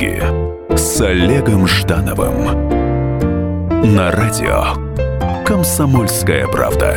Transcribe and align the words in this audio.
книги 0.00 0.22
с 0.76 1.00
Олегом 1.02 1.66
Ждановым 1.66 2.44
на 3.94 4.10
радио 4.10 4.74
«Комсомольская 5.44 6.46
правда». 6.46 6.96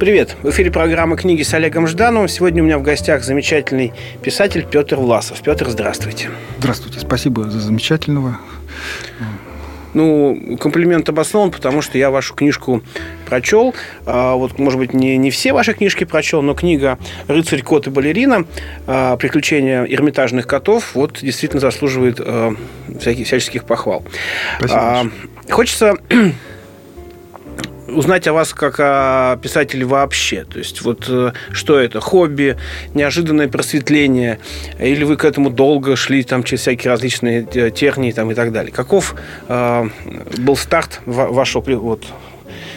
Привет! 0.00 0.34
В 0.42 0.50
эфире 0.50 0.72
программа 0.72 1.16
«Книги 1.16 1.42
с 1.42 1.54
Олегом 1.54 1.86
Ждановым». 1.86 2.26
Сегодня 2.26 2.64
у 2.64 2.66
меня 2.66 2.78
в 2.78 2.82
гостях 2.82 3.22
замечательный 3.22 3.92
писатель 4.22 4.66
Петр 4.68 4.96
Власов. 4.96 5.40
Петр, 5.40 5.68
здравствуйте. 5.68 6.30
Здравствуйте, 6.58 6.98
спасибо 6.98 7.48
за 7.48 7.60
замечательного. 7.60 8.38
Ну, 9.96 10.58
комплимент 10.60 11.08
обоснован, 11.08 11.50
потому 11.50 11.80
что 11.80 11.96
я 11.96 12.10
вашу 12.10 12.34
книжку 12.34 12.82
прочел. 13.24 13.74
А, 14.04 14.34
вот, 14.34 14.58
может 14.58 14.78
быть, 14.78 14.92
не, 14.92 15.16
не 15.16 15.30
все 15.30 15.54
ваши 15.54 15.72
книжки 15.72 16.04
прочел, 16.04 16.42
но 16.42 16.52
книга 16.52 16.98
«Рыцарь, 17.28 17.62
кот 17.62 17.86
и 17.86 17.90
балерина. 17.90 18.44
А, 18.86 19.16
приключения 19.16 19.84
эрмитажных 19.84 20.46
котов» 20.46 20.94
вот 20.94 21.20
действительно 21.22 21.60
заслуживает 21.60 22.20
а, 22.20 22.54
всяких, 23.00 23.26
всяческих 23.26 23.64
похвал. 23.64 24.04
Спасибо. 24.58 25.10
Хочется 25.48 25.96
узнать 27.88 28.26
о 28.26 28.32
вас 28.32 28.52
как 28.52 28.76
о 28.78 29.36
писателе 29.42 29.84
вообще. 29.84 30.44
То 30.44 30.58
есть 30.58 30.82
вот 30.82 31.06
э, 31.08 31.32
что 31.52 31.78
это? 31.78 32.00
Хобби, 32.00 32.56
неожиданное 32.94 33.48
просветление? 33.48 34.38
Или 34.78 35.04
вы 35.04 35.16
к 35.16 35.24
этому 35.24 35.50
долго 35.50 35.96
шли 35.96 36.22
там 36.22 36.42
через 36.42 36.62
всякие 36.62 36.90
различные 36.90 37.46
э, 37.54 37.70
тернии 37.70 38.12
там, 38.12 38.30
и 38.30 38.34
так 38.34 38.52
далее? 38.52 38.72
Каков 38.72 39.14
э, 39.48 39.88
был 40.38 40.56
старт 40.56 41.00
вашего 41.06 41.62
вот, 41.76 42.04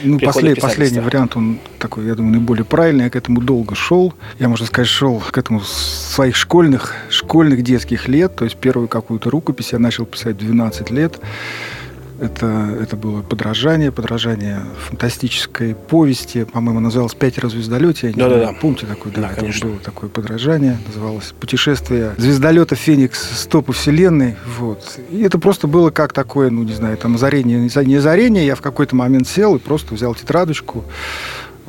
ну, 0.03 0.20
послед, 0.20 0.59
последний 0.59 1.00
вариант, 1.00 1.36
он 1.36 1.59
такой, 1.78 2.05
я 2.05 2.16
думаю, 2.16 2.34
наиболее 2.34 2.66
правильный. 2.66 3.05
Я 3.05 3.09
к 3.09 3.16
этому 3.16 3.41
долго 3.41 3.76
шел. 3.76 4.14
Я, 4.39 4.50
можно 4.50 4.66
сказать, 4.66 4.88
шел 4.88 5.20
к 5.20 5.38
этому 5.38 5.62
с 5.62 6.14
своих 6.14 6.36
школьных, 6.36 6.95
школьных 7.09 7.61
детских 7.64 8.08
лет. 8.08 8.36
То 8.36 8.45
есть 8.45 8.58
первую 8.58 8.88
какую-то 8.88 9.30
рукопись 9.30 9.73
я 9.73 9.80
начал 9.80 10.05
писать 10.05 10.36
в 10.36 10.39
12 10.39 10.89
лет. 10.92 11.20
Это, 12.22 12.78
это 12.81 12.98
было 12.98 13.22
подражание, 13.22 13.92
подражание 13.92 14.62
фантастической 14.88 15.75
повести, 15.75 16.44
по-моему, 16.44 16.80
называлось 16.80 17.14
«Пятеро 17.14 17.48
в 17.48 17.52
звездолете». 17.52 18.11
Да, 18.16 18.28
да, 18.28 18.39
да. 18.39 18.53
Помните 18.53 18.86
такое? 18.86 19.14
Да, 19.14 19.22
да 19.22 19.30
конечно. 19.30 19.70
было 19.70 19.80
такое 19.80 20.09
подражание, 20.09 20.78
называлось 20.88 21.34
«Путешествие 21.39 22.14
звездолета 22.17 22.76
Феникс. 22.76 23.39
Стопы 23.39 23.73
Вселенной». 23.73 24.36
Вот. 24.58 25.00
И 25.09 25.22
это 25.22 25.39
просто 25.39 25.67
было 25.67 25.92
как 25.92 26.14
такое, 26.14 26.50
ну, 26.50 26.64
не 26.64 26.73
знаю, 26.73 26.98
там, 26.98 27.16
озарение, 27.16 27.59
не 27.59 27.95
озарение. 27.95 28.45
Я 28.45 28.56
в 28.56 28.61
какой-то 28.61 28.95
момент 28.95 29.28
сел 29.28 29.56
и 29.56 29.59
просто 29.59 29.94
взял 29.94 30.14
тетрадочку, 30.14 30.83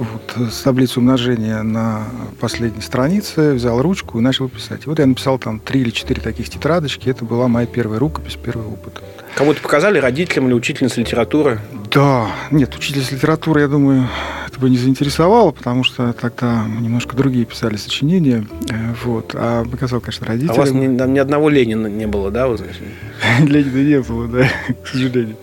вот, 0.00 0.50
с 0.50 0.62
таблицей 0.62 1.00
умножения 1.00 1.62
на 1.62 2.04
последней 2.40 2.80
странице, 2.80 3.52
взял 3.52 3.82
ручку 3.82 4.18
и 4.18 4.22
начал 4.22 4.48
писать. 4.48 4.86
И 4.86 4.88
вот 4.88 4.98
я 4.98 5.04
написал 5.04 5.38
там 5.38 5.60
три 5.60 5.82
или 5.82 5.90
четыре 5.90 6.22
таких 6.22 6.48
тетрадочки. 6.48 7.10
Это 7.10 7.26
была 7.26 7.48
моя 7.48 7.66
первая 7.66 7.98
рукопись, 7.98 8.38
первый 8.42 8.66
опыт. 8.66 9.02
Кому-то 9.34 9.60
показали, 9.60 9.98
родителям 9.98 10.46
или 10.46 10.54
учительнице 10.54 11.00
литературы? 11.00 11.60
Да, 11.92 12.30
нет, 12.50 12.74
учительница 12.74 13.14
литературы, 13.14 13.60
я 13.60 13.68
думаю, 13.68 14.08
это 14.48 14.58
бы 14.58 14.70
не 14.70 14.78
заинтересовало, 14.78 15.50
потому 15.50 15.84
что 15.84 16.12
тогда 16.14 16.64
немножко 16.80 17.14
другие 17.14 17.44
писали 17.44 17.76
сочинения, 17.76 18.46
э, 18.70 18.74
вот, 19.04 19.34
а 19.34 19.64
показал, 19.64 20.00
конечно, 20.00 20.26
родителям. 20.26 20.56
А 20.56 20.56
у 20.56 20.60
вас 20.60 20.70
ни, 20.70 20.86
ни 20.86 21.18
одного 21.18 21.48
Ленина 21.48 21.86
не 21.88 22.06
было, 22.06 22.30
да? 22.30 22.48
Ленина 23.40 23.86
не 23.86 24.00
было, 24.00 24.28
да, 24.28 24.48
к 24.82 24.88
сожалению. 24.88 25.36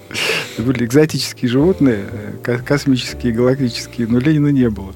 Были 0.58 0.86
экзотические 0.86 1.50
животные, 1.50 2.06
э, 2.44 2.58
космические, 2.58 3.34
галактические, 3.34 4.08
но 4.08 4.20
Ленина 4.20 4.48
не 4.48 4.70
было. 4.70 4.94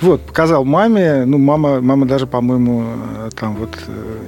Вот, 0.00 0.22
показал 0.22 0.64
маме, 0.64 1.24
ну, 1.24 1.38
мама, 1.38 1.80
мама 1.80 2.06
даже, 2.06 2.26
по-моему, 2.26 2.84
э, 2.86 3.30
там 3.36 3.56
вот 3.56 3.76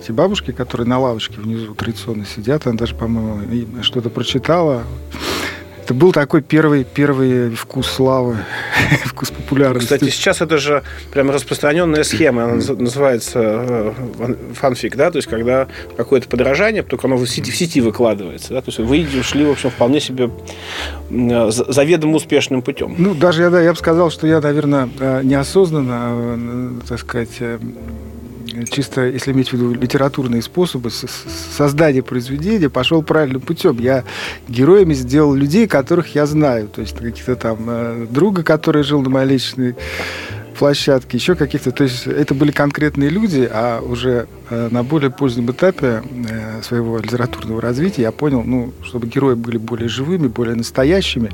эти 0.01 0.13
бабушки, 0.13 0.51
которые 0.51 0.87
на 0.87 0.99
лавочке 0.99 1.41
внизу 1.41 1.75
традиционно 1.75 2.25
сидят, 2.27 2.67
она 2.67 2.77
даже, 2.77 2.95
по-моему, 2.95 3.83
что-то 3.83 4.11
прочитала. 4.11 4.84
Это 5.87 5.95
был 5.95 6.11
такой 6.11 6.43
первый, 6.43 6.83
первый 6.83 7.51
вкус 7.51 7.87
славы, 7.87 8.39
вкус 9.05 9.31
популярности. 9.31 9.95
Кстати, 9.95 10.11
сейчас 10.11 10.41
это 10.41 10.59
же 10.59 10.83
прям 11.13 11.31
распространенная 11.31 12.03
схема, 12.03 12.43
она 12.43 12.55
называется 12.55 13.39
э, 13.39 14.35
фанфик, 14.55 14.97
да, 14.97 15.13
то 15.13 15.19
есть 15.19 15.29
когда 15.29 15.69
какое-то 15.97 16.27
подражание, 16.29 16.83
только 16.83 17.07
оно 17.07 17.15
в 17.15 17.25
сети, 17.29 17.53
в 17.53 17.57
сети 17.57 17.81
выкладывается, 17.81 18.53
да, 18.53 18.63
то 18.63 18.71
есть 18.71 18.81
вы 18.81 19.07
ушли, 19.17 19.45
в 19.45 19.51
общем, 19.53 19.71
вполне 19.71 20.01
себе 20.01 20.29
э, 21.09 21.51
заведомо 21.51 22.17
успешным 22.17 22.63
путем. 22.63 22.97
Ну, 22.99 23.15
даже 23.15 23.43
я, 23.43 23.51
да, 23.51 23.63
я 23.63 23.71
бы 23.71 23.79
сказал, 23.79 24.11
что 24.11 24.27
я, 24.27 24.41
наверное, 24.41 24.89
э, 24.99 25.21
неосознанно, 25.23 26.81
так 26.89 26.99
сказать, 26.99 27.41
чисто, 28.65 29.06
если 29.06 29.33
иметь 29.33 29.50
в 29.50 29.53
виду 29.53 29.72
литературные 29.72 30.43
способы 30.43 30.91
создания 30.91 32.03
произведения, 32.03 32.71
пошел 32.71 33.03
правильным 33.03 33.41
путем. 33.41 33.78
Я 33.78 34.05
героями 34.49 34.94
сделал 34.94 35.34
людей, 35.34 35.67
которых 35.67 36.15
я 36.15 36.27
знаю. 36.27 36.69
То 36.69 36.81
есть 36.81 36.97
каких-то 36.97 37.37
там 37.37 37.59
э, 37.69 38.06
друга, 38.11 38.43
который 38.43 38.83
жил 38.83 39.03
на 39.03 39.11
моей 39.11 39.28
личной 39.28 39.75
площадки, 40.59 41.17
еще 41.17 41.34
каких-то. 41.34 41.71
То 41.71 41.84
есть 41.84 42.06
это 42.06 42.34
были 42.34 42.50
конкретные 42.50 43.11
люди, 43.11 43.49
а 43.50 43.81
уже 43.81 44.27
э, 44.50 44.69
на 44.71 44.83
более 44.83 45.11
позднем 45.11 45.50
этапе 45.50 46.03
э, 46.28 46.62
своего 46.62 46.99
литературного 46.99 47.61
развития 47.61 48.03
я 48.03 48.12
понял, 48.12 48.43
ну, 48.43 48.72
чтобы 48.83 49.06
герои 49.06 49.34
были 49.34 49.59
более 49.59 49.89
живыми, 49.89 50.28
более 50.28 50.55
настоящими, 50.55 51.31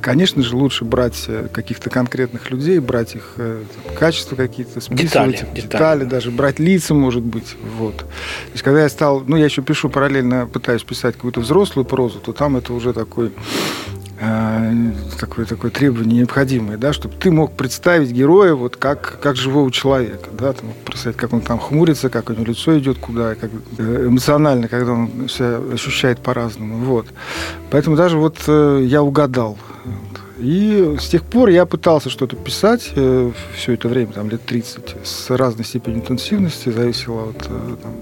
конечно 0.00 0.42
же, 0.42 0.56
лучше 0.56 0.84
брать 0.84 1.24
э, 1.28 1.48
каких-то 1.52 1.90
конкретных 1.90 2.50
людей, 2.50 2.78
брать 2.78 3.14
их 3.14 3.36
качества 3.98 4.36
какие-то, 4.36 4.80
списывать, 4.80 5.04
детали, 5.04 5.48
детали 5.54 6.04
даже, 6.04 6.30
брать 6.30 6.58
лица, 6.58 6.94
может 6.94 7.22
быть. 7.22 7.56
Вот. 7.78 7.98
То 7.98 8.04
есть 8.52 8.62
когда 8.62 8.82
я 8.82 8.88
стал, 8.88 9.22
ну, 9.26 9.36
я 9.36 9.44
еще 9.44 9.62
пишу 9.62 9.88
параллельно, 9.88 10.46
пытаюсь 10.46 10.82
писать 10.82 11.14
какую-то 11.14 11.40
взрослую 11.40 11.84
прозу, 11.84 12.18
то 12.20 12.32
там 12.32 12.56
это 12.56 12.72
уже 12.72 12.92
такой 12.92 13.32
такое, 15.18 15.44
такое 15.44 15.70
требование 15.70 16.18
необходимое, 16.18 16.76
да, 16.76 16.92
чтобы 16.92 17.14
ты 17.16 17.30
мог 17.30 17.52
представить 17.52 18.10
героя 18.10 18.54
вот 18.54 18.76
как, 18.76 19.18
как 19.20 19.36
живого 19.36 19.70
человека, 19.72 20.30
да, 20.32 20.54
мог 20.62 20.76
представить, 20.84 21.16
как 21.16 21.32
он 21.32 21.40
там 21.40 21.58
хмурится, 21.58 22.08
как 22.08 22.30
у 22.30 22.32
него 22.32 22.44
лицо 22.44 22.78
идет 22.78 22.98
куда, 22.98 23.34
как 23.34 23.50
э, 23.78 24.06
эмоционально, 24.06 24.68
когда 24.68 24.92
он 24.92 25.28
себя 25.28 25.60
ощущает 25.72 26.20
по-разному, 26.20 26.84
вот. 26.84 27.06
Поэтому 27.70 27.96
даже 27.96 28.16
вот 28.16 28.36
э, 28.46 28.82
я 28.84 29.02
угадал. 29.02 29.58
И 30.38 30.96
с 30.98 31.08
тех 31.08 31.22
пор 31.22 31.48
я 31.48 31.64
пытался 31.64 32.10
что-то 32.10 32.34
писать 32.34 32.82
все 32.82 33.72
это 33.72 33.88
время, 33.88 34.12
там 34.12 34.28
лет 34.28 34.44
30, 34.44 34.96
с 35.04 35.30
разной 35.30 35.64
степенью 35.64 36.00
интенсивности, 36.00 36.70
зависело 36.70 37.30
от 37.30 37.38
там, 37.38 37.94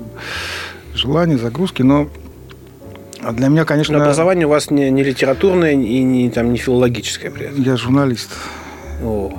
желания, 0.94 1.36
загрузки, 1.36 1.82
но 1.82 2.02
а 2.02 2.08
для 3.30 3.48
меня, 3.48 3.64
конечно... 3.64 3.98
Но 3.98 4.04
образование 4.04 4.46
у 4.46 4.50
вас 4.50 4.70
не, 4.70 4.90
не 4.90 5.04
литературное 5.04 5.72
и 5.72 6.02
не, 6.02 6.30
там, 6.30 6.52
не 6.52 6.58
филологическое 6.58 7.30
при 7.30 7.46
этом. 7.46 7.62
Я 7.62 7.76
журналист. 7.76 8.30
О. 9.02 9.32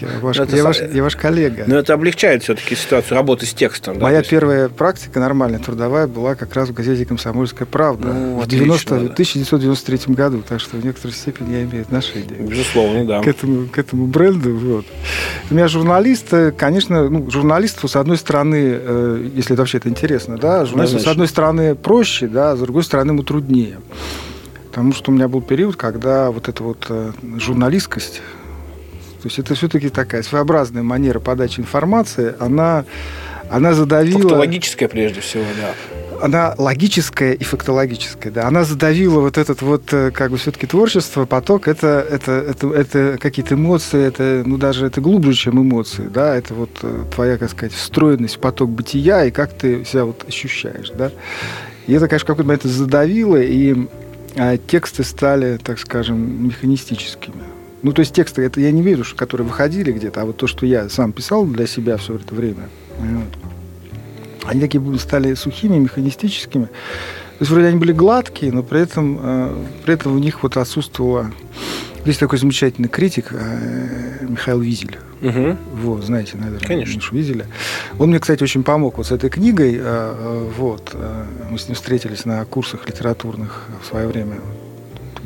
Я 0.00 0.08
ваш, 0.20 0.38
ну, 0.38 0.46
я, 0.50 0.64
ваш, 0.64 0.80
я 0.80 1.02
ваш 1.02 1.16
коллега. 1.16 1.64
Но 1.66 1.76
это 1.76 1.94
облегчает 1.94 2.42
все-таки 2.42 2.74
ситуацию 2.74 3.16
работы 3.16 3.46
с 3.46 3.54
текстом. 3.54 3.98
Да? 3.98 4.04
Моя 4.04 4.22
первая 4.22 4.68
практика 4.68 5.20
нормальная, 5.20 5.58
трудовая, 5.58 6.06
была 6.06 6.34
как 6.34 6.54
раз 6.54 6.68
в 6.70 6.72
газете 6.72 7.04
«Комсомольская 7.04 7.66
правда» 7.66 8.12
ну, 8.12 8.36
в 8.36 8.42
отлично, 8.42 8.64
90, 8.64 8.90
да. 8.90 9.12
1993 9.12 10.14
году. 10.14 10.42
Так 10.46 10.60
что 10.60 10.76
в 10.76 10.84
некоторой 10.84 11.14
степени 11.14 11.52
я 11.52 11.62
имею 11.64 11.82
отношение. 11.82 12.38
Безусловно, 12.40 13.06
да. 13.06 13.22
К 13.22 13.28
этому, 13.28 13.68
к 13.68 13.78
этому 13.78 14.06
бренду. 14.06 14.56
Вот. 14.56 14.86
У 15.50 15.54
меня 15.54 15.68
журналист, 15.68 16.32
конечно, 16.56 17.08
ну, 17.08 17.30
журналисту, 17.30 17.88
с 17.88 17.96
одной 17.96 18.16
стороны, 18.16 18.78
э, 18.80 19.28
если 19.34 19.52
это 19.52 19.62
вообще 19.62 19.78
это 19.78 19.88
интересно, 19.88 20.38
да, 20.38 20.64
журналисту, 20.64 20.98
с 20.98 21.06
одной 21.06 21.28
стороны, 21.28 21.74
проще, 21.74 22.26
да, 22.26 22.56
с 22.56 22.60
другой 22.60 22.84
стороны, 22.84 23.10
ему 23.10 23.22
труднее. 23.22 23.78
Потому 24.70 24.92
что 24.92 25.10
у 25.10 25.14
меня 25.14 25.26
был 25.26 25.42
период, 25.42 25.74
когда 25.74 26.30
вот 26.30 26.48
эта 26.48 26.62
вот 26.62 26.86
э, 26.88 27.10
журналистскость, 27.38 28.22
то 29.20 29.26
есть 29.28 29.38
это 29.38 29.54
все-таки 29.54 29.90
такая 29.90 30.22
своеобразная 30.22 30.82
манера 30.82 31.20
подачи 31.20 31.60
информации, 31.60 32.34
она, 32.40 32.84
она 33.50 33.74
задавила... 33.74 34.20
Фактологическая 34.22 34.88
прежде 34.88 35.20
всего, 35.20 35.44
да. 35.60 35.74
Она 36.22 36.54
логическая 36.58 37.32
и 37.32 37.44
фактологическая, 37.44 38.32
да. 38.32 38.46
Она 38.46 38.64
задавила 38.64 39.20
вот 39.20 39.38
этот 39.38 39.62
вот, 39.62 39.92
э, 39.92 40.10
как 40.10 40.30
бы, 40.30 40.36
все-таки 40.38 40.66
творчество, 40.66 41.24
поток, 41.24 41.68
это, 41.68 42.06
это, 42.10 42.32
это, 42.32 42.72
это 42.72 43.18
какие-то 43.18 43.54
эмоции, 43.54 44.02
это, 44.02 44.42
ну, 44.44 44.56
даже 44.56 44.86
это 44.86 45.00
глубже, 45.00 45.34
чем 45.34 45.60
эмоции, 45.60 46.08
да, 46.12 46.34
это 46.34 46.54
вот 46.54 46.70
э, 46.82 47.04
твоя, 47.14 47.36
как 47.36 47.50
сказать, 47.50 47.72
встроенность 47.72 48.36
в 48.36 48.40
поток 48.40 48.70
бытия 48.70 49.24
и 49.24 49.30
как 49.30 49.52
ты 49.52 49.84
себя 49.84 50.04
вот 50.04 50.26
ощущаешь, 50.26 50.90
да. 50.90 51.10
И 51.86 51.92
это, 51.92 52.08
конечно, 52.08 52.24
в 52.24 52.28
какой-то 52.28 52.46
момент 52.46 52.62
задавило, 52.64 53.40
и 53.40 53.88
а, 54.36 54.56
тексты 54.56 55.04
стали, 55.04 55.58
так 55.62 55.78
скажем, 55.78 56.46
механистическими. 56.46 57.59
Ну, 57.82 57.92
то 57.92 58.00
есть 58.00 58.14
тексты, 58.14 58.42
это 58.42 58.60
я 58.60 58.70
не 58.72 58.82
вижу, 58.82 59.04
которые 59.16 59.46
выходили 59.46 59.90
где-то, 59.92 60.22
а 60.22 60.24
вот 60.24 60.36
то, 60.36 60.46
что 60.46 60.66
я 60.66 60.88
сам 60.88 61.12
писал 61.12 61.46
для 61.46 61.66
себя 61.66 61.96
все 61.96 62.16
это 62.16 62.34
время, 62.34 62.68
они 64.44 64.60
такие 64.60 64.82
стали 64.98 65.34
сухими, 65.34 65.78
механистическими. 65.78 66.64
То 66.64 67.44
есть 67.44 67.50
вроде 67.52 67.68
они 67.68 67.78
были 67.78 67.92
гладкие, 67.92 68.52
но 68.52 68.62
при 68.62 68.80
этом, 68.80 69.18
э, 69.22 69.64
при 69.84 69.94
этом 69.94 70.14
у 70.14 70.18
них 70.18 70.42
вот 70.42 70.56
отсутствовало... 70.56 71.30
Есть 72.04 72.20
такой 72.20 72.38
замечательный 72.38 72.88
критик 72.88 73.28
э, 73.32 74.26
Михаил 74.28 74.60
Визель. 74.60 74.98
Угу. 75.22 75.56
Вот, 75.74 76.04
знаете, 76.04 76.36
наверное, 76.36 76.66
Конечно. 76.66 76.98
уж 76.98 77.12
видели. 77.12 77.46
Он 77.98 78.08
мне, 78.08 78.18
кстати, 78.18 78.42
очень 78.42 78.62
помог 78.62 78.98
вот 78.98 79.06
с 79.06 79.12
этой 79.12 79.30
книгой. 79.30 79.74
Э, 79.74 79.80
э, 79.82 80.50
вот, 80.56 80.90
э, 80.94 81.24
мы 81.50 81.58
с 81.58 81.68
ним 81.68 81.76
встретились 81.76 82.24
на 82.24 82.44
курсах 82.44 82.86
литературных 82.86 83.66
в 83.82 83.86
свое 83.86 84.06
время 84.06 84.36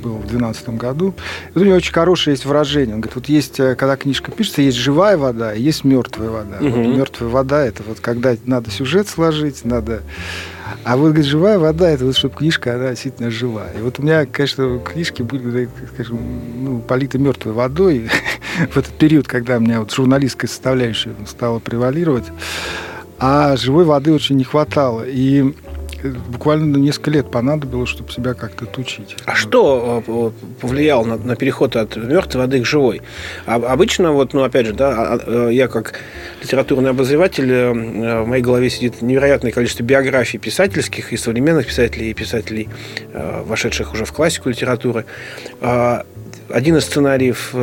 было 0.05 0.17
в 0.17 0.27
2012 0.27 0.69
году. 0.71 1.15
И 1.55 1.59
у 1.59 1.65
него 1.65 1.77
очень 1.77 1.93
хорошее 1.93 2.35
есть 2.35 2.45
выражение. 2.45 2.95
Он 2.95 3.01
говорит, 3.01 3.17
вот 3.17 3.29
есть, 3.29 3.57
когда 3.57 3.97
книжка 3.97 4.31
пишется, 4.31 4.63
есть 4.63 4.77
живая 4.77 5.17
вода, 5.17 5.53
есть 5.53 5.85
мертвая 5.85 6.31
вода. 6.31 6.59
Угу. 6.61 6.69
Вот 6.69 6.97
мертвая 6.97 7.31
вода 7.31 7.65
это 7.65 7.83
вот 7.83 8.01
когда 8.01 8.37
надо 8.45 8.71
сюжет 8.71 9.09
сложить, 9.09 9.65
надо 9.65 10.03
а 10.85 10.97
вот, 10.97 11.09
говорит, 11.09 11.27
живая 11.27 11.59
вода, 11.59 11.91
это 11.91 12.05
вот, 12.05 12.17
чтобы 12.17 12.37
книжка, 12.37 12.75
она 12.75 12.91
действительно 12.91 13.31
жива. 13.31 13.67
И 13.77 13.81
вот 13.81 13.99
у 13.99 14.03
меня, 14.03 14.27
конечно, 14.27 14.79
книжки 14.79 15.23
были, 15.23 15.69
скажем, 15.95 16.19
ну, 16.63 16.79
политы 16.81 17.19
мертвой 17.19 17.53
водой 17.53 18.11
в 18.71 18.77
этот 18.77 18.93
период, 18.95 19.27
когда 19.27 19.57
у 19.57 19.61
меня 19.61 19.81
вот 19.81 19.93
журналистская 19.93 20.49
составляющая 20.49 21.15
стала 21.27 21.59
превалировать. 21.59 22.25
А 23.19 23.57
живой 23.57 23.85
воды 23.85 24.13
очень 24.13 24.37
не 24.37 24.45
хватало. 24.45 25.05
И 25.07 25.55
буквально 26.11 26.77
несколько 26.77 27.11
лет 27.11 27.31
понадобилось, 27.31 27.89
чтобы 27.89 28.11
себя 28.11 28.35
как-то 28.35 28.65
отучить. 28.65 29.17
А 29.25 29.35
что 29.35 30.03
э, 30.07 30.31
повлияло 30.61 31.05
на, 31.05 31.17
на 31.17 31.37
переход 31.37 31.77
от 31.77 31.97
мертвой 31.97 32.43
воды 32.43 32.61
к 32.61 32.67
живой? 32.67 33.03
А, 33.47 33.57
обычно, 33.57 34.13
вот, 34.13 34.35
ну, 34.35 34.43
опять 34.43 34.67
же, 34.67 34.73
да, 34.75 34.91
а, 34.91 35.21
а, 35.27 35.49
я 35.49 35.69
как 35.69 36.01
литературный 36.43 36.91
обозреватель, 36.91 37.51
э, 37.51 38.23
в 38.23 38.27
моей 38.27 38.43
голове 38.43 38.71
сидит 38.71 39.03
невероятное 39.03 39.53
количество 39.53 39.83
биографий 39.83 40.39
писательских 40.39 41.13
и 41.13 41.17
современных 41.17 41.67
писателей, 41.67 42.11
и 42.11 42.15
писателей, 42.15 42.69
э, 43.13 43.43
вошедших 43.45 43.93
уже 43.95 44.05
в 44.05 44.13
классику 44.13 44.51
литературы. 44.51 45.05
А, 45.61 46.05
один 46.51 46.77
из 46.77 46.85
сценариев 46.85 47.55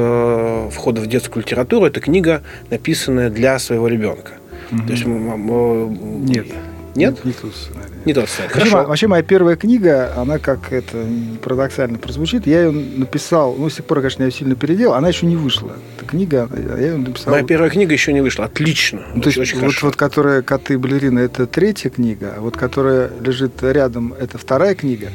входа 0.73 1.01
в 1.01 1.07
детскую 1.07 1.43
литературу– 1.43 1.85
это 1.87 1.99
книга, 1.99 2.41
написанная 2.71 3.29
для 3.29 3.59
своего 3.59 3.87
ребенка. 3.87 4.31
Угу. 4.71 4.81
То 4.87 4.91
есть, 4.91 5.05
Нет. 5.05 6.47
Нет? 6.95 7.23
Не 7.23 7.31
тот 7.31 7.55
сценарий. 7.55 7.91
Не 8.05 8.13
сценарий. 8.13 8.53
Вообще, 8.53 8.87
вообще, 8.87 9.07
моя 9.07 9.23
первая 9.23 9.55
книга, 9.55 10.13
она 10.15 10.39
как 10.39 10.71
это 10.71 11.05
парадоксально 11.41 11.97
прозвучит, 11.97 12.47
я 12.47 12.63
ее 12.63 12.71
написал, 12.71 13.55
ну, 13.55 13.69
с 13.69 13.75
тех 13.75 13.85
пор, 13.85 13.99
конечно, 13.99 14.23
я 14.23 14.27
ее 14.27 14.33
сильно 14.33 14.55
переделал, 14.55 14.95
она 14.95 15.07
еще 15.09 15.25
не 15.25 15.35
вышла. 15.35 15.71
Эта 15.97 16.05
книга, 16.05 16.49
я 16.55 16.77
ее 16.77 16.97
написал... 16.97 17.31
Моя 17.31 17.43
первая 17.43 17.69
книга 17.69 17.93
еще 17.93 18.13
не 18.13 18.21
вышла. 18.21 18.45
Отлично. 18.45 19.01
Ну, 19.13 19.21
то 19.21 19.27
есть, 19.27 19.37
очень 19.37 19.55
вот, 19.55 19.61
хорошо. 19.61 19.85
вот, 19.87 19.95
которая 19.95 20.41
«Коты 20.41 20.73
и 20.73 20.77
балерины»— 20.77 21.19
это 21.21 21.45
третья 21.45 21.89
книга, 21.89 22.33
а 22.37 22.41
вот 22.41 22.57
которая 22.57 23.11
лежит 23.21 23.61
рядом— 23.61 24.13
это 24.19 24.37
вторая 24.37 24.75
книга. 24.75 25.09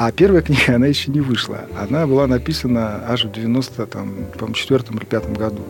А 0.00 0.12
первая 0.12 0.42
книга, 0.42 0.62
она 0.76 0.86
еще 0.86 1.10
не 1.10 1.20
вышла. 1.20 1.62
Она 1.76 2.06
была 2.06 2.28
написана 2.28 3.02
аж 3.08 3.24
в 3.24 3.32
90 3.32 3.86
там, 3.86 4.14
по 4.38 4.52
четвертом 4.52 4.96
или 4.98 5.04
пятом 5.04 5.34
году. 5.34 5.64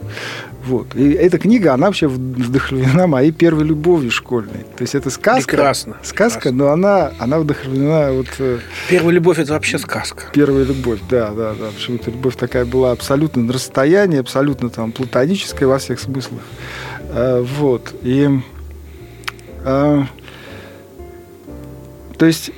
Вот. 0.66 0.94
И 0.94 1.12
эта 1.12 1.38
книга, 1.38 1.72
она 1.72 1.86
вообще 1.86 2.08
вдохновлена 2.08 3.06
моей 3.06 3.32
первой 3.32 3.64
любовью 3.64 4.10
школьной. 4.10 4.66
То 4.76 4.82
есть 4.82 4.94
это 4.94 5.08
сказка. 5.08 5.48
Прекрасно. 5.48 5.96
Сказка, 6.02 6.37
прекрасно. 6.42 6.64
но 6.64 6.72
она, 6.72 7.12
она 7.18 7.38
вдохновлена 7.38 8.12
вот... 8.12 8.28
Э, 8.38 8.58
первая 8.88 9.14
любовь– 9.14 9.38
это 9.40 9.52
вообще 9.52 9.78
сказка. 9.78 10.24
Первая 10.32 10.64
любовь, 10.64 11.00
да, 11.08 11.30
да, 11.30 11.54
да. 11.54 11.66
Почему-то 11.74 12.10
любовь 12.10 12.36
такая 12.36 12.64
была 12.64 12.92
абсолютно 12.92 13.42
на 13.42 13.52
расстоянии, 13.52 14.18
абсолютно 14.18 14.70
там 14.70 14.92
платоническая 14.92 15.68
во 15.68 15.78
всех 15.78 16.00
смыслах. 16.00 16.42
А, 17.10 17.42
вот. 17.42 17.94
И... 18.02 18.28
А, 19.64 20.06
то 22.16 22.26
есть 22.26 22.52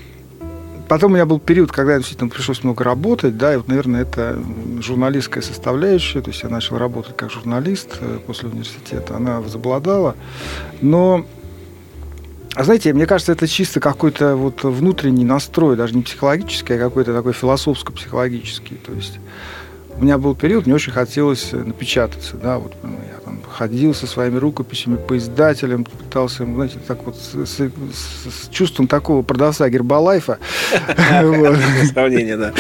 Потом 0.90 1.12
у 1.12 1.14
меня 1.14 1.24
был 1.24 1.38
период, 1.38 1.70
когда 1.70 1.96
действительно 1.98 2.28
пришлось 2.28 2.64
много 2.64 2.82
работать, 2.82 3.38
да, 3.38 3.54
и 3.54 3.56
вот, 3.56 3.68
наверное, 3.68 4.02
это 4.02 4.36
журналистская 4.80 5.40
составляющая, 5.40 6.20
то 6.20 6.30
есть 6.30 6.42
я 6.42 6.48
начал 6.48 6.78
работать 6.78 7.16
как 7.16 7.30
журналист 7.30 7.98
э, 8.00 8.18
после 8.26 8.48
университета, 8.48 9.14
она 9.14 9.40
возобладала, 9.40 10.16
но 10.80 11.24
а 12.54 12.64
знаете, 12.64 12.92
мне 12.92 13.06
кажется, 13.06 13.32
это 13.32 13.46
чисто 13.46 13.80
какой-то 13.80 14.36
вот 14.36 14.64
внутренний 14.64 15.24
настрой, 15.24 15.76
даже 15.76 15.94
не 15.94 16.02
психологический, 16.02 16.74
а 16.74 16.78
какой-то 16.78 17.14
такой 17.14 17.32
философско-психологический. 17.32 18.76
То 18.76 18.92
есть 18.92 19.18
у 19.96 20.02
меня 20.02 20.18
был 20.18 20.34
период, 20.34 20.66
мне 20.66 20.74
очень 20.74 20.92
хотелось 20.92 21.52
напечататься, 21.52 22.36
да, 22.36 22.58
вот 22.58 22.74
ну, 22.82 22.90
я 22.90 23.20
ходил 23.50 23.94
со 23.94 24.06
своими 24.06 24.38
рукописями 24.38 24.96
по 24.96 25.16
издателям, 25.16 25.84
пытался, 25.84 26.44
знаете, 26.44 26.78
так 26.86 27.04
вот 27.04 27.16
с, 27.16 27.46
с, 27.46 27.58
с 27.58 28.48
чувством 28.50 28.86
такого 28.86 29.22
продавца 29.22 29.68
Гербалайфа. 29.68 30.38
Сравнение, 31.92 32.36
да. 32.36 32.52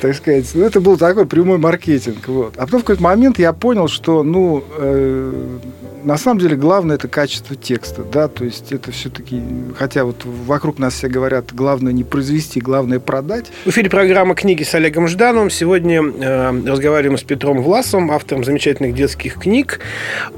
Так 0.00 0.14
сказать, 0.16 0.50
ну, 0.54 0.64
это 0.64 0.80
был 0.80 0.98
такой 0.98 1.26
прямой 1.26 1.58
маркетинг. 1.58 2.28
Вот. 2.28 2.56
А 2.56 2.66
потом 2.66 2.80
в 2.80 2.84
какой-то 2.84 3.02
момент 3.02 3.38
я 3.38 3.52
понял, 3.52 3.88
что, 3.88 4.22
ну, 4.22 4.62
э, 4.76 5.58
на 6.04 6.16
самом 6.16 6.40
деле 6.40 6.56
главное 6.56 6.96
это 6.96 7.08
качество 7.08 7.56
текста, 7.56 8.02
да, 8.02 8.28
то 8.28 8.44
есть 8.44 8.72
это 8.72 8.90
все-таки, 8.92 9.42
хотя 9.76 10.04
вот 10.04 10.24
вокруг 10.24 10.78
нас 10.78 10.94
все 10.94 11.08
говорят, 11.08 11.52
главное 11.52 11.92
не 11.92 12.04
произвести, 12.04 12.60
главное 12.60 13.00
продать. 13.00 13.46
В 13.64 13.70
эфире 13.70 13.90
программа 13.90 14.34
«Книги 14.34 14.62
с 14.62 14.74
Олегом 14.74 15.08
Ждановым». 15.08 15.50
Сегодня 15.50 16.02
э, 16.02 16.62
разговариваем 16.66 17.18
с 17.18 17.22
Петром 17.22 17.62
Власовым, 17.62 18.10
автором 18.10 18.44
замечательных 18.44 18.94
детских 18.94 19.38
книг 19.38 19.80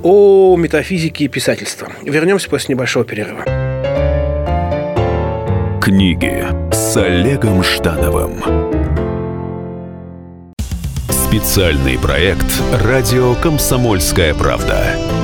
о 0.02 0.56
метафизике 0.56 1.25
и 1.25 1.28
писательстве. 1.28 1.88
Вернемся 2.02 2.49
после 2.49 2.75
небольшого 2.75 3.05
перерыва. 3.05 3.44
Книги 5.82 6.44
с 6.72 6.96
Олегом 6.96 7.62
Ждановым. 7.62 8.43
Специальный 11.11 11.99
проект 11.99 12.46
«Радио 12.84 13.34
Комсомольская 13.34 14.34
правда». 14.34 15.24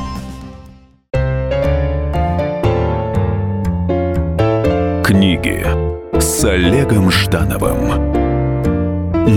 Книги 5.21 5.63
с 6.19 6.43
Олегом 6.45 7.11
Ждановым 7.11 7.89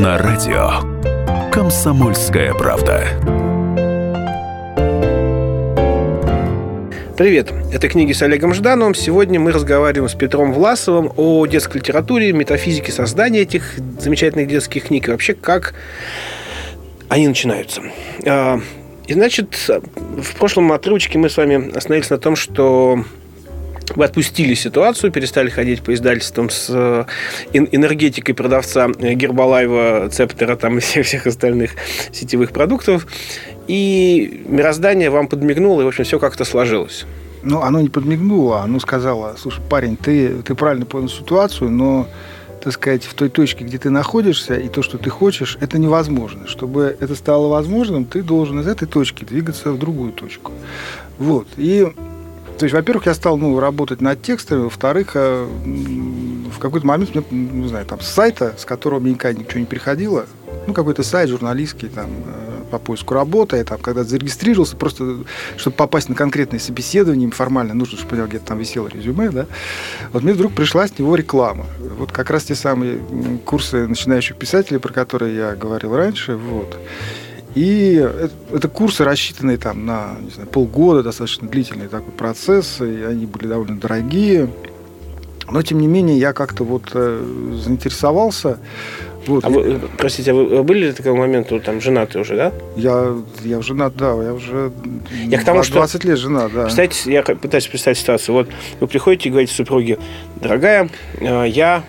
на 0.01 0.17
радио 0.17 0.81
«Комсомольская 1.53 2.55
правда». 2.55 3.05
Привет, 7.19 7.53
это 7.71 7.91
книги 7.91 8.15
с 8.15 8.23
Олегом 8.23 8.55
Ждановым. 8.55 8.95
Сегодня 8.95 9.39
мы 9.39 9.53
разговариваем 9.53 10.09
с 10.09 10.15
Петром 10.15 10.55
Власовым 10.55 11.13
о 11.19 11.45
детской 11.45 11.77
литературе, 11.77 12.33
метафизике 12.33 12.91
создания 12.91 13.41
этих 13.41 13.75
замечательных 14.01 14.49
детских 14.49 14.85
книг 14.87 15.09
и 15.09 15.11
вообще 15.11 15.35
как 15.35 15.75
они 17.11 17.29
начинаются. 17.29 17.83
А, 18.25 18.59
и 19.07 19.13
значит, 19.13 19.69
в 19.69 20.35
прошлом 20.37 20.73
отрывочке 20.73 21.19
мы 21.19 21.29
с 21.29 21.37
вами 21.37 21.77
остановились 21.77 22.09
на 22.09 22.17
том, 22.17 22.37
что 22.37 23.05
вы 23.95 24.05
отпустили 24.05 24.55
ситуацию, 24.55 25.13
перестали 25.13 25.51
ходить 25.51 25.83
по 25.83 25.93
издательствам 25.95 26.51
с 26.51 26.69
э, 26.71 27.05
энергетикой 27.53 28.35
продавца 28.35 28.89
Гербалаева, 28.89 30.09
Цептера 30.11 30.57
там, 30.57 30.79
и 30.79 30.81
всех, 30.81 31.07
всех 31.07 31.27
остальных 31.27 31.73
сетевых 32.13 32.53
продуктов. 32.53 33.07
И 33.69 34.45
мироздание 34.47 35.11
вам 35.11 35.29
подмигнуло, 35.29 35.83
и, 35.83 35.85
в 35.85 35.89
общем, 35.89 36.05
все 36.05 36.19
как-то 36.19 36.45
сложилось. 36.45 37.07
Ну, 37.43 37.61
оно 37.61 37.81
не 37.81 37.91
подмигнуло, 37.91 38.63
оно 38.63 38.81
сказало, 38.81 39.37
слушай, 39.39 39.63
парень, 39.69 39.97
ты, 39.97 40.43
ты 40.43 40.55
правильно 40.55 40.87
понял 40.87 41.09
ситуацию, 41.09 41.71
но 41.71 42.09
так 42.63 42.73
сказать, 42.73 43.05
в 43.05 43.13
той 43.13 43.29
точке, 43.29 43.63
где 43.63 43.77
ты 43.77 43.91
находишься, 43.91 44.55
и 44.55 44.69
то, 44.69 44.83
что 44.83 44.97
ты 44.97 45.11
хочешь, 45.11 45.59
это 45.61 45.79
невозможно. 45.79 46.47
Чтобы 46.47 46.97
это 46.99 47.15
стало 47.15 47.49
возможным, 47.49 48.07
ты 48.07 48.23
должен 48.23 48.59
из 48.61 48.67
этой 48.67 48.89
точки 48.89 49.27
двигаться 49.27 49.71
в 49.71 49.79
другую 49.79 50.13
точку. 50.13 50.51
Вот. 51.19 51.47
И 51.59 51.87
то 52.59 52.65
есть, 52.65 52.75
во-первых, 52.75 53.07
я 53.07 53.15
стал 53.15 53.37
ну, 53.37 53.59
работать 53.59 54.01
над 54.01 54.23
текстами, 54.23 54.63
во-вторых, 54.63 55.13
э, 55.15 55.47
в 56.55 56.59
какой-то 56.59 56.87
момент 56.87 57.15
не 57.31 57.69
знаю, 57.69 57.85
там, 57.87 58.01
с 58.01 58.07
сайта, 58.07 58.55
с 58.57 58.65
которого 58.65 59.01
мне 59.01 59.13
никогда 59.13 59.41
ничего 59.41 59.61
не 59.61 59.67
приходило, 59.67 60.27
ну, 60.67 60.73
какой-то 60.73 61.03
сайт 61.03 61.29
журналистский, 61.29 61.89
там, 61.89 62.07
э, 62.07 62.45
по 62.71 62.79
поиску 62.79 63.15
работы, 63.15 63.57
я 63.57 63.65
там, 63.65 63.79
когда 63.79 64.05
зарегистрировался, 64.05 64.77
просто, 64.77 65.19
чтобы 65.57 65.77
попасть 65.77 66.09
на 66.09 66.15
конкретное 66.15 66.61
собеседование, 66.61 67.31
формально 67.31 67.75
нужно, 67.75 67.97
чтобы 67.97 68.11
понял, 68.11 68.27
где-то 68.27 68.47
там 68.47 68.59
висело 68.59 68.89
резюме, 68.89 69.31
да, 69.31 69.47
вот 70.13 70.23
мне 70.23 70.33
вдруг 70.33 70.53
пришла 70.53 70.87
с 70.87 70.99
него 70.99 71.17
реклама. 71.17 71.67
Вот 71.99 72.13
как 72.13 72.31
раз 72.31 72.45
те 72.45 72.55
самые 72.55 72.99
курсы 73.45 73.87
начинающих 73.87 74.37
писателей, 74.37 74.79
про 74.79 74.93
которые 74.93 75.37
я 75.37 75.55
говорил 75.57 75.95
раньше, 75.97 76.37
вот. 76.37 76.77
И 77.55 77.95
это, 78.53 78.69
курсы, 78.69 79.05
рассчитанные 79.05 79.59
там 79.59 79.87
на 79.87 80.17
не 80.21 80.31
знаю, 80.31 80.49
полгода, 80.49 81.03
достаточно 81.03 81.49
длительный 81.49 81.89
такой 81.89 82.13
процесс, 82.13 82.81
и 82.81 83.03
они 83.03 83.27
были 83.27 83.47
довольно 83.47 83.79
дорогие. 83.79 84.49
Но, 85.51 85.63
тем 85.63 85.79
не 85.79 85.87
менее, 85.87 86.19
я 86.19 86.33
как-то 86.33 86.65
вот 86.65 86.91
э, 86.95 87.23
заинтересовался. 87.63 88.59
Вот. 89.27 89.45
А 89.45 89.51
вы, 89.51 89.81
простите, 89.99 90.33
а 90.33 90.35
вы 90.35 90.63
были 90.63 90.87
ли 90.87 90.93
такого 90.93 91.17
момента 91.17 91.59
там 91.61 91.81
женаты 91.81 92.19
уже, 92.19 92.37
да? 92.37 92.53
Я, 92.77 93.15
я 93.43 93.61
женат, 93.63 93.97
да, 93.97 94.13
я 94.23 94.35
уже 94.35 94.73
я 95.27 95.39
к 95.39 95.45
тому, 95.45 95.63
20 95.63 96.01
что, 96.01 96.09
лет 96.09 96.19
женат, 96.19 96.53
да. 96.53 96.65
Представьте, 96.65 97.13
я 97.13 97.23
пытаюсь 97.23 97.67
представить 97.67 97.99
ситуацию. 97.99 98.35
Вот 98.35 98.49
вы 98.81 98.87
приходите 98.87 99.29
и 99.29 99.33
говорите 99.33 99.55
супруге, 99.55 99.99
дорогая, 100.37 100.89
э, 101.21 101.45
я 101.49 101.85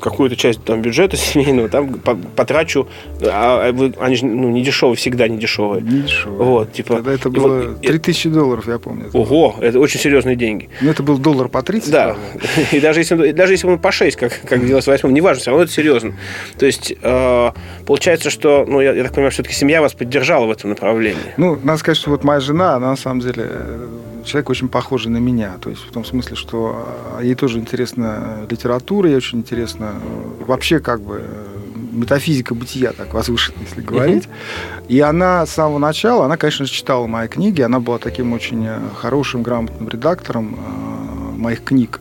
какую-то 0.00 0.36
часть 0.36 0.64
там 0.64 0.82
бюджета 0.82 1.16
семейного 1.16 1.68
там 1.68 1.94
потрачу, 1.94 2.88
а, 3.22 3.70
а 3.70 4.04
они 4.04 4.16
же 4.16 4.26
ну, 4.26 4.50
не 4.50 4.62
дешевые, 4.62 4.96
всегда 4.96 5.28
не 5.28 5.38
дешевые. 5.38 5.82
Не 5.82 6.02
дешевые. 6.02 6.42
Вот, 6.42 6.72
типа, 6.72 6.96
Тогда 6.96 7.12
это 7.12 7.30
было 7.30 7.68
вот, 7.68 7.82
3000 7.82 8.28
долларов, 8.30 8.68
я 8.68 8.78
помню. 8.78 9.06
Это 9.08 9.18
ого, 9.18 9.54
было. 9.56 9.64
это 9.64 9.78
очень 9.78 10.00
серьезные 10.00 10.36
деньги. 10.36 10.68
Ну, 10.80 10.90
это 10.90 11.02
был 11.02 11.18
доллар 11.18 11.48
по 11.48 11.62
30. 11.62 11.90
Да, 11.90 12.16
и 12.72 12.80
даже 12.80 13.00
если, 13.00 13.32
даже 13.32 13.52
если 13.52 13.66
он 13.66 13.78
по 13.78 13.92
6, 13.92 14.16
как, 14.16 14.40
как 14.44 14.60
в 14.60 14.64
98-м, 14.64 15.12
неважно, 15.12 15.40
все 15.40 15.50
равно 15.50 15.64
это 15.64 15.72
серьезно. 15.72 16.14
То 16.58 16.66
есть, 16.66 16.92
э, 17.00 17.50
получается, 17.86 18.30
что, 18.30 18.64
ну, 18.66 18.80
я, 18.80 18.92
я 18.92 19.02
так 19.04 19.12
понимаю, 19.12 19.32
все-таки 19.32 19.54
семья 19.54 19.80
вас 19.80 19.92
поддержала 19.92 20.46
в 20.46 20.50
этом 20.50 20.70
направлении. 20.70 21.20
Ну, 21.36 21.58
надо 21.62 21.78
сказать, 21.78 21.98
что 21.98 22.10
вот 22.10 22.24
моя 22.24 22.40
жена, 22.40 22.76
она 22.76 22.90
на 22.90 22.96
самом 22.96 23.20
деле 23.20 23.48
человек 24.24 24.50
очень 24.50 24.68
похожий 24.68 25.10
на 25.10 25.18
меня. 25.18 25.56
То 25.60 25.70
есть 25.70 25.82
в 25.82 25.92
том 25.92 26.04
смысле, 26.04 26.36
что 26.36 26.86
а, 27.16 27.22
ей 27.22 27.34
тоже 27.34 27.58
интересна 27.58 28.46
литература, 28.48 29.08
ей 29.08 29.16
очень 29.16 29.38
интересно 29.38 29.89
э, 29.89 29.89
вообще 30.46 30.80
как 30.80 31.00
бы 31.00 31.22
э, 31.24 31.46
метафизика 31.92 32.54
бытия, 32.54 32.92
так 32.92 33.14
возвышенно, 33.14 33.58
если 33.60 33.80
говорить. 33.80 34.28
И 34.88 35.00
она 35.00 35.46
с 35.46 35.50
самого 35.50 35.78
начала, 35.78 36.24
она, 36.24 36.36
конечно 36.36 36.64
же, 36.64 36.72
читала 36.72 37.06
мои 37.06 37.28
книги, 37.28 37.60
она 37.60 37.80
была 37.80 37.98
таким 37.98 38.32
очень 38.32 38.66
э, 38.66 38.78
хорошим, 38.96 39.42
грамотным 39.42 39.88
редактором 39.88 40.58
моих 41.40 41.64
книг. 41.64 42.00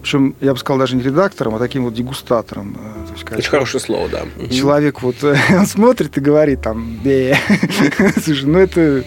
Причем, 0.00 0.34
я 0.40 0.52
бы 0.52 0.58
сказал, 0.58 0.78
даже 0.78 0.96
не 0.96 1.02
редактором, 1.02 1.54
а 1.54 1.58
таким 1.58 1.84
вот 1.84 1.94
дегустатором. 1.94 2.76
То 3.12 3.34
есть, 3.34 3.38
Очень 3.38 3.50
хорошее 3.50 3.80
слово, 3.80 4.08
да. 4.08 4.46
Человек 4.48 5.02
вот, 5.02 5.16
э, 5.22 5.36
он 5.50 5.66
смотрит 5.66 6.16
и 6.16 6.20
говорит 6.20 6.62
там. 6.62 6.98
Слушай, 8.24 8.44
ну 8.46 8.58
это... 8.58 9.04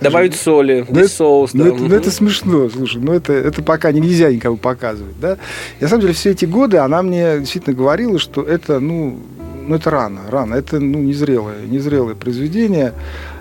Добавить 0.00 0.36
соли, 0.36 0.84
ну, 0.88 1.08
соус. 1.08 1.54
Ну, 1.54 1.66
это, 1.66 1.82
ну 1.82 1.94
это 1.94 2.10
смешно, 2.10 2.68
слушай, 2.68 3.00
ну 3.00 3.12
это, 3.12 3.32
это 3.32 3.62
пока 3.62 3.92
нельзя 3.92 4.32
никому 4.32 4.56
показывать, 4.56 5.18
да. 5.20 5.38
И 5.80 5.82
на 5.82 5.88
самом 5.88 6.02
деле 6.02 6.14
все 6.14 6.30
эти 6.30 6.44
годы 6.44 6.78
она 6.78 7.02
мне 7.02 7.38
действительно 7.38 7.74
говорила, 7.74 8.18
что 8.18 8.42
это, 8.42 8.78
ну, 8.80 9.18
ну 9.66 9.76
это 9.76 9.90
рано, 9.90 10.20
рано, 10.30 10.54
это 10.54 10.78
ну, 10.78 10.98
незрелое, 10.98 11.66
незрелое 11.66 12.14
произведение 12.14 12.92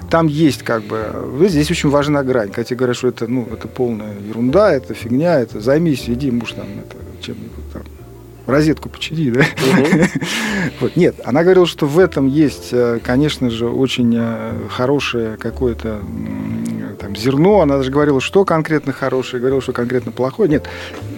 там 0.10 0.28
есть 0.28 0.62
как 0.62 0.84
бы... 0.84 1.48
Здесь 1.50 1.72
очень 1.72 1.90
важна 1.90 2.24
грань. 2.24 2.50
Когда 2.50 2.64
тебе 2.64 2.78
говорят, 2.78 2.96
что 2.96 3.08
это, 3.08 3.28
ну, 3.28 3.48
это 3.52 3.68
полная 3.68 4.14
ерунда, 4.20 4.72
это 4.72 4.94
фигня, 4.94 5.40
это 5.40 5.60
займись, 5.60 6.04
иди, 6.08 6.30
муж 6.30 6.52
там 6.52 6.68
это, 6.80 6.96
чем-нибудь 7.26 7.65
розетку 8.46 8.90
почини, 8.90 9.32
да? 9.32 9.46
Вот. 10.80 10.96
Нет, 10.96 11.16
она 11.24 11.44
говорила, 11.44 11.66
что 11.66 11.86
в 11.86 12.00
этом 12.00 12.28
есть, 12.28 12.70
э, 12.72 13.00
конечно 13.04 13.50
же, 13.50 13.68
очень 13.68 14.14
э, 14.18 14.68
хорошее 14.70 15.38
какое-то 15.38 16.02
там, 17.00 17.16
зерно. 17.16 17.62
Она 17.62 17.78
даже 17.78 17.92
говорила, 17.92 18.22
что 18.22 18.46
конкретно 18.46 18.94
хорошее, 18.94 19.40
говорила, 19.40 19.62
что 19.62 19.74
конкретно 19.74 20.12
плохое. 20.12 20.50
Нет, 20.50 20.68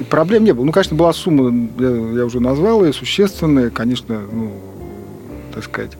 проблем 0.10 0.44
не 0.44 0.54
было. 0.54 0.66
Ну, 0.66 0.72
конечно, 0.72 0.96
была 0.96 1.14
сумма, 1.14 1.70
я, 1.80 1.88
я 2.20 2.26
уже 2.26 2.40
назвал 2.40 2.86
ее, 2.86 2.94
существенная, 2.94 3.70
конечно, 3.70 4.22
ну, 4.32 4.54
так 5.54 5.64
сказать, 5.64 5.92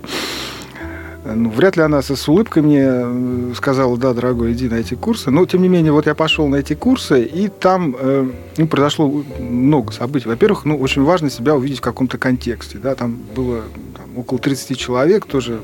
ну, 1.36 1.50
вряд 1.50 1.78
ли 1.78 1.84
она 1.84 2.02
с 2.02 2.28
улыбкой 2.28 2.64
мне 2.64 2.84
э, 2.86 3.54
сказала, 3.56 3.98
да, 3.98 4.14
дорогой, 4.14 4.54
иди 4.54 4.70
на 4.70 4.76
эти 4.76 4.94
курсы. 4.94 5.32
Но, 5.32 5.46
тем 5.46 5.62
не 5.62 5.68
менее, 5.68 5.92
вот 5.92 6.06
я 6.06 6.16
пошел 6.16 6.48
на 6.48 6.58
эти 6.58 6.74
курсы, 6.74 7.24
и 7.24 7.48
там 7.50 7.96
э, 8.00 8.30
ну, 8.58 8.68
произошло 8.68 9.24
много 9.40 9.92
событий. 9.92 10.28
Во-первых, 10.28 10.66
ну, 10.66 10.78
очень 10.78 11.04
важно 11.04 11.30
себя 11.30 11.56
увидеть 11.56 11.80
в 11.80 11.82
каком-то 11.82 12.18
контексте. 12.18 12.78
Да? 12.78 12.96
Там 12.96 13.18
было 13.36 13.64
там, 13.96 14.18
около 14.18 14.40
30 14.40 14.78
человек, 14.78 15.26
тоже 15.26 15.60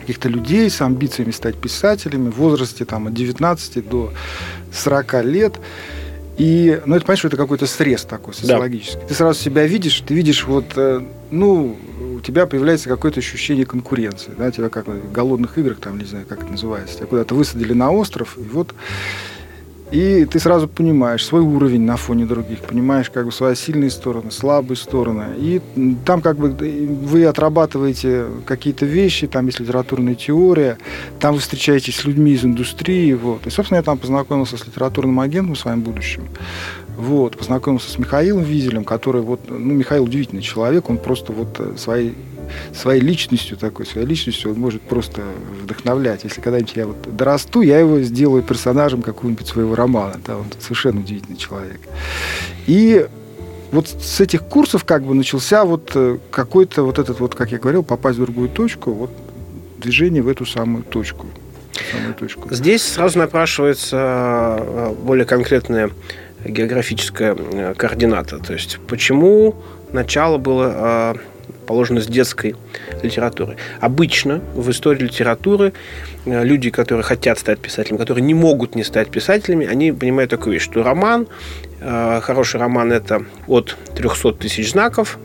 каких-то 0.00 0.28
людей 0.28 0.68
с 0.68 0.82
амбициями 0.82 1.30
стать 1.30 1.56
писателями 1.56 2.30
в 2.30 2.36
возрасте 2.36 2.84
там, 2.84 3.06
от 3.06 3.14
19 3.14 3.88
до 3.88 4.12
40 4.72 5.24
лет. 5.24 5.54
И, 6.36 6.80
ну, 6.84 6.96
это, 6.96 7.06
понимаешь, 7.06 7.24
это 7.24 7.36
какой-то 7.36 7.66
срез 7.66 8.02
такой 8.02 8.34
социологический. 8.34 9.00
Да. 9.00 9.06
Ты 9.06 9.14
сразу 9.14 9.40
себя 9.40 9.66
видишь, 9.66 10.02
ты 10.06 10.14
видишь 10.14 10.44
вот, 10.44 10.64
э, 10.76 11.00
ну, 11.30 11.76
тебя 12.24 12.46
появляется 12.46 12.88
какое-то 12.88 13.20
ощущение 13.20 13.66
конкуренции, 13.66 14.32
да, 14.36 14.50
тебя 14.50 14.68
как 14.68 14.88
в 14.88 15.12
голодных 15.12 15.58
играх, 15.58 15.78
там, 15.78 15.98
не 15.98 16.04
знаю, 16.04 16.26
как 16.28 16.42
это 16.42 16.50
называется, 16.50 16.96
тебя 16.96 17.06
куда-то 17.06 17.34
высадили 17.34 17.72
на 17.72 17.90
остров, 17.90 18.36
и 18.38 18.42
вот 18.42 18.74
и 19.94 20.24
ты 20.24 20.40
сразу 20.40 20.66
понимаешь 20.66 21.24
свой 21.24 21.42
уровень 21.42 21.82
на 21.82 21.96
фоне 21.96 22.24
других, 22.24 22.60
понимаешь 22.60 23.10
как 23.10 23.26
бы 23.26 23.32
свои 23.32 23.54
сильные 23.54 23.90
стороны, 23.90 24.32
слабые 24.32 24.76
стороны. 24.76 25.36
И 25.36 25.60
там 26.04 26.20
как 26.20 26.36
бы 26.36 26.48
вы 26.48 27.26
отрабатываете 27.26 28.26
какие-то 28.44 28.86
вещи, 28.86 29.28
там 29.28 29.46
есть 29.46 29.60
литературная 29.60 30.16
теория, 30.16 30.78
там 31.20 31.34
вы 31.34 31.40
встречаетесь 31.40 31.96
с 31.96 32.04
людьми 32.04 32.32
из 32.32 32.44
индустрии. 32.44 33.12
Вот. 33.12 33.46
И, 33.46 33.50
собственно, 33.50 33.76
я 33.76 33.82
там 33.84 33.98
познакомился 33.98 34.56
с 34.56 34.66
литературным 34.66 35.20
агентом 35.20 35.54
своим 35.54 35.82
будущим. 35.82 36.24
Вот, 36.96 37.36
познакомился 37.36 37.90
с 37.90 37.98
Михаилом 37.98 38.44
Визелем, 38.44 38.84
который 38.84 39.22
вот, 39.22 39.40
ну, 39.48 39.74
Михаил 39.74 40.04
удивительный 40.04 40.42
человек, 40.42 40.88
он 40.88 40.98
просто 40.98 41.32
вот 41.32 41.56
э, 41.58 41.74
своей, 41.76 42.14
своей 42.72 43.00
личностью 43.00 43.56
такой, 43.56 43.84
своей 43.86 44.06
личностью 44.06 44.52
он 44.52 44.60
может 44.60 44.82
просто 44.82 45.22
вдохновлять. 45.62 46.24
Если 46.24 46.40
когда-нибудь 46.40 46.76
я 46.76 46.86
вот 46.86 47.16
дорасту, 47.16 47.62
я 47.62 47.80
его 47.80 48.00
сделаю 48.00 48.42
персонажем 48.42 49.02
какого-нибудь 49.02 49.46
своего 49.46 49.74
романа, 49.74 50.20
да, 50.24 50.36
он 50.36 50.46
совершенно 50.60 51.00
удивительный 51.00 51.36
человек. 51.36 51.80
И 52.66 53.06
вот 53.72 53.88
с 53.88 54.20
этих 54.20 54.42
курсов 54.42 54.84
как 54.84 55.02
бы 55.02 55.14
начался 55.14 55.64
вот 55.64 55.90
э, 55.96 56.18
какой-то 56.30 56.84
вот 56.84 57.00
этот 57.00 57.18
вот, 57.18 57.34
как 57.34 57.50
я 57.50 57.58
говорил, 57.58 57.82
попасть 57.82 58.18
в 58.18 58.22
другую 58.22 58.48
точку, 58.48 58.92
вот 58.92 59.10
движение 59.78 60.22
в 60.22 60.28
эту 60.28 60.46
самую 60.46 60.84
точку. 60.84 61.26
Самую 61.90 62.14
точку. 62.14 62.54
Здесь 62.54 62.82
сразу 62.82 63.18
напрашивается 63.18 63.96
э, 64.60 64.94
более 65.02 65.26
конкретное 65.26 65.90
географическая 66.44 67.34
э, 67.34 67.74
координата. 67.74 68.38
То 68.38 68.52
есть 68.52 68.78
почему 68.86 69.54
начало 69.92 70.38
было 70.38 71.14
э, 71.14 71.14
положено 71.66 72.00
с 72.00 72.06
детской 72.06 72.54
литературы. 73.02 73.56
Обычно 73.80 74.40
в 74.54 74.70
истории 74.70 75.04
литературы 75.04 75.72
э, 76.24 76.44
люди, 76.44 76.70
которые 76.70 77.04
хотят 77.04 77.38
стать 77.38 77.58
писателями, 77.58 77.98
которые 77.98 78.24
не 78.24 78.34
могут 78.34 78.74
не 78.74 78.84
стать 78.84 79.10
писателями, 79.10 79.66
они 79.66 79.92
понимают 79.92 80.30
такую 80.30 80.54
вещь, 80.54 80.64
что 80.64 80.82
роман 80.82 81.26
хороший 82.22 82.60
роман 82.60 82.92
это 82.92 83.24
от 83.46 83.76
300 83.94 84.32
тысяч 84.32 84.70
знаков, 84.70 85.18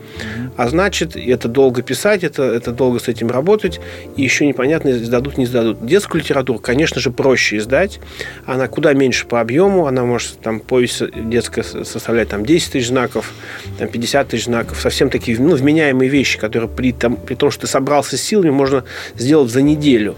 а 0.56 0.68
значит, 0.68 1.16
это 1.16 1.48
долго 1.48 1.82
писать, 1.82 2.22
это, 2.22 2.42
это 2.42 2.72
долго 2.72 2.98
с 2.98 3.08
этим 3.08 3.30
работать, 3.30 3.80
и 4.16 4.22
еще 4.22 4.46
непонятно, 4.46 4.90
издадут, 4.90 5.38
не 5.38 5.44
издадут. 5.44 5.84
Детскую 5.84 6.20
литературу, 6.20 6.58
конечно 6.58 7.00
же, 7.00 7.10
проще 7.10 7.56
издать, 7.56 8.00
она 8.46 8.68
куда 8.68 8.92
меньше 8.92 9.26
по 9.26 9.40
объему, 9.40 9.86
она 9.86 10.04
может, 10.04 10.40
там, 10.40 10.60
повесть 10.60 11.02
детская 11.28 11.62
составлять 11.62 12.28
там 12.28 12.44
10 12.44 12.72
тысяч 12.72 12.88
знаков, 12.88 13.32
там, 13.78 13.88
50 13.88 14.28
тысяч 14.28 14.44
знаков, 14.44 14.80
совсем 14.80 15.08
такие, 15.10 15.40
ну, 15.40 15.54
вменяемые 15.56 16.10
вещи, 16.10 16.38
которые 16.38 16.68
при, 16.68 16.92
там, 16.92 17.16
при 17.16 17.34
том, 17.34 17.50
что 17.50 17.62
ты 17.62 17.66
собрался 17.66 18.16
с 18.16 18.22
силами, 18.22 18.50
можно 18.50 18.84
сделать 19.16 19.50
за 19.50 19.62
неделю. 19.62 20.14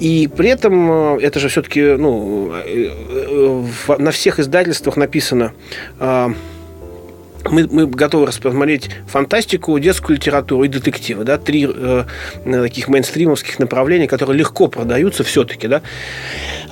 И 0.00 0.28
при 0.28 0.50
этом 0.50 1.16
э, 1.16 1.22
это 1.22 1.40
же 1.40 1.48
все-таки 1.48 1.80
ну, 1.96 2.52
э, 2.54 2.90
э, 3.88 3.96
на 3.98 4.10
всех 4.10 4.38
издательствах 4.38 4.96
написано 4.96 5.52
мы, 7.50 7.66
мы 7.70 7.86
готовы 7.86 8.26
рассмотреть 8.26 8.90
фантастику, 9.06 9.78
детскую 9.78 10.16
литературу 10.16 10.64
и 10.64 10.68
детективы. 10.68 11.24
Да? 11.24 11.38
Три 11.38 11.68
э, 11.68 12.04
таких 12.44 12.88
мейнстримовских 12.88 13.58
направления, 13.58 14.06
которые 14.06 14.38
легко 14.38 14.68
продаются 14.68 15.24
все-таки. 15.24 15.68
Да? 15.68 15.82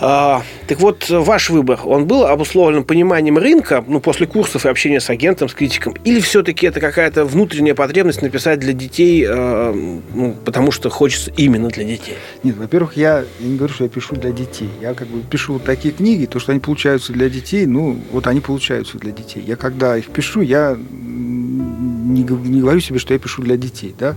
А, 0.01 0.43
так 0.67 0.81
вот, 0.81 1.09
ваш 1.09 1.51
выбор, 1.51 1.81
он 1.85 2.07
был 2.07 2.27
обусловлен 2.27 2.85
пониманием 2.85 3.39
рынка, 3.39 3.85
ну, 3.87 4.01
после 4.01 4.27
курсов 4.27 4.67
и 4.67 4.69
общения 4.69 5.01
с 5.01 5.11
агентом, 5.11 5.49
с 5.49 5.55
критиком, 5.55 5.95
или 6.05 6.21
все-таки 6.21 6.67
это 6.67 6.81
какая-то 6.81 7.25
внутренняя 7.25 7.75
потребность 7.75 8.23
написать 8.23 8.59
для 8.59 8.73
детей, 8.73 9.25
э, 9.29 9.99
ну, 10.15 10.37
потому 10.45 10.73
что 10.73 10.91
хочется 10.91 11.31
именно 11.37 11.69
для 11.69 11.85
детей? 11.85 12.15
Нет, 12.43 12.57
во-первых, 12.57 12.97
я, 12.97 13.25
я 13.39 13.47
не 13.47 13.57
говорю, 13.57 13.75
что 13.75 13.85
я 13.85 13.91
пишу 13.91 14.17
для 14.17 14.33
детей. 14.33 14.71
Я 14.81 14.95
как 14.95 15.09
бы 15.09 15.21
пишу 15.23 15.55
вот 15.55 15.65
такие 15.65 15.95
книги, 15.95 16.27
то, 16.27 16.39
что 16.39 16.53
они 16.53 16.61
получаются 16.61 17.13
для 17.13 17.29
детей, 17.29 17.67
ну, 17.67 17.99
вот 18.11 18.27
они 18.27 18.41
получаются 18.41 18.99
для 18.99 19.13
детей. 19.13 19.43
Я 19.47 19.57
когда 19.57 19.97
их 19.97 20.07
пишу, 20.07 20.41
я 20.41 20.77
не, 20.77 22.23
не 22.23 22.61
говорю 22.61 22.81
себе, 22.81 22.99
что 22.99 23.15
я 23.15 23.21
пишу 23.21 23.43
для 23.43 23.57
детей, 23.57 23.95
да. 23.99 24.15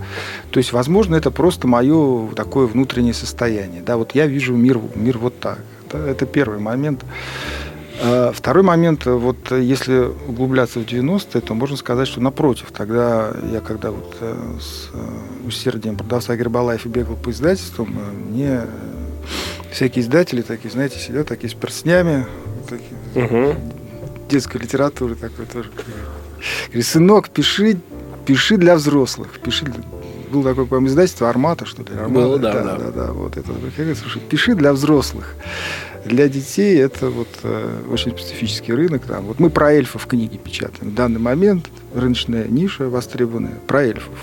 То 0.52 0.58
есть, 0.58 0.72
возможно, 0.72 1.16
это 1.16 1.32
просто 1.32 1.68
мое 1.68 2.30
такое 2.36 2.68
внутреннее 2.68 3.14
состояние, 3.14 3.82
да. 3.86 3.98
Вот 3.98 4.16
я 4.16 4.26
вижу 4.26 4.56
мир, 4.56 4.80
мир 4.96 5.18
вот 5.18 5.40
так. 5.40 5.60
Это 5.94 6.26
первый 6.26 6.60
момент. 6.60 7.04
А, 8.02 8.32
второй 8.34 8.64
момент, 8.64 9.06
вот 9.06 9.52
если 9.52 10.12
углубляться 10.28 10.80
в 10.80 10.84
90-е, 10.84 11.42
то 11.42 11.54
можно 11.54 11.76
сказать, 11.76 12.08
что 12.08 12.22
напротив, 12.22 12.68
тогда 12.74 13.32
я 13.52 13.60
когда 13.60 13.92
вот 13.92 14.16
э, 14.22 14.36
с 14.60 14.90
э, 14.94 15.48
усердием 15.48 15.98
продавца 15.98 16.34
и 16.36 16.88
бегал 16.88 17.16
по 17.16 17.32
издательствам, 17.32 17.98
э, 17.98 18.12
мне 18.12 18.62
всякие 19.72 20.04
издатели 20.04 20.42
такие, 20.42 20.72
знаете, 20.72 20.98
сидят 21.00 21.28
такие 21.28 21.50
с 21.50 21.54
перстнями, 21.54 22.26
такие, 22.70 23.26
угу. 23.26 23.56
детской 24.30 24.58
литературы 24.62 25.16
такой 25.16 25.46
тоже 25.46 25.70
Говорит, 26.68 26.86
сынок, 26.86 27.30
пиши, 27.30 27.80
пиши 28.26 28.58
для 28.58 28.76
взрослых. 28.76 29.40
Пиши 29.44 29.66
для... 29.66 29.84
Было 30.32 30.44
такое, 30.44 30.66
по-моему, 30.66 30.88
издательство 30.88 31.30
«Армата», 31.30 31.66
что 31.66 31.82
ли? 31.82 31.90
Армата? 31.94 32.14
Было, 32.14 32.40
да, 32.40 32.54
да. 32.54 32.64
да. 32.64 32.78
да, 32.78 32.92
да 32.92 33.14
вот 33.14 33.38
это. 33.38 33.52
Слушай, 33.96 34.22
пиши 34.22 34.56
для 34.56 34.74
взрослых. 34.74 35.36
Для 36.06 36.30
детей 36.30 36.78
это 36.78 37.10
вот 37.10 37.28
э, 37.44 37.82
очень 37.92 38.12
специфический 38.12 38.74
рынок. 38.74 39.04
Там. 39.06 39.26
Вот 39.26 39.40
мы 39.40 39.50
про 39.50 39.74
эльфов 39.74 40.06
книги 40.06 40.38
печатаем. 40.38 40.92
В 40.92 40.96
данный 40.96 41.20
момент 41.20 41.70
рыночная 41.94 42.48
ниша 42.48 42.90
востребованная. 42.90 43.56
Про 43.68 43.84
эльфов. 43.84 44.16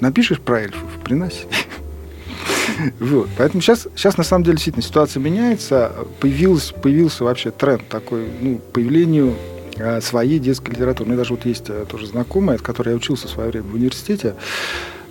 Напишешь 0.00 0.40
про 0.40 0.62
эльфов, 0.62 0.88
приноси. 1.04 1.46
Вот. 2.98 3.28
Поэтому 3.36 3.60
сейчас, 3.60 3.88
сейчас 3.94 4.16
на 4.16 4.24
самом 4.24 4.44
деле 4.44 4.56
действительно 4.56 4.82
ситуация 4.82 5.20
меняется. 5.20 5.92
Появился, 6.18 6.72
появился 6.72 7.24
вообще 7.24 7.50
тренд 7.50 7.86
такой, 7.88 8.26
ну, 8.40 8.58
появлению 8.72 9.34
э, 9.76 10.00
своей 10.00 10.38
детской 10.38 10.70
литературы. 10.70 11.04
У 11.04 11.08
меня 11.08 11.18
даже 11.18 11.34
вот 11.34 11.44
есть 11.44 11.68
э, 11.68 11.84
тоже 11.86 12.06
знакомая, 12.06 12.56
от 12.56 12.62
которой 12.62 12.90
я 12.90 12.94
учился 12.96 13.28
в 13.28 13.30
свое 13.30 13.50
время 13.50 13.66
в 13.68 13.74
университете. 13.74 14.34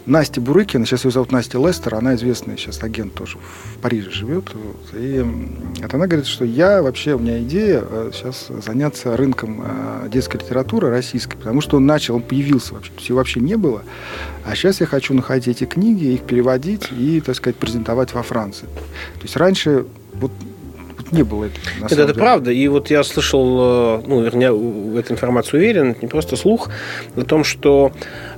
Настя 0.09 0.41
Бурыкина, 0.41 0.87
сейчас 0.87 1.05
ее 1.05 1.11
зовут 1.11 1.31
Настя 1.31 1.59
Лестер, 1.59 1.93
она 1.93 2.15
известная 2.15 2.57
сейчас 2.57 2.81
агент 2.81 3.13
тоже 3.13 3.37
в 3.37 3.77
Париже 3.77 4.09
живет. 4.09 4.45
Вот, 4.55 4.99
и 4.99 5.21
вот 5.21 5.93
она 5.93 6.07
говорит, 6.07 6.25
что 6.25 6.43
я 6.45 6.81
вообще, 6.81 7.13
у 7.13 7.19
меня 7.19 7.39
идея 7.43 7.83
э, 7.87 8.09
сейчас 8.11 8.47
заняться 8.65 9.15
рынком 9.15 9.61
э, 9.63 10.09
детской 10.09 10.37
литературы 10.37 10.89
российской, 10.89 11.37
потому 11.37 11.61
что 11.61 11.77
он 11.77 11.85
начал, 11.85 12.15
он 12.15 12.23
появился 12.23 12.73
вообще, 12.73 12.89
то 12.89 12.97
есть 12.97 13.09
его 13.09 13.19
вообще 13.19 13.39
не 13.39 13.55
было. 13.55 13.83
А 14.45 14.55
сейчас 14.55 14.79
я 14.79 14.87
хочу 14.87 15.13
находить 15.13 15.47
эти 15.47 15.65
книги, 15.65 16.05
их 16.05 16.21
переводить 16.21 16.91
и, 16.91 17.21
так 17.21 17.35
сказать, 17.35 17.57
презентовать 17.57 18.11
во 18.15 18.23
Франции. 18.23 18.65
То 18.65 19.21
есть 19.21 19.37
раньше 19.37 19.85
вот 20.13 20.31
не 21.11 21.23
было 21.23 21.45
этого. 21.45 21.65
на 21.81 21.85
Это, 21.85 21.95
деле. 21.95 22.13
правда. 22.13 22.51
И 22.51 22.67
вот 22.67 22.89
я 22.89 23.03
слышал, 23.03 23.99
э, 23.99 24.01
ну, 24.07 24.21
вернее, 24.21 24.51
в 24.51 24.97
этой 24.97 25.13
информации 25.13 25.57
уверен, 25.57 25.91
это 25.91 26.01
не 26.01 26.07
просто 26.07 26.35
слух, 26.35 26.69
о 27.15 27.21
том, 27.21 27.43
что 27.43 27.91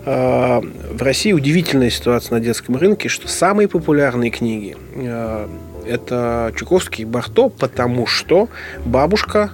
э, 0.05 0.61
в 0.61 1.01
России 1.01 1.33
удивительная 1.33 1.89
ситуация 1.89 2.37
на 2.37 2.43
детском 2.43 2.75
рынке, 2.77 3.09
что 3.09 3.27
самые 3.27 3.67
популярные 3.67 4.31
книги 4.31 4.75
э, 4.95 5.47
это 5.85 6.53
Чуковский 6.55 7.03
и 7.03 7.05
Барто, 7.05 7.49
потому 7.49 8.05
что 8.05 8.49
бабушка 8.85 9.51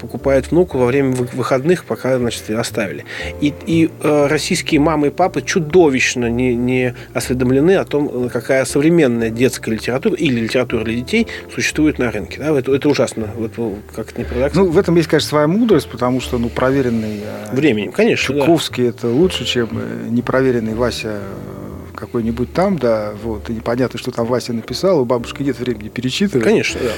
покупает 0.00 0.50
внуку 0.50 0.78
во 0.78 0.86
время 0.86 1.12
вы- 1.12 1.28
выходных, 1.32 1.84
пока, 1.84 2.18
значит, 2.18 2.48
оставили. 2.50 3.04
И, 3.40 3.52
и 3.66 3.90
э, 4.02 4.26
российские 4.26 4.80
мамы 4.80 5.08
и 5.08 5.10
папы 5.10 5.42
чудовищно 5.42 6.28
не, 6.28 6.54
не 6.54 6.94
осведомлены 7.14 7.76
о 7.76 7.84
том, 7.84 8.28
какая 8.28 8.64
современная 8.64 9.30
детская 9.30 9.72
литература 9.72 10.14
или 10.16 10.40
литература 10.40 10.84
для 10.84 10.94
детей 10.94 11.26
существует 11.54 11.98
на 11.98 12.10
рынке. 12.10 12.38
Да? 12.38 12.58
Это, 12.58 12.74
это 12.74 12.88
ужасно. 12.88 13.28
Вот, 13.36 13.52
ну, 13.56 13.78
как 13.94 14.10
это 14.10 14.20
не 14.20 14.24
парадоксально. 14.24 14.68
Ну, 14.68 14.72
в 14.72 14.78
этом 14.78 14.96
есть, 14.96 15.08
конечно, 15.08 15.28
своя 15.28 15.46
мудрость, 15.46 15.88
потому 15.88 16.20
что, 16.20 16.38
ну, 16.38 16.48
проверенный 16.48 17.20
э, 17.24 17.54
Временем, 17.54 17.92
конечно. 17.92 18.34
да. 18.34 18.40
Чуковский 18.40 18.88
это 18.88 19.08
лучше, 19.08 19.44
чем 19.44 19.68
э, 19.72 20.08
непроверенный 20.08 20.74
Вася 20.74 21.20
э, 21.20 21.94
какой-нибудь 21.94 22.52
там, 22.52 22.78
да, 22.78 23.12
вот, 23.22 23.48
и 23.50 23.54
непонятно, 23.54 23.98
что 23.98 24.10
там 24.10 24.26
Вася 24.26 24.52
написал, 24.52 25.00
у 25.00 25.04
бабушки 25.04 25.42
нет 25.42 25.58
времени 25.58 25.88
перечитывать. 25.88 26.44
Конечно, 26.44 26.80
да. 26.82 26.92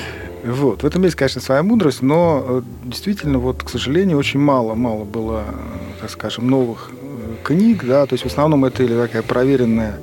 Вот. 0.48 0.82
В 0.82 0.86
этом 0.86 1.02
есть, 1.04 1.14
конечно, 1.14 1.40
своя 1.40 1.62
мудрость, 1.62 2.00
но 2.02 2.44
э, 2.48 2.62
действительно, 2.84 3.38
вот, 3.38 3.62
к 3.62 3.68
сожалению, 3.68 4.16
очень 4.18 4.40
мало, 4.40 4.74
мало 4.74 5.04
было, 5.04 5.44
э, 5.46 6.00
так 6.00 6.10
скажем, 6.10 6.48
новых 6.48 6.90
э, 6.92 7.34
книг, 7.44 7.84
да, 7.84 8.06
то 8.06 8.14
есть 8.14 8.24
в 8.24 8.28
основном 8.28 8.64
это 8.64 8.82
или 8.82 8.94
такая 8.94 9.22
проверенная 9.22 9.98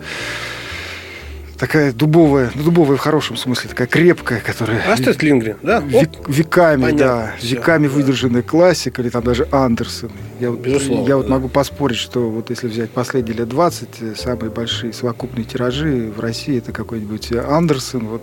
такая 1.58 1.94
дубовая, 1.94 2.52
ну, 2.54 2.64
дубовая 2.64 2.98
в 2.98 3.00
хорошем 3.00 3.38
смысле, 3.38 3.70
такая 3.70 3.88
крепкая, 3.88 4.42
которая 4.42 4.82
Астрид 4.92 5.24
Лингрен, 5.24 5.58
да? 5.62 5.80
Век- 5.80 6.28
веками, 6.28 6.82
Понятно, 6.82 7.06
да, 7.06 7.34
всё, 7.40 7.56
веками 7.56 7.88
да. 7.88 7.94
выдержанная 7.94 8.42
классика, 8.42 9.02
или 9.02 9.10
там 9.10 9.24
даже 9.24 9.48
Андерсон. 9.52 10.12
Я, 10.40 10.52
вот, 10.52 10.60
Безусловно, 10.60 11.08
я 11.08 11.18
вот 11.18 11.28
да. 11.28 11.32
могу 11.32 11.48
поспорить, 11.48 11.98
что 11.98 12.30
вот 12.30 12.50
если 12.50 12.68
взять 12.68 12.90
последние 12.92 13.38
лет 13.38 13.48
20, 13.50 13.90
э, 14.02 14.16
самые 14.16 14.52
большие 14.52 14.94
совокупные 14.94 15.46
тиражи 15.46 16.12
в 16.16 16.20
России 16.20 16.58
это 16.58 16.72
какой-нибудь 16.72 17.32
Андерсон, 17.32 18.08
вот 18.08 18.22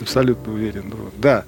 абсолютно 0.00 0.52
уверен. 0.52 0.92
Да. 1.16 1.44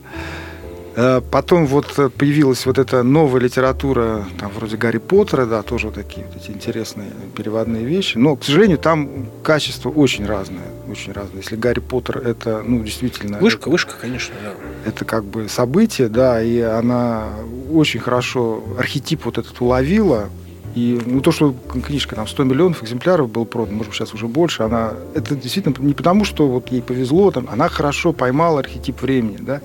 Э, 0.96 1.20
Потом 1.30 1.66
вот 1.66 1.98
э, 1.98 2.08
появилась 2.08 2.66
вот 2.66 2.78
эта 2.78 3.02
новая 3.02 3.40
литература, 3.40 4.26
там 4.38 4.50
вроде 4.54 4.76
Гарри 4.76 4.98
Поттера, 4.98 5.46
да, 5.46 5.62
тоже 5.62 5.86
вот 5.86 5.94
такие 5.94 6.26
вот 6.26 6.42
эти 6.42 6.50
интересные 6.50 7.10
переводные 7.36 7.84
вещи. 7.84 8.18
Но, 8.18 8.36
к 8.36 8.44
сожалению, 8.44 8.78
там 8.78 9.26
качество 9.42 9.88
очень 9.88 10.26
разное, 10.26 10.68
очень 10.90 11.12
разное. 11.12 11.42
Если 11.42 11.56
Гарри 11.56 11.80
Поттер 11.80 12.18
это, 12.18 12.62
ну, 12.66 12.82
действительно... 12.82 13.38
Вышка, 13.38 13.68
вышка, 13.68 13.94
конечно, 14.00 14.34
да. 14.42 14.52
это 14.90 15.04
как 15.04 15.24
бы 15.24 15.48
событие, 15.48 16.08
да, 16.08 16.42
и 16.42 16.60
она 16.60 17.28
очень 17.72 18.00
хорошо 18.00 18.62
архетип 18.78 19.24
вот 19.24 19.38
этот 19.38 19.60
уловила. 19.60 20.28
И 20.74 21.00
ну, 21.04 21.20
то, 21.20 21.32
что 21.32 21.54
книжка 21.86 22.14
там 22.14 22.26
100 22.26 22.44
миллионов 22.44 22.82
экземпляров 22.82 23.30
был 23.30 23.44
продан, 23.44 23.74
может 23.74 23.90
быть, 23.90 23.98
сейчас 23.98 24.14
уже 24.14 24.28
больше, 24.28 24.62
она 24.62 24.94
это 25.14 25.34
действительно 25.34 25.74
не 25.78 25.94
потому, 25.94 26.24
что 26.24 26.46
вот 26.46 26.70
ей 26.70 26.82
повезло, 26.82 27.30
там, 27.30 27.48
она 27.50 27.68
хорошо 27.68 28.12
поймала 28.12 28.60
архетип 28.60 29.02
времени, 29.02 29.38
да. 29.40 29.60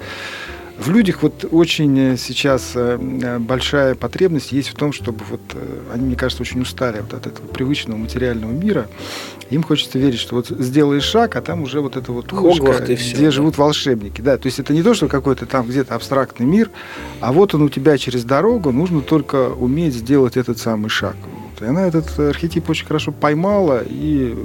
В 0.77 0.89
людях 0.89 1.23
вот 1.23 1.45
очень 1.51 1.97
э, 1.97 2.17
сейчас 2.17 2.73
э, 2.75 2.99
э, 2.99 3.39
большая 3.39 3.95
потребность 3.95 4.51
есть 4.51 4.69
в 4.69 4.75
том, 4.75 4.91
чтобы 4.91 5.23
вот 5.29 5.41
они, 5.93 6.07
мне 6.07 6.15
кажется, 6.15 6.43
очень 6.43 6.61
устали 6.61 6.99
вот 6.99 7.13
от 7.13 7.27
этого 7.27 7.47
привычного 7.47 7.97
материального 7.97 8.51
мира. 8.51 8.87
Им 9.49 9.63
хочется 9.63 9.97
верить, 9.99 10.19
что 10.19 10.35
вот 10.35 10.47
сделаешь 10.47 11.03
шаг, 11.03 11.35
а 11.37 11.41
там 11.41 11.63
уже 11.63 11.79
вот 11.79 11.95
это 11.95 12.11
вот 12.11 12.31
улочка, 12.33 12.83
где 12.83 13.25
да. 13.25 13.31
живут 13.31 13.57
волшебники. 13.57 14.19
Да, 14.19 14.37
то 14.37 14.47
есть 14.47 14.59
это 14.59 14.73
не 14.73 14.83
то, 14.83 14.93
что 14.93 15.07
какой-то 15.07 15.45
там 15.45 15.65
где-то 15.65 15.95
абстрактный 15.95 16.45
мир, 16.45 16.69
а 17.21 17.31
вот 17.31 17.55
он 17.55 17.61
у 17.61 17.69
тебя 17.69 17.97
через 17.97 18.25
дорогу, 18.25 18.71
нужно 18.71 19.01
только 19.01 19.51
уметь 19.51 19.93
сделать 19.93 20.35
этот 20.35 20.57
самый 20.57 20.89
шаг. 20.89 21.15
Вот. 21.23 21.65
И 21.65 21.69
она 21.69 21.87
этот 21.87 22.19
архетип 22.19 22.69
очень 22.69 22.85
хорошо 22.85 23.13
поймала, 23.13 23.81
и 23.85 24.35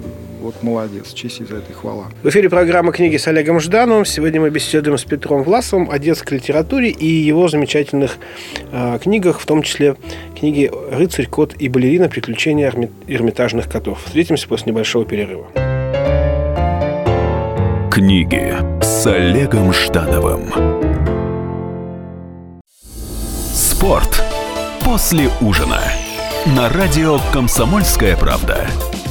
вот 0.41 0.63
молодец, 0.63 1.13
честь 1.13 1.41
и 1.41 1.45
за 1.45 1.57
это 1.57 1.71
и 1.71 1.75
хвала. 1.75 2.07
В 2.23 2.29
эфире 2.29 2.49
программа 2.49 2.93
«Книги 2.93 3.17
с 3.17 3.29
Олегом 3.29 3.61
Ждановым». 3.61 4.05
Сегодня 4.05 4.41
мы 4.41 4.51
беседуем 4.51 4.99
с 4.99 5.05
Петром 5.05 5.43
Власовым 5.43 5.91
о 5.91 5.99
детской 5.99 6.35
литературе 6.35 6.91
и 6.91 7.07
его 7.07 7.49
замечательных 7.49 8.19
э, 8.73 8.99
книгах, 9.03 9.41
в 9.41 9.47
том 9.47 9.63
числе 9.63 9.97
книги 10.39 10.71
«Рыцарь, 10.91 11.27
кот 11.27 11.55
и 11.59 11.69
балерина. 11.69 12.09
Приключения 12.09 12.71
эрми- 12.71 12.91
эрмитажных 13.07 13.69
котов». 13.69 14.03
Встретимся 14.05 14.49
после 14.49 14.73
небольшого 14.73 15.05
перерыва. 15.05 15.47
Книги 17.91 18.55
с 18.83 19.07
Олегом 19.07 19.73
Ждановым. 19.73 20.53
Спорт 23.53 24.23
после 24.85 25.29
ужина. 25.41 25.81
На 26.57 26.69
радио 26.71 27.19
«Комсомольская 27.33 28.17
правда». 28.17 28.67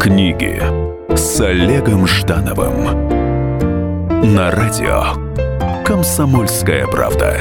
Книги 0.00 0.62
с 1.14 1.42
Олегом 1.42 2.06
Ждановым 2.06 2.84
на 4.34 4.50
радио 4.50 5.02
«Комсомольская 5.84 6.86
правда». 6.86 7.36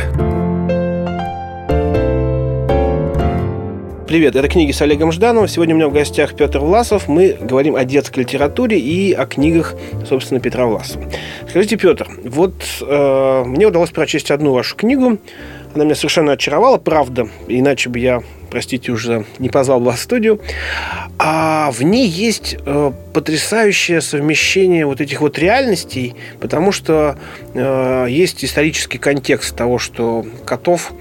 Привет, 4.09 4.35
это 4.35 4.49
книги 4.49 4.73
с 4.73 4.81
Олегом 4.81 5.13
Ждановым. 5.13 5.47
Сегодня 5.47 5.73
у 5.73 5.77
меня 5.77 5.87
в 5.87 5.93
гостях 5.93 6.33
Петр 6.35 6.59
Власов. 6.59 7.07
Мы 7.07 7.37
говорим 7.39 7.77
о 7.77 7.85
детской 7.85 8.21
литературе 8.21 8.77
и 8.77 9.13
о 9.13 9.25
книгах, 9.25 9.75
собственно, 10.05 10.41
Петра 10.41 10.65
Власова. 10.65 11.05
Скажите, 11.47 11.77
Петр, 11.77 12.09
вот 12.25 12.55
э, 12.81 13.43
мне 13.45 13.67
удалось 13.67 13.91
прочесть 13.91 14.31
одну 14.31 14.51
вашу 14.51 14.75
книгу. 14.75 15.17
Она 15.75 15.85
меня 15.85 15.95
совершенно 15.95 16.31
очаровала, 16.33 16.77
правда. 16.77 17.29
Иначе 17.47 17.89
бы 17.89 17.99
я, 17.99 18.23
простите, 18.49 18.91
уже 18.91 19.25
не 19.37 19.49
позвал 19.49 19.79
бы 19.79 19.87
вас 19.87 19.99
в 19.99 20.03
студию. 20.03 20.41
А 21.19 21.69
в 21.71 21.83
ней 21.83 22.07
есть 22.07 22.57
э, 22.65 22.91
потрясающее 23.13 24.01
совмещение 24.01 24.85
вот 24.85 24.99
этих 24.99 25.21
вот 25.21 25.37
реальностей, 25.37 26.15
потому 26.39 26.71
что 26.71 27.17
э, 27.53 28.07
есть 28.09 28.43
исторический 28.43 28.97
контекст 28.97 29.55
того, 29.55 29.77
что 29.77 30.25
котов 30.45 30.91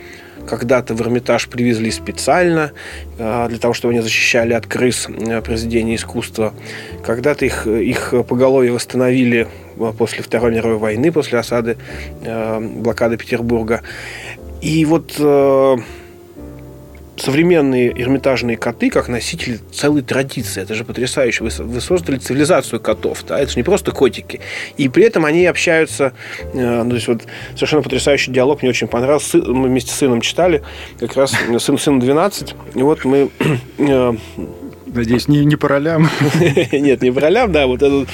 когда-то 0.48 0.94
в 0.94 1.02
Эрмитаж 1.02 1.46
привезли 1.48 1.90
специально 1.90 2.72
для 3.18 3.59
того, 3.61 3.74
чтобы 3.74 3.92
они 3.92 4.00
защищали 4.00 4.54
от 4.54 4.66
крыс 4.66 5.07
произведения 5.44 5.96
искусства. 5.96 6.54
Когда-то 7.04 7.44
их, 7.44 7.66
их 7.66 8.14
поголовье 8.26 8.72
восстановили 8.72 9.46
после 9.98 10.22
Второй 10.22 10.52
мировой 10.52 10.78
войны, 10.78 11.12
после 11.12 11.38
осады, 11.38 11.76
блокады 12.22 13.18
Петербурга. 13.18 13.83
И 14.61 14.85
вот 14.85 15.18
современные 17.21 17.90
эрмитажные 18.01 18.57
коты 18.57 18.90
как 18.90 19.09
носители 19.09 19.59
целой 19.73 20.03
традиции. 20.03 20.62
Это 20.62 20.75
же 20.75 20.85
потрясающе. 20.85 21.44
Вы, 21.44 21.51
вы 21.64 21.81
создали 21.81 22.18
цивилизацию 22.18 22.81
котов. 22.81 23.25
Да? 23.27 23.38
Это 23.38 23.51
же 23.51 23.57
не 23.57 23.62
просто 23.62 23.92
котики. 23.92 24.40
И 24.77 24.88
при 24.88 25.05
этом 25.05 25.25
они 25.25 25.47
общаются. 25.47 26.12
Э, 26.55 26.83
ну, 26.83 26.90
то 26.90 26.97
есть 26.97 27.09
вот 27.09 27.23
совершенно 27.55 27.83
потрясающий 27.83 28.31
диалог. 28.31 28.62
Мне 28.62 28.71
очень 28.71 28.88
понравился. 28.88 29.38
Мы 29.38 29.68
вместе 29.68 29.92
с 29.92 29.97
сыном 29.97 30.21
читали. 30.21 30.62
Как 30.99 31.16
раз 31.16 31.35
сын, 31.59 31.79
сыну 31.79 32.01
12. 32.01 32.55
И 32.75 32.83
вот 32.83 33.05
мы 33.05 33.31
э, 33.79 34.12
Надеюсь, 34.94 35.29
не, 35.29 35.44
не 35.44 35.57
по 35.57 35.68
ролям. 35.68 36.09
Нет, 36.72 37.03
не 37.03 37.11
по 37.11 37.20
ролям, 37.20 37.53
да. 37.53 37.66
Вот 37.66 37.83
этот 37.83 38.09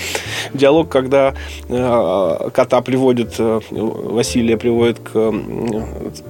диалог, 0.53 0.89
когда 0.89 1.35
э, 1.69 2.51
кота 2.53 2.81
приводит, 2.83 3.35
э, 3.39 3.61
Василия 3.71 4.57
приводит 4.57 4.99
к 4.99 5.33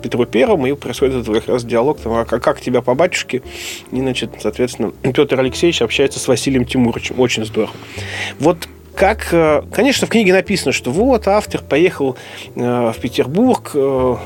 Петру 0.03 0.27
Первому, 0.27 0.67
и 0.67 0.75
происходит 0.75 1.23
этот 1.23 1.35
как 1.35 1.49
раз 1.49 1.65
диалог, 1.65 2.01
там, 2.01 2.13
а 2.13 2.25
как 2.25 2.61
тебя 2.61 2.83
по 2.83 2.95
батюшке? 2.95 3.43
И, 3.91 3.99
значит, 3.99 4.31
соответственно, 4.41 4.93
Петр 5.03 5.39
Алексеевич 5.39 5.83
общается 5.83 6.19
с 6.19 6.29
Василием 6.29 6.65
Тимуровичем. 6.65 7.21
Очень 7.21 7.45
здорово. 7.45 7.73
Вот 8.39 8.69
как, 8.95 9.29
э, 9.33 9.63
конечно, 9.73 10.07
в 10.07 10.11
книге 10.11 10.33
написано, 10.33 10.73
что 10.73 10.91
вот 10.91 11.27
автор 11.27 11.63
поехал 11.63 12.17
э, 12.55 12.93
в 12.95 13.01
Петербург, 13.01 13.73
э, 13.75 14.17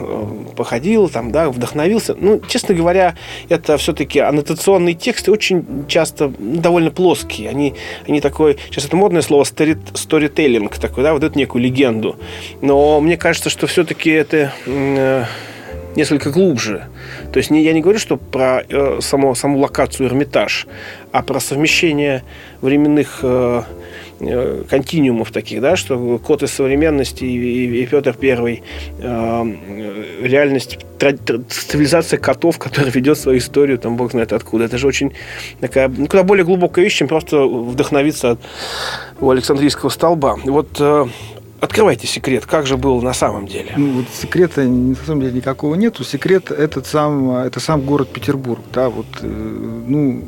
походил 0.57 1.09
там, 1.09 1.33
да, 1.33 1.49
вдохновился. 1.51 2.15
Ну, 2.19 2.41
честно 2.47 2.75
говоря, 2.75 3.17
это 3.49 3.79
все-таки 3.79 4.21
аннотационные 4.21 4.95
тексты 4.95 5.33
очень 5.33 5.87
часто 5.89 6.33
ну, 6.39 6.61
довольно 6.61 6.91
плоские. 6.91 7.49
Они, 7.49 7.75
они 8.07 8.21
такой, 8.21 8.59
сейчас 8.71 8.85
это 8.85 8.97
модное 8.97 9.23
слово, 9.23 9.45
сторителлинг 9.45 10.77
такой, 10.79 11.03
да, 11.03 11.13
вот 11.13 11.25
эту 11.25 11.39
некую 11.39 11.63
легенду. 11.63 12.17
Но 12.61 13.01
мне 13.01 13.17
кажется, 13.17 13.51
что 13.51 13.67
все-таки 13.67 14.11
это 14.11 14.53
несколько 15.97 16.31
глубже. 16.31 16.85
То 17.33 17.39
есть 17.39 17.51
я 17.51 17.73
не 17.73 17.81
говорю, 17.81 17.99
что 17.99 18.17
про 18.17 18.63
э, 18.69 18.99
само, 19.01 19.35
саму 19.35 19.59
локацию 19.59 20.09
Эрмитаж, 20.09 20.67
а 21.11 21.23
про 21.23 21.41
совмещение 21.41 22.23
временных 22.61 23.21
Э, 24.21 24.65
континуумов 24.69 25.31
таких, 25.31 25.61
да, 25.61 25.77
что 25.77 26.19
код 26.19 26.43
из 26.43 26.51
современности 26.51 27.23
и, 27.23 27.83
и 27.83 27.87
Петр 27.87 28.15
Первый, 28.15 28.65
э, 28.99 29.55
реальность, 30.23 30.79
цивилизация 31.49 32.19
котов, 32.19 32.59
которая 32.59 32.91
ведет 32.91 33.17
свою 33.17 33.39
историю, 33.39 33.79
там, 33.79 33.97
бог 33.97 34.11
знает 34.11 34.33
откуда. 34.33 34.65
Это 34.65 34.77
же 34.77 34.89
очень 34.89 35.13
такая, 35.61 35.89
ну, 35.89 36.09
куда 36.09 36.25
более 36.25 36.45
глубокая 36.45 36.85
вещь, 36.85 36.97
чем 36.97 37.07
просто 37.07 37.47
вдохновиться 37.47 38.33
от, 38.33 38.41
у 39.21 39.31
Александрийского 39.31 39.89
столба. 39.89 40.37
Вот 40.45 40.69
э, 40.81 41.07
Открывайте 41.61 42.07
секрет, 42.07 42.47
как 42.47 42.67
же 42.67 42.77
было 42.77 43.01
на 43.01 43.13
самом 43.13 43.47
деле? 43.47 43.73
Ну, 43.77 43.91
вот 43.91 44.07
секрета 44.13 44.63
на 44.63 44.95
самом 44.95 45.23
деле 45.23 45.33
никакого 45.33 45.75
нету. 45.75 46.05
Секрет 46.05 46.53
этот 46.53 46.87
сам, 46.87 47.33
это 47.33 47.59
сам 47.59 47.81
город 47.81 48.09
Петербург, 48.13 48.61
да, 48.73 48.89
вот, 48.89 49.07
э, 49.23 49.27
ну, 49.27 50.25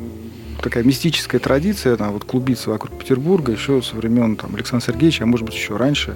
такая 0.61 0.83
мистическая 0.83 1.39
традиция, 1.39 1.95
она 1.95 2.09
вот 2.09 2.23
клубится 2.23 2.69
вокруг 2.69 2.97
Петербурга 2.97 3.51
еще 3.51 3.81
со 3.81 3.95
времен 3.95 4.35
там, 4.35 4.55
Александра 4.55 4.85
Сергеевича, 4.85 5.23
а 5.23 5.27
может 5.27 5.45
быть 5.45 5.55
еще 5.55 5.77
раньше. 5.77 6.15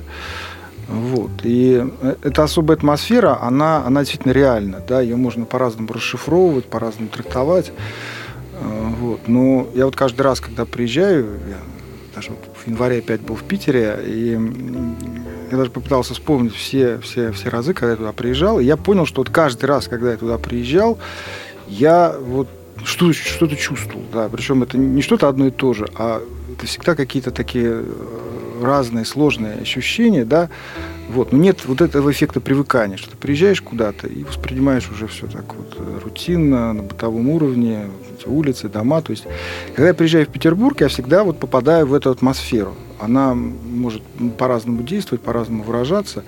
Вот. 0.87 1.31
И 1.43 1.83
эта 2.21 2.43
особая 2.43 2.77
атмосфера, 2.77 3.41
она, 3.41 3.83
она 3.85 4.01
действительно 4.01 4.33
реальна. 4.33 4.83
Да? 4.87 5.01
Ее 5.01 5.15
можно 5.15 5.45
по-разному 5.45 5.91
расшифровывать, 5.91 6.65
по-разному 6.65 7.09
трактовать. 7.09 7.71
Э, 8.53 8.91
вот. 8.99 9.27
Но 9.27 9.67
я 9.73 9.85
вот 9.85 9.95
каждый 9.95 10.21
раз, 10.21 10.39
когда 10.39 10.65
приезжаю, 10.65 11.39
я 11.49 11.57
даже 12.15 12.31
в 12.31 12.67
январе 12.67 12.99
опять 12.99 13.21
был 13.21 13.35
в 13.35 13.43
Питере, 13.43 13.99
и 14.05 14.39
я 15.51 15.57
даже 15.57 15.69
попытался 15.69 16.13
вспомнить 16.13 16.55
все, 16.55 16.99
все, 16.99 17.31
все 17.31 17.49
разы, 17.49 17.73
когда 17.73 17.91
я 17.91 17.97
туда 17.97 18.11
приезжал, 18.13 18.59
и 18.59 18.63
я 18.63 18.77
понял, 18.77 19.05
что 19.05 19.21
вот 19.21 19.29
каждый 19.29 19.65
раз, 19.65 19.87
когда 19.87 20.11
я 20.11 20.17
туда 20.17 20.37
приезжал, 20.37 20.97
я 21.67 22.15
вот 22.17 22.47
что, 22.85 23.11
что-то 23.13 23.55
чувствовал, 23.55 24.05
да, 24.13 24.29
причем 24.29 24.63
это 24.63 24.77
не 24.77 25.01
что-то 25.01 25.27
одно 25.27 25.47
и 25.47 25.51
то 25.51 25.73
же, 25.73 25.87
а 25.95 26.21
это 26.55 26.65
всегда 26.65 26.95
какие-то 26.95 27.31
такие 27.31 27.81
э, 27.83 28.61
разные 28.61 29.05
сложные 29.05 29.55
ощущения, 29.55 30.25
да, 30.25 30.49
вот, 31.09 31.31
но 31.31 31.37
нет 31.37 31.65
вот 31.65 31.81
этого 31.81 32.11
эффекта 32.11 32.39
привыкания, 32.39 32.97
что 32.97 33.11
ты 33.11 33.17
приезжаешь 33.17 33.61
куда-то 33.61 34.07
и 34.07 34.23
воспринимаешь 34.23 34.89
уже 34.89 35.07
все 35.07 35.27
так 35.27 35.53
вот 35.55 35.75
э, 35.77 35.99
рутинно, 36.03 36.73
на 36.73 36.83
бытовом 36.83 37.29
уровне, 37.29 37.89
улицы, 38.25 38.69
дома, 38.69 39.01
то 39.01 39.11
есть, 39.11 39.25
когда 39.75 39.89
я 39.89 39.93
приезжаю 39.93 40.25
в 40.25 40.29
Петербург, 40.29 40.81
я 40.81 40.87
всегда 40.87 41.23
вот 41.23 41.39
попадаю 41.39 41.85
в 41.85 41.93
эту 41.93 42.09
атмосферу, 42.09 42.75
она 42.99 43.35
может 43.35 44.01
по-разному 44.37 44.83
действовать, 44.83 45.21
по-разному 45.21 45.63
выражаться. 45.63 46.23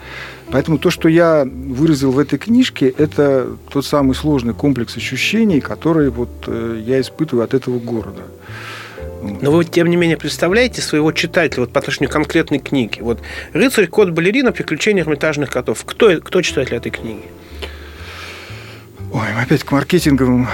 Поэтому 0.52 0.78
то, 0.78 0.90
что 0.90 1.08
я 1.10 1.46
выразил 1.46 2.12
в 2.12 2.20
этой 2.20 2.38
книжке, 2.38 2.94
это 2.98 3.48
тот 3.70 3.86
самый 3.86 4.16
сложный 4.16 4.54
комплекс 4.54 4.98
ощущений, 4.98 5.62
которые 5.62 6.10
вот 6.10 6.30
э, 6.48 6.82
я 6.86 7.00
испытываю 7.00 7.46
от 7.46 7.54
этого 7.54 7.80
города. 7.80 8.24
Но 9.22 9.52
вы, 9.52 9.66
тем 9.66 9.90
не 9.90 9.96
менее, 9.96 10.18
представляете 10.18 10.82
своего 10.82 11.12
читателя 11.12 11.62
вот 11.62 11.72
по 11.72 11.80
отношению 11.80 12.10
к 12.10 12.14
конкретной 12.14 12.60
книге. 12.60 13.02
Вот 13.02 13.20
«Рыцарь, 13.54 13.88
кот, 13.88 14.12
балерина. 14.12 14.52
Приключения 14.52 15.04
эрмитажных 15.04 15.50
котов». 15.50 15.84
Кто, 15.86 16.20
кто 16.22 16.42
читатель 16.42 16.76
этой 16.76 16.92
книги? 16.92 17.24
Ой, 19.14 19.24
опять 19.42 19.64
к 19.64 19.72
маркетинговым 19.72 20.48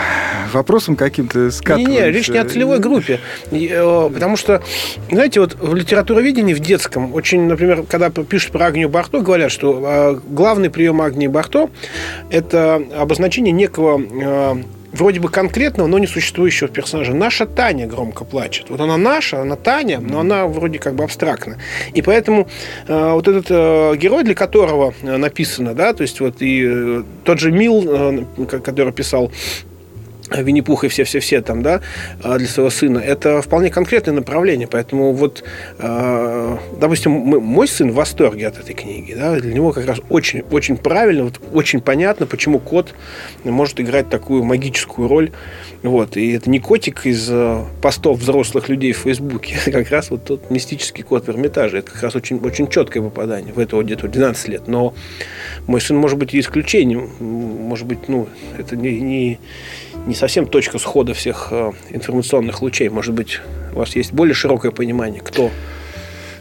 вопросам 0.53 0.95
каким-то 0.95 1.49
скатываемся. 1.49 1.91
Не-не, 1.91 2.11
речь 2.11 2.29
не 2.29 2.37
о 2.37 2.45
целевой 2.45 2.79
группе. 2.79 3.19
Э, 3.51 4.09
потому 4.13 4.37
что, 4.37 4.61
знаете, 5.09 5.39
вот 5.39 5.55
в 5.59 5.73
литературоведении, 5.73 6.53
в 6.53 6.59
детском, 6.59 7.13
очень, 7.15 7.41
например, 7.41 7.83
когда 7.89 8.11
пишут 8.11 8.51
про 8.51 8.67
Агнию 8.67 8.89
Барто, 8.89 9.21
говорят, 9.21 9.51
что 9.51 9.81
э, 9.83 10.19
главный 10.29 10.69
прием 10.69 11.01
Агнии 11.01 11.27
Барто– 11.27 11.71
это 12.29 12.81
обозначение 12.95 13.51
некого 13.51 13.99
э, 13.99 14.63
вроде 14.93 15.19
бы 15.19 15.29
конкретного, 15.29 15.87
но 15.87 15.99
не 15.99 16.07
существующего 16.07 16.69
персонажа. 16.69 17.13
Наша 17.13 17.45
Таня 17.45 17.87
громко 17.87 18.23
плачет. 18.23 18.69
Вот 18.69 18.79
она 18.79 18.97
наша, 18.97 19.41
она 19.41 19.55
Таня, 19.55 19.99
но 19.99 20.19
она 20.19 20.47
вроде 20.47 20.79
как 20.79 20.95
бы 20.95 21.03
абстрактна. 21.03 21.57
И 21.93 22.01
поэтому 22.01 22.47
э, 22.87 23.11
вот 23.11 23.27
этот 23.27 23.47
э, 23.49 23.95
герой, 23.97 24.23
для 24.23 24.35
которого 24.35 24.93
э, 25.01 25.17
написано, 25.17 25.73
да, 25.73 25.93
то 25.93 26.03
есть 26.03 26.19
вот 26.19 26.41
и 26.41 26.63
э, 26.65 27.03
тот 27.23 27.39
же 27.39 27.51
Мил, 27.51 27.83
э, 27.85 28.45
который 28.45 28.93
писал 28.93 29.31
Винни-Пух 30.41 30.83
и 30.83 30.87
все-все-все 30.87 31.41
там, 31.41 31.61
да, 31.61 31.81
а, 32.23 32.37
для 32.37 32.47
своего 32.47 32.69
сына, 32.69 32.99
это 32.99 33.41
вполне 33.41 33.69
конкретное 33.69 34.13
направление. 34.13 34.67
Поэтому 34.67 35.13
вот, 35.13 35.43
а, 35.79 36.59
допустим, 36.79 37.11
мой 37.11 37.67
сын 37.67 37.91
в 37.91 37.95
восторге 37.95 38.47
от 38.47 38.59
этой 38.59 38.73
книги, 38.73 39.13
да, 39.13 39.39
для 39.39 39.53
него 39.53 39.71
как 39.71 39.85
раз 39.85 39.99
очень, 40.09 40.41
очень 40.51 40.77
правильно, 40.77 41.25
вот, 41.25 41.39
очень 41.53 41.81
понятно, 41.81 42.25
почему 42.25 42.59
кот 42.59 42.93
может 43.43 43.79
играть 43.79 44.09
такую 44.09 44.43
магическую 44.43 45.07
роль. 45.07 45.31
Вот. 45.83 46.15
И 46.15 46.31
это 46.31 46.49
не 46.49 46.59
котик 46.59 47.05
из 47.05 47.27
а, 47.29 47.65
постов 47.81 48.19
взрослых 48.19 48.69
людей 48.69 48.93
в 48.93 48.97
Фейсбуке, 48.99 49.55
это 49.65 49.71
как 49.83 49.89
раз 49.91 50.09
вот 50.09 50.23
тот 50.23 50.49
мистический 50.49 51.03
кот 51.03 51.27
в 51.27 51.29
Эрмитаже. 51.29 51.79
Это 51.79 51.91
как 51.91 52.03
раз 52.03 52.15
очень, 52.15 52.37
очень 52.37 52.67
четкое 52.67 53.03
попадание 53.03 53.53
в 53.53 53.59
этого 53.59 53.83
где-то 53.83 54.07
12 54.07 54.47
лет. 54.47 54.67
Но 54.67 54.93
мой 55.67 55.81
сын 55.81 55.97
может 55.97 56.17
быть 56.17 56.33
и 56.33 56.39
исключением. 56.39 57.09
Может 57.19 57.85
быть, 57.85 58.07
ну, 58.07 58.27
это 58.57 58.75
не, 58.75 58.99
не 58.99 59.39
не 60.05 60.15
совсем 60.15 60.45
точка 60.45 60.79
схода 60.79 61.13
всех 61.13 61.47
э, 61.51 61.71
информационных 61.89 62.61
лучей. 62.61 62.89
Может 62.89 63.13
быть, 63.13 63.39
у 63.73 63.79
вас 63.79 63.95
есть 63.95 64.13
более 64.13 64.33
широкое 64.33 64.71
понимание, 64.71 65.21
кто 65.21 65.51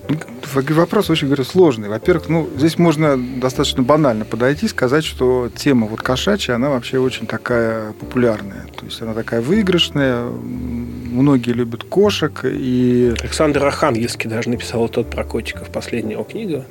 ну, 0.09 0.17
Вопрос 0.53 1.09
очень, 1.09 1.29
говорю, 1.29 1.45
сложный. 1.45 1.89
Во-первых, 1.89 2.29
ну, 2.29 2.49
здесь 2.57 2.77
можно 2.77 3.17
достаточно 3.17 3.83
банально 3.83 4.25
подойти 4.25 4.67
и 4.67 4.69
сказать, 4.69 5.05
что 5.05 5.49
тема 5.55 5.87
вот 5.87 6.03
кошачья, 6.03 6.57
она 6.57 6.69
вообще 6.71 6.99
очень 6.99 7.27
такая 7.27 7.93
популярная. 7.93 8.67
То 8.77 8.85
есть 8.85 9.01
она 9.01 9.15
такая 9.15 9.41
выигрышная, 9.41 10.25
многие 10.25 11.53
любят 11.53 11.85
кошек. 11.85 12.41
И... 12.45 13.15
Александр 13.21 13.65
Архангельский 13.65 14.29
даже 14.29 14.51
написал 14.51 14.89
тот 14.89 15.09
про 15.09 15.25
котиков, 15.25 15.71
последняя 15.71 16.15
его 16.15 16.25
книга. 16.25 16.67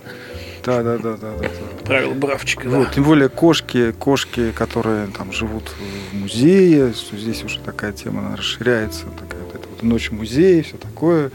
Да, 0.64 0.84
да, 0.84 0.98
да, 0.98 1.18
да, 1.18 1.32
да. 1.40 1.50
Правило 1.86 2.14
Бравчика, 2.14 2.68
вот, 2.70 2.88
да. 2.88 2.94
Тем 2.94 3.04
более 3.04 3.30
кошки, 3.30 3.92
кошки, 3.92 4.52
которые 4.52 5.08
там 5.08 5.32
живут 5.32 5.70
в 6.12 6.16
музее, 6.16 6.94
что 6.94 7.18
здесь 7.18 7.44
уже 7.44 7.60
такая 7.60 7.92
тема 7.92 8.20
она 8.26 8.36
расширяется, 8.36 9.06
такая 9.20 9.42
вот, 9.42 9.56
это 9.56 9.68
вот 9.68 9.84
ночь 9.84 10.12
музея, 10.12 10.64
все 10.64 10.78
такое. 10.78 11.32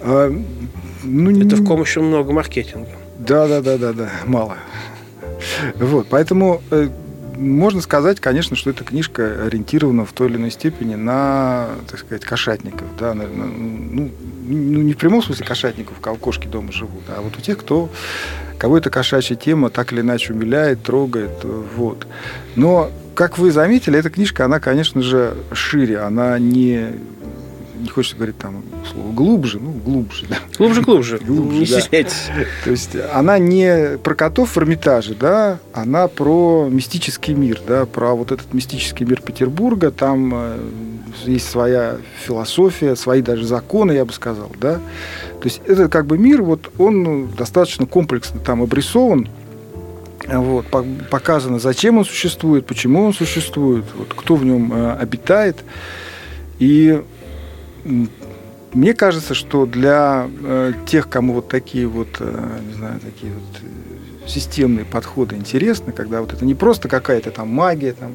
А, 0.00 0.30
ну, 1.02 1.30
это 1.46 1.56
в 1.56 1.64
ком 1.64 1.80
еще 1.80 2.00
много 2.00 2.32
маркетинга. 2.32 2.90
Да, 3.18 3.48
да, 3.48 3.60
да, 3.60 3.78
да, 3.78 3.92
да, 3.92 4.10
мало. 4.26 4.56
Вот, 5.76 6.06
поэтому 6.08 6.62
э, 6.70 6.88
можно 7.42 7.80
сказать, 7.80 8.20
конечно, 8.20 8.56
что 8.56 8.70
эта 8.70 8.84
книжка 8.84 9.44
ориентирована 9.46 10.04
в 10.04 10.12
той 10.12 10.28
или 10.28 10.36
иной 10.36 10.50
степени 10.50 10.94
на, 10.94 11.68
так 11.88 11.98
сказать, 11.98 12.24
кошатников, 12.24 12.86
да, 12.98 13.14
на, 13.14 13.24
ну, 13.24 14.10
ну, 14.46 14.82
не 14.82 14.92
в 14.92 14.96
прямом 14.96 15.22
смысле 15.22 15.44
кошатников, 15.46 15.96
у 15.98 16.16
кошки 16.16 16.46
дома 16.46 16.72
живут, 16.72 17.04
а 17.08 17.20
вот 17.20 17.36
у 17.36 17.40
тех, 17.40 17.58
кто, 17.58 17.90
кого 18.58 18.78
эта 18.78 18.90
кошачья 18.90 19.36
тема 19.36 19.70
так 19.70 19.92
или 19.92 20.00
иначе 20.00 20.32
умиляет, 20.32 20.82
трогает, 20.82 21.44
вот. 21.44 22.06
Но 22.56 22.90
как 23.14 23.38
вы 23.38 23.50
заметили, 23.50 23.98
эта 23.98 24.10
книжка, 24.10 24.44
она, 24.44 24.60
конечно 24.60 25.02
же, 25.02 25.36
шире, 25.52 25.98
она 25.98 26.38
не 26.38 26.92
не 27.82 27.88
хочется 27.88 28.16
говорить 28.16 28.38
там 28.38 28.62
слово 28.90 29.12
глубже, 29.12 29.58
ну, 29.58 29.72
глубже, 29.72 30.26
да. 30.28 30.38
Глубже, 30.56 30.82
глубже. 30.82 31.18
глубже 31.26 31.58
не 31.58 31.66
да. 31.66 31.80
стесняйтесь. 31.80 32.30
То 32.64 32.70
есть 32.70 32.96
она 33.12 33.38
не 33.38 33.98
про 33.98 34.14
котов 34.14 34.54
в 34.54 34.58
Эрмитаже, 34.58 35.14
да, 35.14 35.58
она 35.72 36.08
про 36.08 36.68
мистический 36.70 37.34
мир, 37.34 37.60
да, 37.66 37.84
про 37.86 38.14
вот 38.14 38.32
этот 38.32 38.54
мистический 38.54 39.04
мир 39.04 39.20
Петербурга. 39.20 39.90
Там 39.90 40.32
э, 40.34 40.58
есть 41.24 41.48
своя 41.50 41.96
философия, 42.24 42.94
свои 42.96 43.20
даже 43.20 43.44
законы, 43.44 43.92
я 43.92 44.04
бы 44.04 44.12
сказал, 44.12 44.50
да. 44.60 44.74
То 44.74 45.44
есть 45.44 45.60
это 45.66 45.88
как 45.88 46.06
бы 46.06 46.18
мир, 46.18 46.42
вот 46.42 46.70
он 46.78 47.28
достаточно 47.36 47.86
комплексно 47.86 48.38
там 48.38 48.62
обрисован, 48.62 49.28
вот, 50.28 50.66
показано, 51.10 51.58
зачем 51.58 51.98
он 51.98 52.04
существует, 52.04 52.64
почему 52.64 53.02
он 53.04 53.12
существует, 53.12 53.84
вот, 53.96 54.14
кто 54.14 54.36
в 54.36 54.44
нем 54.44 54.72
э, 54.72 54.92
обитает. 54.92 55.56
И 56.60 57.02
мне 57.84 58.94
кажется, 58.94 59.34
что 59.34 59.66
для 59.66 60.28
э, 60.42 60.72
тех, 60.86 61.08
кому 61.08 61.34
вот 61.34 61.48
такие 61.48 61.86
вот, 61.86 62.08
э, 62.20 62.58
не 62.66 62.74
знаю, 62.74 63.00
такие 63.00 63.32
вот 63.32 63.62
э, 63.62 64.28
системные 64.28 64.84
подходы 64.84 65.36
интересны, 65.36 65.92
когда 65.92 66.20
вот 66.20 66.32
это 66.32 66.44
не 66.44 66.54
просто 66.54 66.88
какая-то 66.88 67.30
там 67.30 67.48
магия, 67.48 67.92
там, 67.92 68.12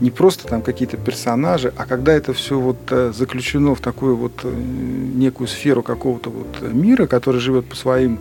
не 0.00 0.10
просто 0.10 0.48
там 0.48 0.62
какие-то 0.62 0.96
персонажи, 0.96 1.72
а 1.76 1.86
когда 1.86 2.12
это 2.12 2.32
все 2.32 2.58
вот 2.58 2.78
э, 2.90 3.12
заключено 3.14 3.74
в 3.74 3.80
такую 3.80 4.16
вот 4.16 4.32
э, 4.42 4.52
некую 4.52 5.46
сферу 5.46 5.82
какого-то 5.82 6.30
вот 6.30 6.72
мира, 6.72 7.06
который 7.06 7.40
живет 7.40 7.66
по 7.66 7.76
своим 7.76 8.18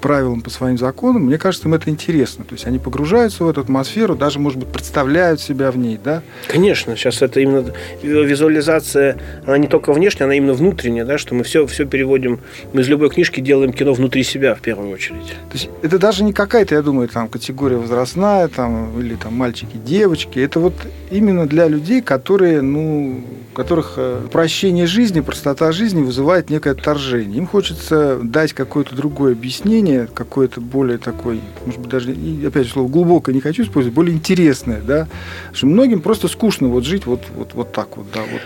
правилам, 0.00 0.40
по 0.40 0.50
своим 0.50 0.78
законам, 0.78 1.22
мне 1.22 1.38
кажется, 1.38 1.68
им 1.68 1.74
это 1.74 1.90
интересно. 1.90 2.44
То 2.44 2.54
есть 2.54 2.66
они 2.66 2.78
погружаются 2.78 3.44
в 3.44 3.48
эту 3.48 3.60
атмосферу, 3.60 4.16
даже, 4.16 4.38
может 4.38 4.58
быть, 4.58 4.68
представляют 4.68 5.40
себя 5.40 5.70
в 5.70 5.78
ней, 5.78 5.98
да? 6.02 6.22
Конечно, 6.48 6.96
сейчас 6.96 7.22
это 7.22 7.40
именно 7.40 7.72
визуализация, 8.02 9.18
она 9.46 9.58
не 9.58 9.68
только 9.68 9.92
внешняя, 9.92 10.24
она 10.24 10.34
именно 10.34 10.54
внутренняя, 10.54 11.04
да, 11.04 11.18
что 11.18 11.34
мы 11.34 11.44
все, 11.44 11.66
все 11.66 11.86
переводим, 11.86 12.40
мы 12.72 12.82
из 12.82 12.88
любой 12.88 13.10
книжки 13.10 13.40
делаем 13.40 13.72
кино 13.72 13.92
внутри 13.92 14.22
себя 14.22 14.54
в 14.54 14.60
первую 14.60 14.90
очередь. 14.90 15.28
То 15.50 15.54
есть 15.54 15.70
это 15.82 15.98
даже 15.98 16.24
не 16.24 16.32
какая-то, 16.32 16.74
я 16.74 16.82
думаю, 16.82 17.08
там 17.08 17.28
категория 17.28 17.76
возрастная, 17.76 18.48
там, 18.48 18.98
или 19.00 19.14
там 19.14 19.34
мальчики, 19.34 19.76
девочки. 19.76 20.38
Это 20.38 20.60
вот 20.60 20.74
именно 21.10 21.46
для 21.46 21.68
людей, 21.68 22.02
которые, 22.02 22.62
ну, 22.62 23.22
которых 23.54 23.94
э, 23.96 24.20
прощение 24.32 24.86
жизни, 24.86 25.20
простота 25.20 25.72
жизни 25.72 26.02
вызывает 26.02 26.50
некое 26.50 26.70
отторжение. 26.70 27.38
Им 27.38 27.46
хочется 27.46 28.18
дать 28.22 28.52
какое-то 28.52 28.94
другое 28.94 29.32
объяснение, 29.32 29.89
какое-то 30.12 30.60
более 30.60 30.98
такое, 30.98 31.38
может 31.64 31.80
быть, 31.80 31.90
даже, 31.90 32.10
опять 32.46 32.66
же, 32.66 32.72
слово 32.72 32.88
глубокое 32.88 33.34
не 33.34 33.40
хочу 33.40 33.62
использовать, 33.62 33.94
более 33.94 34.14
интересное, 34.14 34.80
да, 34.80 35.08
что 35.52 35.66
многим 35.66 36.00
просто 36.00 36.28
скучно 36.28 36.68
вот 36.68 36.84
жить 36.84 37.06
вот, 37.06 37.22
вот, 37.34 37.54
вот 37.54 37.72
так 37.72 37.96
вот, 37.96 38.06
да, 38.12 38.20
вот. 38.20 38.40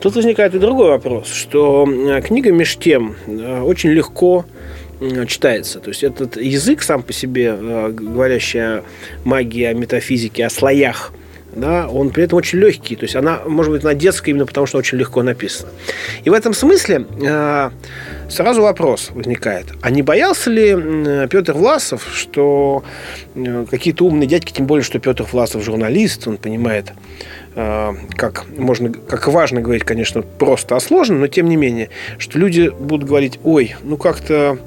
Тут 0.00 0.14
возникает 0.14 0.54
и 0.54 0.58
другой 0.58 0.90
вопрос, 0.90 1.28
что 1.28 1.86
э, 1.88 2.20
книга 2.22 2.52
меж 2.52 2.76
тем 2.76 3.16
э, 3.26 3.60
очень 3.60 3.90
легко 3.90 4.44
читается. 5.28 5.78
То 5.78 5.90
есть 5.90 6.02
этот 6.02 6.38
язык 6.38 6.80
сам 6.82 7.02
по 7.02 7.12
себе, 7.12 7.54
говорящий 7.54 8.60
о 8.60 8.82
магии, 9.24 9.64
о 9.64 9.74
метафизике, 9.74 10.46
о 10.46 10.50
слоях– 10.50 11.12
да, 11.56 11.88
он 11.88 12.10
при 12.10 12.24
этом 12.24 12.38
очень 12.38 12.58
легкий. 12.58 12.96
То 12.96 13.04
есть 13.04 13.16
она, 13.16 13.40
может 13.46 13.72
быть, 13.72 13.82
она 13.82 13.94
детская 13.94 14.30
именно 14.30 14.46
потому, 14.46 14.66
что 14.66 14.78
очень 14.78 14.98
легко 14.98 15.22
написана. 15.22 15.70
И 16.22 16.30
в 16.30 16.34
этом 16.34 16.52
смысле 16.52 17.06
э, 17.22 17.70
сразу 18.28 18.62
вопрос 18.62 19.10
возникает. 19.12 19.66
А 19.80 19.90
не 19.90 20.02
боялся 20.02 20.50
ли 20.50 21.26
Петр 21.28 21.54
Власов, 21.54 22.06
что 22.12 22.84
э, 23.34 23.64
какие-то 23.70 24.04
умные 24.04 24.26
дядьки, 24.26 24.52
тем 24.52 24.66
более, 24.66 24.84
что 24.84 24.98
Петр 24.98 25.24
Власов 25.24 25.64
журналист, 25.64 26.28
он 26.28 26.36
понимает, 26.36 26.92
э, 27.54 27.92
как 28.16 28.44
можно, 28.56 28.92
как 28.92 29.26
важно 29.28 29.62
говорить, 29.62 29.84
конечно, 29.84 30.20
просто, 30.20 30.76
а 30.76 30.80
сложно, 30.80 31.18
но 31.18 31.26
тем 31.26 31.48
не 31.48 31.56
менее, 31.56 31.88
что 32.18 32.38
люди 32.38 32.68
будут 32.68 33.08
говорить, 33.08 33.40
ой, 33.42 33.76
ну 33.82 33.96
как-то 33.96 34.58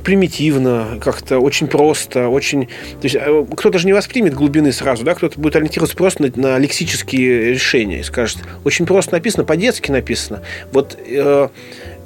примитивно, 0.00 0.98
как-то 1.00 1.38
очень 1.38 1.66
просто, 1.66 2.28
очень... 2.28 2.66
То 2.66 3.04
есть 3.04 3.16
э, 3.16 3.44
кто-то 3.56 3.78
же 3.78 3.86
не 3.86 3.92
воспримет 3.92 4.34
глубины 4.34 4.72
сразу, 4.72 5.04
да, 5.04 5.14
кто-то 5.14 5.38
будет 5.38 5.56
ориентироваться 5.56 5.96
просто 5.96 6.22
на, 6.22 6.32
на 6.34 6.58
лексические 6.58 7.50
решения 7.50 8.00
и 8.00 8.02
скажет, 8.02 8.38
очень 8.64 8.86
просто 8.86 9.12
написано, 9.12 9.44
по-детски 9.44 9.90
написано. 9.90 10.42
Вот 10.72 10.98
э, 11.06 11.48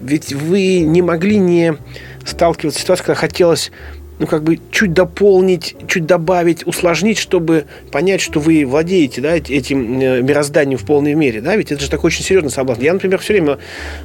ведь 0.01 0.33
вы 0.33 0.81
не 0.81 1.03
могли 1.03 1.38
не 1.38 1.77
сталкиваться 2.25 2.79
с 2.79 2.83
ситуацией, 2.83 3.07
когда 3.07 3.20
хотелось 3.20 3.70
ну, 4.19 4.27
как 4.27 4.43
бы 4.43 4.59
чуть 4.71 4.93
дополнить, 4.93 5.77
чуть 5.89 6.07
добавить, 6.07 6.67
усложнить, 6.67 7.19
чтобы 7.19 7.67
понять, 7.93 8.21
что 8.21 8.41
вы 8.41 8.65
владеете 8.65 9.21
да, 9.21 9.37
этим 9.37 10.01
э, 10.01 10.23
мирозданием 10.23 10.79
в 10.79 10.87
полной 10.87 11.15
мере. 11.15 11.41
Да? 11.41 11.57
Ведь 11.57 11.73
это 11.73 11.83
же 11.83 11.91
такой 11.91 12.09
очень 12.09 12.25
серьезный 12.25 12.51
соблазн. 12.51 12.83
Я, 12.83 12.93
например, 12.95 13.19
все 13.19 13.35
время, 13.35 13.59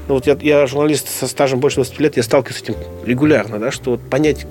ну, 0.08 0.16
вот 0.16 0.28
я, 0.28 0.38
я 0.42 0.68
журналист 0.68 1.08
со 1.08 1.28
стажем 1.28 1.60
больше 1.60 1.78
20 1.78 2.00
лет, 2.00 2.18
я 2.18 2.24
сталкиваюсь 2.24 2.60
с 2.60 2.64
этим 2.64 2.76
регулярно, 3.06 3.60
да, 3.60 3.72
что 3.72 3.92
вот 3.92 4.02
понять, 4.02 4.46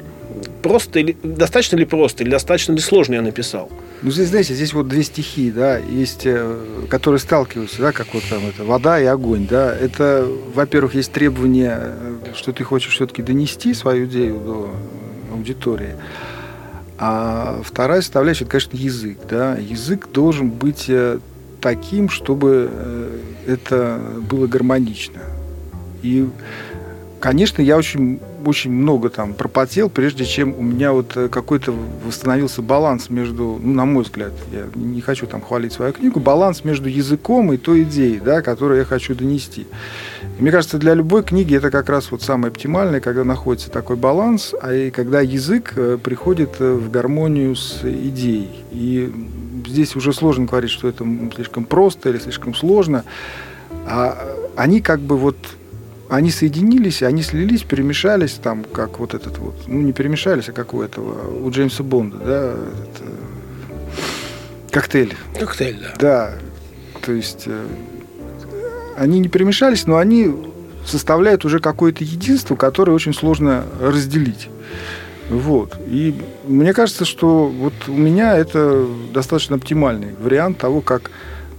просто 0.63 1.01
или 1.01 1.17
достаточно 1.23 1.77
ли 1.77 1.85
просто, 1.85 2.23
или 2.23 2.31
достаточно 2.31 2.73
ли 2.73 2.81
сложно 2.81 3.15
я 3.15 3.23
написал. 3.23 3.71
Ну, 4.03 4.11
здесь, 4.11 4.29
знаете, 4.29 4.55
здесь 4.55 4.73
вот 4.73 4.89
две 4.89 5.03
стихии, 5.03 5.51
да, 5.51 5.77
есть, 5.77 6.23
э, 6.25 6.87
которые 6.89 7.21
сталкиваются, 7.21 7.83
да, 7.83 7.93
как 7.93 8.15
вот 8.15 8.23
там 8.31 8.47
это, 8.47 8.65
вода 8.65 8.99
и 8.99 9.05
огонь, 9.05 9.47
да. 9.49 9.77
Это, 9.77 10.27
во-первых, 10.55 10.95
есть 10.95 11.13
требование, 11.13 11.77
э, 11.79 12.17
что 12.35 12.53
ты 12.53 12.65
хочешь 12.65 12.95
все-таки 12.95 13.23
донести 13.23 13.75
свою 13.75 14.07
идею 14.07 14.41
до 14.41 14.71
аудитории. 15.41 15.97
А 16.99 17.61
вторая 17.65 18.03
составляющая, 18.03 18.45
это, 18.45 18.53
конечно, 18.53 18.77
язык. 18.77 19.19
Да? 19.29 19.57
Язык 19.57 20.09
должен 20.13 20.51
быть 20.51 20.85
э, 20.89 21.19
таким, 21.61 22.09
чтобы 22.11 22.71
э, 22.71 23.19
это 23.47 24.01
было 24.31 24.47
гармонично. 24.47 25.21
И, 26.03 26.29
конечно, 27.21 27.63
я 27.63 27.77
очень, 27.77 28.19
очень 28.45 28.73
много 28.73 29.11
там 29.11 29.35
пропотел, 29.35 29.91
прежде 29.91 30.25
чем 30.25 30.55
у 30.59 30.63
меня 30.63 30.93
вот 30.93 31.17
э, 31.17 31.29
какой-то 31.29 31.75
восстановился 32.05 32.63
баланс 32.63 33.11
между, 33.11 33.61
ну, 33.63 33.75
на 33.75 33.85
мой 33.85 34.05
взгляд, 34.05 34.33
я 34.51 34.67
не 34.75 35.01
хочу 35.01 35.27
там 35.27 35.43
хвалить 35.43 35.73
свою 35.73 35.93
книгу, 35.93 36.19
баланс 36.19 36.65
между 36.65 36.89
языком 36.89 37.53
и 37.53 37.59
той 37.59 37.83
идеей, 37.83 38.19
да, 38.19 38.43
которую 38.43 38.79
я 38.79 38.85
хочу 38.85 39.15
донести. 39.15 39.67
И 40.39 40.43
мне 40.43 40.51
кажется, 40.51 40.79
для 40.79 40.95
любой 40.95 41.23
книги 41.23 41.55
это 41.55 41.71
как 41.71 41.89
раз 41.91 42.11
вот 42.11 42.23
самое 42.23 42.51
оптимальное, 42.51 43.01
когда 43.01 43.23
находится 43.23 43.71
такой 43.71 43.97
баланс, 43.97 44.55
а 44.61 44.73
и 44.73 44.91
когда 44.91 45.21
язык 45.21 45.75
э, 45.77 45.99
приходит 46.03 46.57
э, 46.59 46.73
в 46.73 46.91
гармонию 46.91 47.55
с 47.55 47.85
идеей. 47.85 48.51
И 48.73 49.13
здесь 49.67 49.95
уже 49.95 50.13
сложно 50.13 50.47
говорить, 50.47 50.71
что 50.71 50.89
это 50.89 51.07
слишком 51.35 51.65
просто 51.65 52.09
или 52.09 52.19
слишком 52.19 52.55
сложно. 52.55 53.05
А 53.87 54.19
они 54.57 54.81
как 54.81 55.01
бы 55.01 55.17
вот 55.17 55.37
они 56.11 56.31
соединились, 56.31 57.03
они 57.03 57.23
слились, 57.23 57.63
перемешались, 57.63 58.33
там, 58.33 58.65
как 58.65 58.99
вот 58.99 59.15
этот 59.15 59.39
вот, 59.39 59.55
ну, 59.67 59.81
не 59.81 59.93
перемешались, 59.93 60.49
а 60.49 60.53
как 60.53 60.75
у 60.75 60.83
этого, 60.83 61.31
у 61.31 61.51
Джеймса 61.51 61.83
Бонда, 61.85 62.17
да, 62.19 62.51
это, 62.51 63.05
коктейль. 64.71 65.15
Коктейль, 65.39 65.79
да. 65.81 65.95
Да, 65.99 66.35
то 67.01 67.13
есть 67.13 67.45
э, 67.47 67.67
они 68.97 69.21
не 69.21 69.29
перемешались, 69.29 69.87
но 69.87 69.99
они 69.99 70.35
составляют 70.85 71.45
уже 71.45 71.61
какое-то 71.61 72.05
единство, 72.05 72.57
которое 72.57 72.93
очень 72.93 73.15
сложно 73.15 73.65
разделить. 73.81 74.49
Вот. 75.29 75.77
И 75.87 76.15
мне 76.47 76.73
кажется, 76.73 77.05
что 77.05 77.47
вот 77.47 77.73
у 77.87 77.95
меня 77.95 78.37
это 78.37 78.85
достаточно 79.15 79.57
оптимальный 79.57 80.15
вариант 80.21 80.59
того, 80.59 80.81
как, 80.81 81.13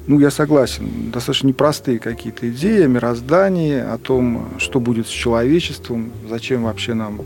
ну, 0.07 0.19
я 0.19 0.31
согласен, 0.31 1.11
достаточно 1.11 1.47
непростые 1.47 1.99
какие-то 1.99 2.49
идеи 2.49 2.83
о 2.83 2.87
мироздании, 2.87 3.79
о 3.79 3.97
том, 3.97 4.49
что 4.57 4.79
будет 4.79 5.07
с 5.07 5.11
человечеством, 5.11 6.11
зачем 6.27 6.63
вообще 6.63 6.93
нам 6.93 7.21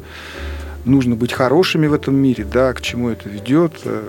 нужно 0.84 1.16
быть 1.16 1.34
хорошими 1.34 1.88
в 1.88 1.94
этом 1.94 2.16
мире, 2.16 2.46
да, 2.46 2.74
к 2.74 2.82
чему 2.82 3.10
это 3.10 3.28
ведет, 3.28 3.74
э, 3.86 4.04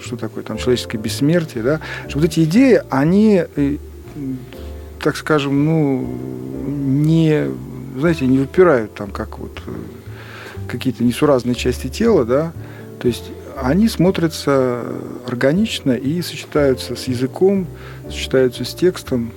что 0.00 0.16
такое 0.16 0.44
там 0.44 0.58
человеческое 0.58 0.98
бессмертие, 0.98 1.62
да, 1.62 1.80
что 2.08 2.18
вот 2.18 2.26
эти 2.26 2.44
идеи, 2.44 2.82
они 2.90 3.44
э, 3.56 3.76
так 5.00 5.16
скажем, 5.16 5.64
ну, 5.64 6.06
не, 6.66 7.48
знаете, 7.98 8.26
не 8.26 8.38
выпирают 8.38 8.94
там, 8.94 9.10
как 9.10 9.38
вот 9.38 9.62
э, 9.66 9.70
какие-то 10.68 11.04
несуразные 11.04 11.54
части 11.54 11.88
тела, 11.88 12.24
да, 12.24 12.52
то 12.98 13.08
есть 13.08 13.30
они 13.60 13.88
смотрятся 13.88 14.82
органично 15.26 15.92
и 15.92 16.22
сочетаются 16.22 16.96
с 16.96 17.08
языком, 17.08 17.66
сочетаются 18.08 18.64
с 18.64 18.74
текстом. 18.74 19.32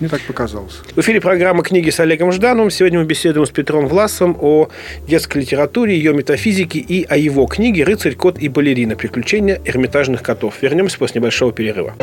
Мне 0.00 0.08
так 0.08 0.20
показалось. 0.22 0.80
В 0.94 1.00
эфире 1.00 1.20
программа 1.20 1.62
«Книги 1.62 1.88
с 1.88 2.00
Олегом 2.00 2.32
Ждановым». 2.32 2.70
Сегодня 2.70 2.98
мы 2.98 3.04
беседуем 3.04 3.46
с 3.46 3.50
Петром 3.50 3.86
Власом 3.86 4.36
о 4.40 4.68
детской 5.06 5.38
литературе, 5.38 5.96
ее 5.96 6.12
метафизике 6.12 6.80
и 6.80 7.04
о 7.04 7.16
его 7.16 7.46
книге 7.46 7.84
«Рыцарь, 7.84 8.14
кот 8.14 8.38
и 8.38 8.48
балерина. 8.48 8.96
Приключения 8.96 9.60
эрмитажных 9.64 10.22
котов». 10.22 10.54
Вернемся 10.62 10.98
после 10.98 11.20
небольшого 11.20 11.52
перерыва. 11.52 11.94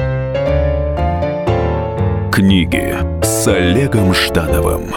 Книги 2.32 2.96
с 3.22 3.48
Олегом 3.48 4.14
Ждановым. 4.14 4.94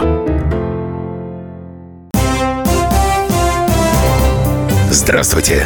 Здравствуйте, 4.89 5.65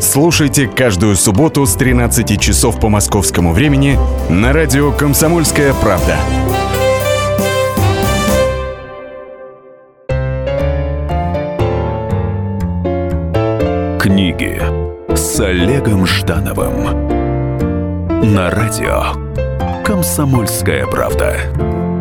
Слушайте 0.00 0.68
каждую 0.68 1.16
субботу 1.16 1.64
с 1.66 1.74
13 1.74 2.40
часов 2.40 2.80
по 2.80 2.88
московскому 2.88 3.52
времени 3.52 3.98
на 4.28 4.52
радио 4.52 4.92
«Комсомольская 4.92 5.72
правда». 5.74 6.16
Книги 14.00 14.60
с 15.14 15.40
Олегом 15.40 16.06
Ждановым 16.06 17.08
на 18.34 18.50
радио 18.50 19.04
«Комсомольская 19.84 20.86
правда». 20.86 21.93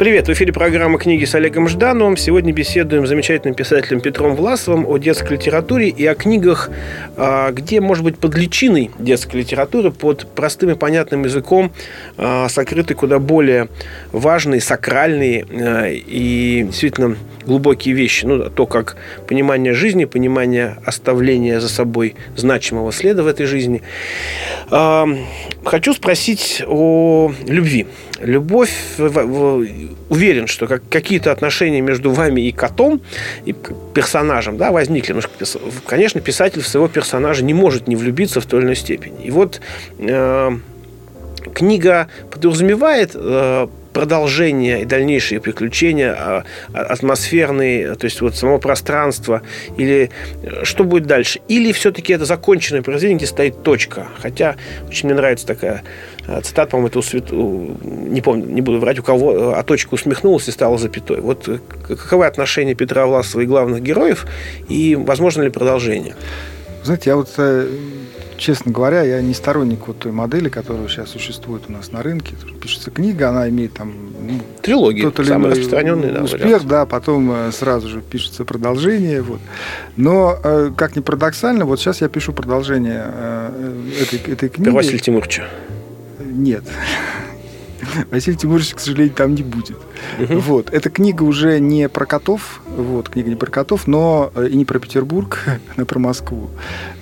Привет, 0.00 0.28
в 0.28 0.32
эфире 0.32 0.50
программа 0.50 0.98
«Книги 0.98 1.26
с 1.26 1.34
Олегом 1.34 1.68
Ждановым». 1.68 2.16
Сегодня 2.16 2.54
беседуем 2.54 3.04
с 3.04 3.10
замечательным 3.10 3.54
писателем 3.54 4.00
Петром 4.00 4.34
Власовым 4.34 4.86
о 4.88 4.96
детской 4.96 5.34
литературе 5.34 5.90
и 5.90 6.06
о 6.06 6.14
книгах, 6.14 6.70
а, 7.18 7.52
где, 7.52 7.82
может 7.82 8.02
быть, 8.02 8.16
под 8.16 8.34
личиной 8.34 8.90
детской 8.98 9.36
литературы, 9.42 9.90
под 9.90 10.26
простым 10.34 10.70
и 10.70 10.74
понятным 10.74 11.24
языком 11.24 11.70
а, 12.16 12.48
сокрыты 12.48 12.94
куда 12.94 13.18
более 13.18 13.68
важные, 14.10 14.62
сакральные 14.62 15.44
а, 15.44 15.88
и 15.90 16.62
действительно 16.62 17.18
глубокие 17.44 17.94
вещи. 17.94 18.24
Ну, 18.24 18.48
то, 18.48 18.64
как 18.64 18.96
понимание 19.28 19.74
жизни, 19.74 20.06
понимание 20.06 20.78
оставления 20.82 21.60
за 21.60 21.68
собой 21.68 22.14
значимого 22.36 22.90
следа 22.90 23.22
в 23.22 23.26
этой 23.26 23.44
жизни. 23.44 23.82
Хочу 24.70 25.92
спросить 25.92 26.62
о 26.66 27.32
любви. 27.46 27.86
Любовь, 28.20 28.70
уверен, 30.08 30.46
что 30.46 30.66
как, 30.66 30.82
какие-то 30.90 31.32
отношения 31.32 31.80
между 31.80 32.10
вами 32.10 32.42
и 32.42 32.52
котом, 32.52 33.00
и 33.46 33.54
персонажем, 33.94 34.56
да, 34.56 34.70
возникли. 34.70 35.14
конечно, 35.86 36.20
писатель 36.20 36.60
в 36.60 36.68
своего 36.68 36.88
персонажа 36.88 37.44
не 37.44 37.54
может 37.54 37.88
не 37.88 37.96
влюбиться 37.96 38.40
в 38.40 38.46
той 38.46 38.60
или 38.60 38.66
иной 38.66 38.76
степени. 38.76 39.24
И 39.24 39.30
вот 39.30 39.60
э, 39.98 40.50
книга 41.54 42.08
подразумевает 42.30 43.12
э, 43.14 43.68
продолжение 43.92 44.82
и 44.82 44.84
дальнейшие 44.84 45.40
приключения, 45.40 46.14
а, 46.16 46.44
а, 46.72 46.80
атмосферные, 46.80 47.94
то 47.94 48.04
есть 48.04 48.20
вот 48.20 48.36
само 48.36 48.58
пространство, 48.58 49.42
или 49.76 50.10
э, 50.42 50.64
что 50.64 50.84
будет 50.84 51.06
дальше? 51.06 51.40
Или 51.48 51.72
все-таки 51.72 52.12
это 52.12 52.24
законченное 52.24 52.82
произведение, 52.82 53.18
где 53.18 53.26
стоит 53.26 53.62
точка? 53.62 54.08
Хотя 54.20 54.56
очень 54.88 55.08
мне 55.08 55.16
нравится 55.16 55.46
такая 55.46 55.82
э, 56.26 56.40
цитата, 56.42 56.70
по-моему, 56.70 56.88
это 56.88 56.98
у 56.98 57.02
Свет... 57.02 57.30
не 57.32 58.20
помню, 58.20 58.46
не 58.46 58.60
буду 58.60 58.78
врать, 58.78 58.98
у 58.98 59.02
кого, 59.02 59.32
э, 59.32 59.52
а 59.56 59.62
точка 59.62 59.94
усмехнулась 59.94 60.48
и 60.48 60.52
стала 60.52 60.78
запятой. 60.78 61.20
Вот 61.20 61.48
каковы 61.86 62.26
отношения 62.26 62.74
Петра 62.74 63.06
Власова 63.06 63.40
и 63.42 63.46
главных 63.46 63.82
героев, 63.82 64.26
и 64.68 64.96
возможно 64.96 65.42
ли 65.42 65.50
продолжение? 65.50 66.14
Знаете, 66.82 67.10
я 67.10 67.16
вот 67.16 67.28
честно 68.40 68.72
говоря, 68.72 69.02
я 69.02 69.20
не 69.20 69.34
сторонник 69.34 69.86
вот 69.86 69.98
той 69.98 70.12
модели, 70.12 70.48
которая 70.48 70.88
сейчас 70.88 71.10
существует 71.10 71.64
у 71.68 71.72
нас 71.72 71.92
на 71.92 72.02
рынке. 72.02 72.34
Пишется 72.60 72.90
книга, 72.90 73.28
она 73.28 73.48
имеет 73.50 73.74
там... 73.74 73.92
Ну, 74.20 74.40
Трилогия, 74.62 75.12
самый 75.24 75.50
распространенный 75.50 76.10
да, 76.10 76.22
успех, 76.22 76.42
вариант. 76.42 76.66
да, 76.66 76.86
потом 76.86 77.30
э, 77.30 77.52
сразу 77.52 77.88
же 77.88 78.00
пишется 78.00 78.44
продолжение. 78.44 79.20
Вот. 79.22 79.40
Но, 79.96 80.38
э, 80.42 80.70
как 80.76 80.96
ни 80.96 81.00
парадоксально, 81.00 81.66
вот 81.66 81.80
сейчас 81.80 82.00
я 82.00 82.08
пишу 82.08 82.32
продолжение 82.32 83.04
э, 83.06 83.90
этой, 84.00 84.32
этой 84.32 84.48
книги. 84.48 84.70
Про 84.70 84.76
Василия 84.76 84.98
Тимуровича? 84.98 85.44
Нет. 86.18 86.64
Василий 88.10 88.38
Тимурович, 88.38 88.74
к 88.74 88.80
сожалению, 88.80 89.14
там 89.14 89.34
не 89.34 89.42
будет. 89.42 89.76
Угу. 90.18 90.38
Вот. 90.38 90.72
Эта 90.72 90.88
книга 90.88 91.24
уже 91.24 91.60
не 91.60 91.90
про 91.90 92.06
котов, 92.06 92.62
вот, 92.66 93.10
книга 93.10 93.28
не 93.28 93.36
про 93.36 93.50
котов, 93.50 93.86
но 93.86 94.32
и 94.36 94.56
не 94.56 94.64
про 94.64 94.78
Петербург, 94.78 95.44
она 95.76 95.84
про 95.84 95.98
Москву. 95.98 96.48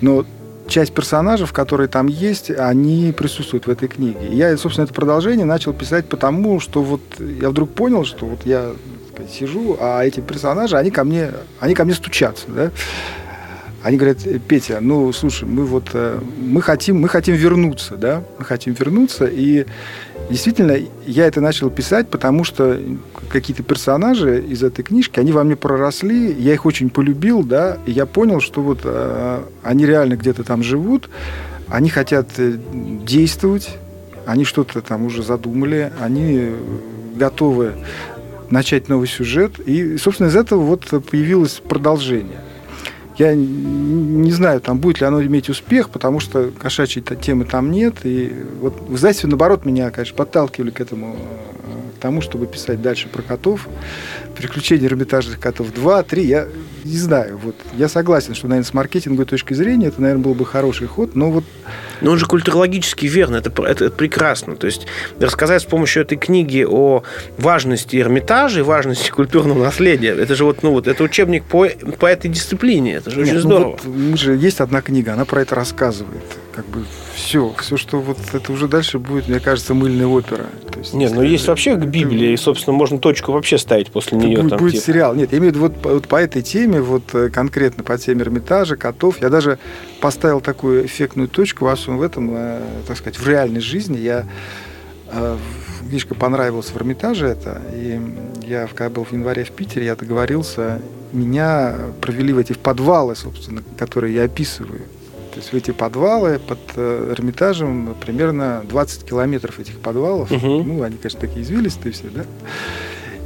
Но 0.01 0.25
часть 0.69 0.93
персонажей, 0.93 1.47
которые 1.51 1.87
там 1.87 2.07
есть, 2.07 2.49
они 2.51 3.11
присутствуют 3.11 3.67
в 3.67 3.69
этой 3.69 3.87
книге. 3.87 4.27
я, 4.31 4.55
собственно, 4.57 4.85
это 4.85 4.93
продолжение 4.93 5.45
начал 5.45 5.73
писать 5.73 6.07
потому, 6.07 6.59
что 6.59 6.81
вот 6.81 7.01
я 7.19 7.49
вдруг 7.49 7.71
понял, 7.71 8.05
что 8.05 8.25
вот 8.25 8.45
я 8.45 8.71
сказать, 9.11 9.31
сижу, 9.31 9.77
а 9.79 10.03
эти 10.03 10.19
персонажи, 10.19 10.77
они 10.77 10.91
ко 10.91 11.03
мне, 11.03 11.31
они 11.59 11.73
ко 11.73 11.85
мне 11.85 11.93
стучатся, 11.93 12.45
да. 12.47 12.71
Они 13.81 13.97
говорят, 13.97 14.17
Петя, 14.47 14.79
ну, 14.81 15.11
слушай, 15.13 15.47
мы 15.47 15.65
вот, 15.65 15.89
э, 15.93 16.19
мы 16.37 16.61
хотим, 16.61 16.99
мы 16.99 17.07
хотим 17.07 17.35
вернуться, 17.35 17.95
да, 17.95 18.23
мы 18.37 18.45
хотим 18.45 18.73
вернуться, 18.73 19.25
и 19.25 19.65
Действительно, 20.29 20.77
я 21.07 21.25
это 21.25 21.41
начал 21.41 21.71
писать, 21.71 22.07
потому 22.09 22.43
что 22.43 22.79
какие-то 23.29 23.63
персонажи 23.63 24.39
из 24.41 24.61
этой 24.61 24.83
книжки, 24.83 25.19
они 25.19 25.31
во 25.31 25.43
мне 25.43 25.55
проросли, 25.55 26.31
я 26.31 26.53
их 26.53 26.67
очень 26.67 26.91
полюбил, 26.91 27.41
да, 27.41 27.79
и 27.87 27.91
я 27.91 28.05
понял, 28.05 28.39
что 28.39 28.61
вот 28.61 28.81
э, 28.83 29.41
они 29.63 29.87
реально 29.87 30.17
где-то 30.17 30.43
там 30.43 30.61
живут, 30.61 31.09
они 31.67 31.89
хотят 31.89 32.27
э, 32.37 32.57
действовать, 32.71 33.77
они 34.27 34.45
что-то 34.45 34.81
там 34.81 35.05
уже 35.05 35.23
задумали, 35.23 35.91
они 35.99 36.51
готовы 37.15 37.73
начать 38.51 38.87
новый 38.87 39.07
сюжет, 39.07 39.59
и, 39.59 39.97
собственно, 39.97 40.27
из 40.27 40.35
этого 40.35 40.61
вот 40.61 40.85
появилось 41.09 41.59
продолжение. 41.67 42.39
Я 43.19 43.35
не 43.35 44.31
знаю, 44.31 44.61
там 44.61 44.79
будет 44.79 45.01
ли 45.01 45.05
оно 45.05 45.21
иметь 45.21 45.49
успех, 45.49 45.89
потому 45.89 46.21
что 46.21 46.51
кошачьей 46.57 47.03
темы 47.03 47.43
там 47.43 47.69
нет. 47.69 47.95
И 48.05 48.33
вот 48.61 48.79
в 48.79 48.95
издательстве, 48.95 49.27
наоборот, 49.27 49.65
меня, 49.65 49.91
конечно, 49.91 50.15
подталкивали 50.15 50.69
к 50.69 50.79
этому, 50.79 51.17
э, 51.17 51.97
к 51.97 52.01
тому, 52.01 52.21
чтобы 52.21 52.47
писать 52.47 52.81
дальше 52.81 53.09
про 53.09 53.21
котов. 53.21 53.67
«Приключения 54.37 54.87
эрмитажных 54.87 55.37
котов 55.37 55.73
2, 55.73 56.01
3». 56.03 56.21
Я 56.21 56.47
не 56.85 56.95
знаю. 56.95 57.37
Вот, 57.43 57.57
я 57.73 57.89
согласен, 57.89 58.35
что, 58.35 58.47
наверное, 58.47 58.69
с 58.69 58.73
маркетинговой 58.73 59.25
точки 59.25 59.53
зрения 59.53 59.87
это, 59.87 60.01
наверное, 60.01 60.23
был 60.23 60.33
бы 60.33 60.45
хороший 60.45 60.87
ход, 60.87 61.15
но 61.15 61.29
вот... 61.29 61.43
Но 62.01 62.11
он 62.11 62.17
же 62.17 62.25
культурологически 62.25 63.05
верно, 63.05 63.37
это, 63.37 63.49
это, 63.63 63.85
это 63.85 63.95
прекрасно. 63.95 64.55
То 64.55 64.67
есть 64.67 64.87
рассказать 65.19 65.61
с 65.61 65.65
помощью 65.65 66.03
этой 66.03 66.17
книги 66.17 66.65
о 66.67 67.03
важности 67.37 67.97
Эрмитажа 67.97 68.59
и 68.59 68.63
важности 68.63 69.09
культурного 69.09 69.63
наследия, 69.63 70.09
это 70.09 70.35
же 70.35 70.43
вот, 70.45 70.63
ну, 70.63 70.71
вот, 70.71 70.87
это 70.87 71.03
учебник 71.03 71.43
по, 71.45 71.67
по 71.99 72.05
этой 72.05 72.29
дисциплине, 72.29 72.95
это 72.95 73.11
же 73.11 73.17
Нет, 73.17 73.27
очень 73.27 73.35
ну 73.35 73.41
здорово. 73.41 73.69
Вот, 73.71 73.85
мы 73.85 74.17
же, 74.17 74.35
есть 74.35 74.61
одна 74.61 74.81
книга, 74.81 75.13
она 75.13 75.25
про 75.25 75.41
это 75.41 75.55
рассказывает. 75.55 76.23
Как 76.55 76.65
бы 76.67 76.83
все, 77.13 77.53
все, 77.59 77.77
что 77.77 77.99
вот 77.99 78.17
это 78.33 78.51
уже 78.51 78.67
дальше 78.67 78.99
будет, 78.99 79.27
мне 79.27 79.39
кажется, 79.39 79.73
мыльная 79.73 80.07
опера. 80.07 80.45
То 80.71 80.79
есть, 80.79 80.93
Нет, 80.93 81.11
ну 81.13 81.21
есть 81.21 81.47
вообще 81.47 81.75
к 81.75 81.85
Библии, 81.85 82.31
и, 82.31 82.37
собственно, 82.37 82.75
можно 82.75 82.99
точку 82.99 83.31
вообще 83.31 83.57
ставить 83.57 83.91
после 83.91 84.17
нее. 84.17 84.37
Будет, 84.37 84.49
там, 84.49 84.59
будет 84.59 84.73
типа. 84.73 84.85
сериал. 84.85 85.15
Нет, 85.15 85.31
я 85.31 85.37
имею 85.37 85.53
в 85.53 85.55
виду 85.55 85.67
вот, 85.67 85.93
вот 85.93 86.07
по 86.07 86.15
этой 86.15 86.41
теме, 86.41 86.81
вот 86.81 87.03
э, 87.13 87.29
конкретно 87.29 87.83
по 87.83 87.97
теме 87.97 88.21
Эрмитажа, 88.21 88.75
котов, 88.77 89.21
я 89.21 89.29
даже 89.29 89.59
поставил 90.01 90.41
такую 90.41 90.85
эффектную 90.85 91.27
точку 91.27 91.65
во 91.65 91.75
всем 91.75 91.97
в 91.97 92.01
этом, 92.01 92.31
э, 92.33 92.61
так 92.87 92.97
сказать, 92.97 93.17
в 93.17 93.27
реальной 93.27 93.59
жизни. 93.59 93.97
Я 93.97 94.25
э, 95.11 95.37
книжка 95.89 96.15
понравилась 96.15 96.67
в 96.67 96.77
Эрмитаже 96.77 97.27
это, 97.27 97.61
и 97.73 97.99
я, 98.45 98.67
когда 98.67 98.89
был 98.89 99.03
в 99.03 99.11
январе 99.11 99.43
в 99.43 99.51
Питере, 99.51 99.87
я 99.87 99.95
договорился, 99.95 100.81
меня 101.11 101.75
провели 102.01 102.33
в 102.33 102.37
эти 102.37 102.53
подвалы, 102.53 103.15
собственно, 103.15 103.63
которые 103.77 104.13
я 104.15 104.23
описываю. 104.23 104.81
То 105.31 105.37
есть 105.37 105.53
в 105.53 105.55
эти 105.55 105.71
подвалы 105.71 106.39
под 106.39 106.59
э, 106.75 107.13
Эрмитажем 107.15 107.95
примерно 107.99 108.63
20 108.67 109.05
километров 109.05 109.59
этих 109.59 109.79
подвалов. 109.79 110.31
Угу. 110.31 110.63
Ну, 110.63 110.83
они, 110.83 110.97
конечно, 110.97 111.19
такие 111.19 111.43
извилистые 111.43 111.93
все, 111.93 112.09
да. 112.09 112.25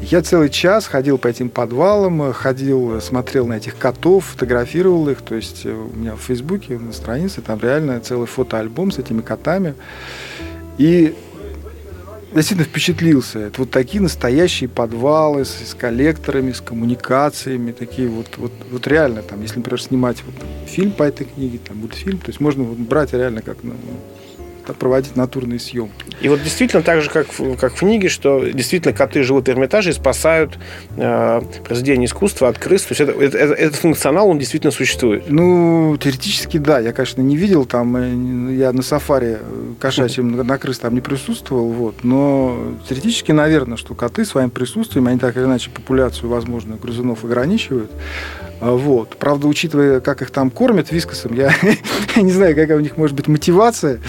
Я 0.10 0.22
целый 0.22 0.50
час 0.50 0.86
ходил 0.86 1.18
по 1.18 1.28
этим 1.28 1.50
подвалам, 1.50 2.34
ходил, 2.34 3.00
смотрел 3.00 3.48
на 3.48 3.54
этих 3.54 3.78
котов, 3.78 4.26
фотографировал 4.26 5.08
их. 5.08 5.22
То 5.22 5.36
есть 5.36 5.66
э, 5.66 5.72
у 5.72 5.96
меня 5.96 6.16
в 6.16 6.20
Фейсбуке 6.20 6.78
на 6.78 6.92
странице 6.92 7.42
там 7.42 7.60
реально 7.62 8.02
целый 8.02 8.28
фотоальбом 8.28 8.92
с 8.92 9.00
этими 9.00 9.22
котами. 9.22 9.76
И 10.78 11.16
действительно 12.34 12.68
впечатлился. 12.68 13.40
Это 13.40 13.62
вот 13.62 13.72
такие 13.72 14.02
настоящие 14.02 14.70
подвалы 14.70 15.46
с, 15.46 15.70
с 15.70 15.74
коллекторами, 15.74 16.52
с 16.52 16.60
коммуникациями, 16.60 17.72
такие 17.72 18.10
вот, 18.10 18.38
вот, 18.38 18.52
вот 18.72 18.88
реально 18.88 19.22
там, 19.22 19.42
если, 19.42 19.58
например, 19.58 19.82
снимать 19.82 20.18
вот, 20.26 20.36
фильм 20.68 20.92
по 20.92 21.04
этой 21.04 21.26
книге, 21.26 21.60
там 21.66 21.78
мультфильм, 21.78 22.18
то 22.18 22.28
есть 22.28 22.42
можно 22.42 22.64
вот 22.64 22.78
брать 22.78 23.14
реально 23.14 23.42
как 23.42 23.58
ну, 23.64 23.74
проводить 24.80 25.16
натурные 25.16 25.60
съемки. 25.60 25.94
И 26.22 26.30
вот 26.30 26.42
действительно 26.42 26.84
так 26.84 27.02
же, 27.02 27.10
как 27.10 27.28
в, 27.38 27.58
как 27.58 27.74
в 27.74 27.80
книге, 27.80 28.10
что 28.10 28.46
действительно 28.46 28.94
коты 28.94 29.24
живут 29.24 29.48
в 29.48 29.52
Эрмитаже 29.52 29.90
и 29.90 29.94
спасают 29.94 30.58
э, 30.98 31.42
произведения 31.66 32.06
искусства 32.06 32.50
от 32.50 32.58
крыс. 32.58 32.84
То 32.84 32.92
есть 32.92 33.02
это, 33.02 33.12
это, 33.12 33.38
это, 33.38 33.54
этот 33.54 33.76
функционал, 33.76 34.30
он 34.30 34.40
действительно 34.40 34.72
существует. 34.72 35.26
Ну, 35.28 35.98
теоретически, 36.02 36.58
да. 36.58 36.80
Я, 36.80 36.94
конечно, 36.94 37.22
не 37.22 37.36
видел 37.36 37.66
там, 37.66 37.96
э, 37.98 38.56
я 38.56 38.72
на 38.72 38.82
сафари 38.82 39.40
кошачьем 39.80 40.32
на 40.32 40.58
крыс 40.58 40.80
там 40.80 40.94
не 40.94 41.02
присутствовал, 41.02 41.70
вот, 41.70 42.04
но 42.04 42.74
теоретически, 42.88 43.32
наверное, 43.32 43.78
что 43.78 43.96
коты 43.96 44.26
своим 44.26 44.50
присутствием, 44.50 45.08
они 45.08 45.20
так 45.20 45.36
или 45.36 45.44
иначе 45.44 45.70
популяцию, 45.70 46.30
возможно, 46.30 46.76
грызунов 46.76 47.24
ограничивают. 47.24 47.92
А, 48.60 48.72
вот. 48.72 49.18
Правда, 49.18 49.48
учитывая, 49.48 50.00
как 50.00 50.22
их 50.22 50.32
там 50.32 50.50
кормят 50.50 50.92
вискосом, 50.92 51.34
я 51.34 51.54
не 52.16 52.32
знаю, 52.32 52.56
какая 52.56 52.78
у 52.78 52.82
них 52.82 52.98
может 52.98 53.16
быть 53.16 53.28
мотивация 53.28 54.00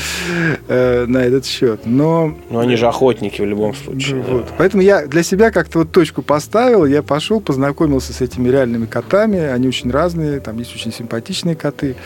э, 0.68 1.06
на 1.06 1.18
этот 1.18 1.46
счет. 1.46 1.80
Но... 1.84 2.36
но 2.50 2.60
они 2.60 2.76
же 2.76 2.86
охотники 2.86 3.40
в 3.40 3.46
любом 3.46 3.74
случае. 3.74 4.22
Вот. 4.22 4.46
Да. 4.46 4.52
Поэтому 4.58 4.82
я 4.82 5.06
для 5.06 5.22
себя 5.22 5.50
как-то 5.50 5.80
вот 5.80 5.92
точку 5.92 6.22
поставил, 6.22 6.86
я 6.86 7.02
пошел, 7.02 7.40
познакомился 7.40 8.12
с 8.12 8.20
этими 8.20 8.48
реальными 8.48 8.86
котами. 8.86 9.38
Они 9.40 9.68
очень 9.68 9.90
разные, 9.90 10.40
там 10.40 10.58
есть 10.58 10.74
очень 10.74 10.92
симпатичные 10.92 11.56
коты. 11.56 11.96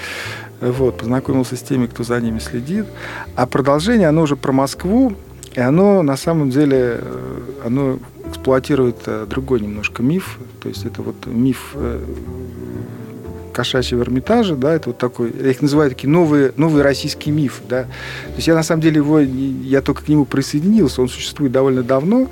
Вот, 0.61 0.99
познакомился 0.99 1.57
с 1.57 1.61
теми, 1.61 1.87
кто 1.87 2.03
за 2.03 2.21
ними 2.21 2.41
следит. 2.41 2.87
А 3.37 3.47
продолжение, 3.47 4.09
оно 4.09 4.23
уже 4.23 4.35
про 4.35 4.53
Москву, 4.53 5.15
и 5.59 5.61
оно 5.61 6.03
на 6.03 6.17
самом 6.17 6.51
деле, 6.51 7.01
э, 7.01 7.41
оно 7.65 7.99
эксплуатирует 8.29 8.99
э, 9.07 9.27
другой 9.29 9.61
немножко 9.61 10.05
миф. 10.05 10.39
То 10.63 10.69
есть 10.69 10.87
это 10.87 11.03
вот 11.03 11.27
миф 11.27 11.73
э, 11.75 12.01
кошачьего 13.53 14.03
Эрмитажа, 14.03 14.55
да, 14.55 14.73
это 14.73 14.91
вот 14.91 14.99
такой, 14.99 15.35
я 15.37 15.51
их 15.51 15.61
называю 15.61 15.91
такие 15.91 16.09
новые, 16.09 16.53
новый 16.57 16.85
российский 16.85 17.33
миф, 17.33 17.61
да. 17.69 17.83
То 18.27 18.37
есть 18.37 18.47
я 18.47 18.55
на 18.55 18.63
самом 18.63 18.83
деле 18.83 18.99
его, 18.99 19.19
я 19.19 19.83
только 19.83 20.05
к 20.05 20.09
нему 20.09 20.27
присоединился, 20.27 21.03
он 21.03 21.09
существует 21.09 21.51
довольно 21.51 21.83
давно, 21.83 22.29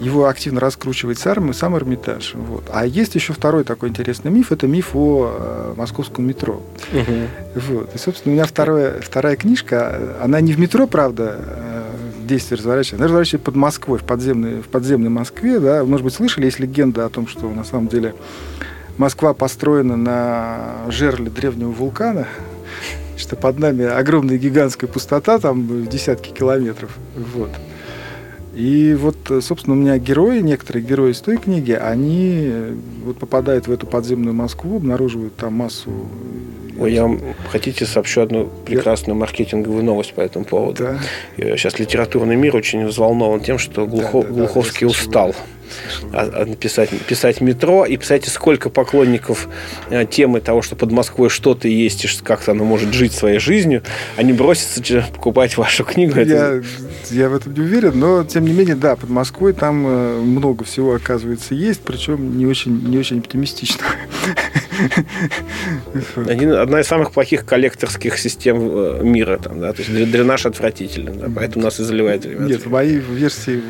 его 0.00 0.26
активно 0.26 0.60
раскручивает 0.60 1.18
сам, 1.18 1.52
сам 1.52 1.76
Эрмитаж. 1.76 2.34
Вот. 2.34 2.70
А 2.72 2.86
есть 2.86 3.16
еще 3.16 3.32
второй 3.32 3.64
такой 3.64 3.88
интересный 3.88 4.30
миф, 4.30 4.52
это 4.52 4.68
миф 4.68 4.94
о 4.94 5.28
э, 5.28 5.74
московском 5.76 6.24
метро. 6.24 6.62
Угу. 6.92 7.62
Вот. 7.72 7.94
И, 7.96 7.98
собственно, 7.98 8.32
у 8.32 8.36
меня 8.36 8.46
вторая, 8.46 9.00
вторая 9.00 9.34
книжка, 9.34 10.16
она 10.22 10.40
не 10.40 10.52
в 10.52 10.60
метро, 10.60 10.86
правда, 10.86 11.36
действие 12.30 12.58
разворачивается. 12.58 12.96
Она 12.96 13.04
разворачивается 13.06 13.44
под 13.44 13.56
Москвой, 13.56 13.98
в 13.98 14.04
подземной, 14.04 14.62
в 14.62 14.68
подземной 14.68 15.10
Москве. 15.10 15.58
Да? 15.58 15.84
Может 15.84 16.04
быть, 16.04 16.14
слышали, 16.14 16.46
есть 16.46 16.60
легенда 16.60 17.04
о 17.04 17.08
том, 17.08 17.26
что 17.26 17.50
на 17.50 17.64
самом 17.64 17.88
деле 17.88 18.14
Москва 18.96 19.34
построена 19.34 19.96
на 19.96 20.86
жерле 20.88 21.30
древнего 21.30 21.70
вулкана, 21.70 22.28
что 23.16 23.36
под 23.36 23.58
нами 23.58 23.84
огромная 23.84 24.38
гигантская 24.38 24.88
пустота, 24.88 25.38
там 25.38 25.86
десятки 25.88 26.30
километров. 26.30 26.96
Вот. 27.16 27.50
И 28.54 28.96
вот, 28.98 29.16
собственно, 29.42 29.76
у 29.76 29.78
меня 29.78 29.98
герои, 29.98 30.40
некоторые 30.40 30.84
герои 30.84 31.12
из 31.12 31.20
той 31.20 31.36
книги, 31.36 31.72
они 31.72 32.52
вот 33.04 33.18
попадают 33.18 33.68
в 33.68 33.72
эту 33.72 33.86
подземную 33.86 34.34
Москву, 34.34 34.76
обнаруживают 34.76 35.36
там 35.36 35.54
массу 35.54 36.08
Ой, 36.80 36.94
я 36.94 37.02
вам 37.02 37.20
хотите 37.50 37.84
сообщу 37.84 38.22
одну 38.22 38.50
прекрасную 38.64 39.14
маркетинговую 39.14 39.84
новость 39.84 40.14
по 40.14 40.22
этому 40.22 40.46
поводу. 40.46 40.84
Да. 41.36 41.56
Сейчас 41.56 41.78
литературный 41.78 42.36
мир 42.36 42.56
очень 42.56 42.86
взволнован 42.86 43.40
тем, 43.40 43.58
что 43.58 43.86
Глухо, 43.86 44.22
да, 44.22 44.28
да, 44.28 44.34
Глуховский 44.34 44.86
да, 44.86 44.90
устал. 44.90 45.34
А, 46.12 46.22
а 46.22 46.46
писать, 46.56 46.90
писать 47.06 47.42
метро. 47.42 47.84
И, 47.84 47.98
представляете, 47.98 48.30
сколько 48.30 48.70
поклонников 48.70 49.48
а, 49.90 50.06
темы 50.06 50.40
того, 50.40 50.62
что 50.62 50.74
под 50.74 50.90
Москвой 50.90 51.28
что-то 51.28 51.68
есть, 51.68 52.04
и 52.06 52.08
как-то 52.24 52.52
оно 52.52 52.64
может 52.64 52.94
жить 52.94 53.12
своей 53.12 53.38
жизнью, 53.38 53.82
они 54.16 54.32
бросятся 54.32 55.04
покупать 55.12 55.58
вашу 55.58 55.84
книгу. 55.84 56.18
Я, 56.18 56.22
Это... 56.22 56.64
я 57.10 57.28
в 57.28 57.34
этом 57.34 57.52
не 57.52 57.60
уверен, 57.60 57.92
но, 57.98 58.24
тем 58.24 58.44
не 58.44 58.52
менее, 58.52 58.74
да, 58.74 58.96
под 58.96 59.10
Москвой 59.10 59.52
там 59.52 59.86
э, 59.86 60.20
много 60.20 60.64
всего, 60.64 60.94
оказывается, 60.94 61.54
есть, 61.54 61.82
причем 61.82 62.38
не 62.38 62.46
очень, 62.46 62.88
не 62.88 62.96
очень 62.96 63.18
оптимистично. 63.18 63.84
Один, 66.26 66.52
одна 66.52 66.80
из 66.80 66.86
самых 66.86 67.12
плохих 67.12 67.44
коллекторских 67.44 68.18
систем 68.18 68.56
э, 68.58 69.00
мира. 69.02 69.38
Там, 69.38 69.60
да? 69.60 69.72
То 69.72 69.82
есть 69.82 70.10
дренаж 70.10 70.46
отвратительный, 70.46 71.12
да? 71.12 71.28
поэтому 71.34 71.64
нас 71.64 71.80
и 71.80 71.84
заливает. 71.84 72.24
Ребята. 72.24 72.44
Нет, 72.44 72.66
в 72.66 72.70
моей 72.70 72.98
версии, 72.98 73.62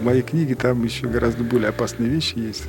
в 0.00 0.04
моей 0.04 0.22
книге 0.22 0.54
там 0.54 0.84
еще 0.84 1.06
гораздо 1.06 1.44
более 1.44 1.68
опасные 1.68 2.08
вещи 2.08 2.34
есть. 2.36 2.64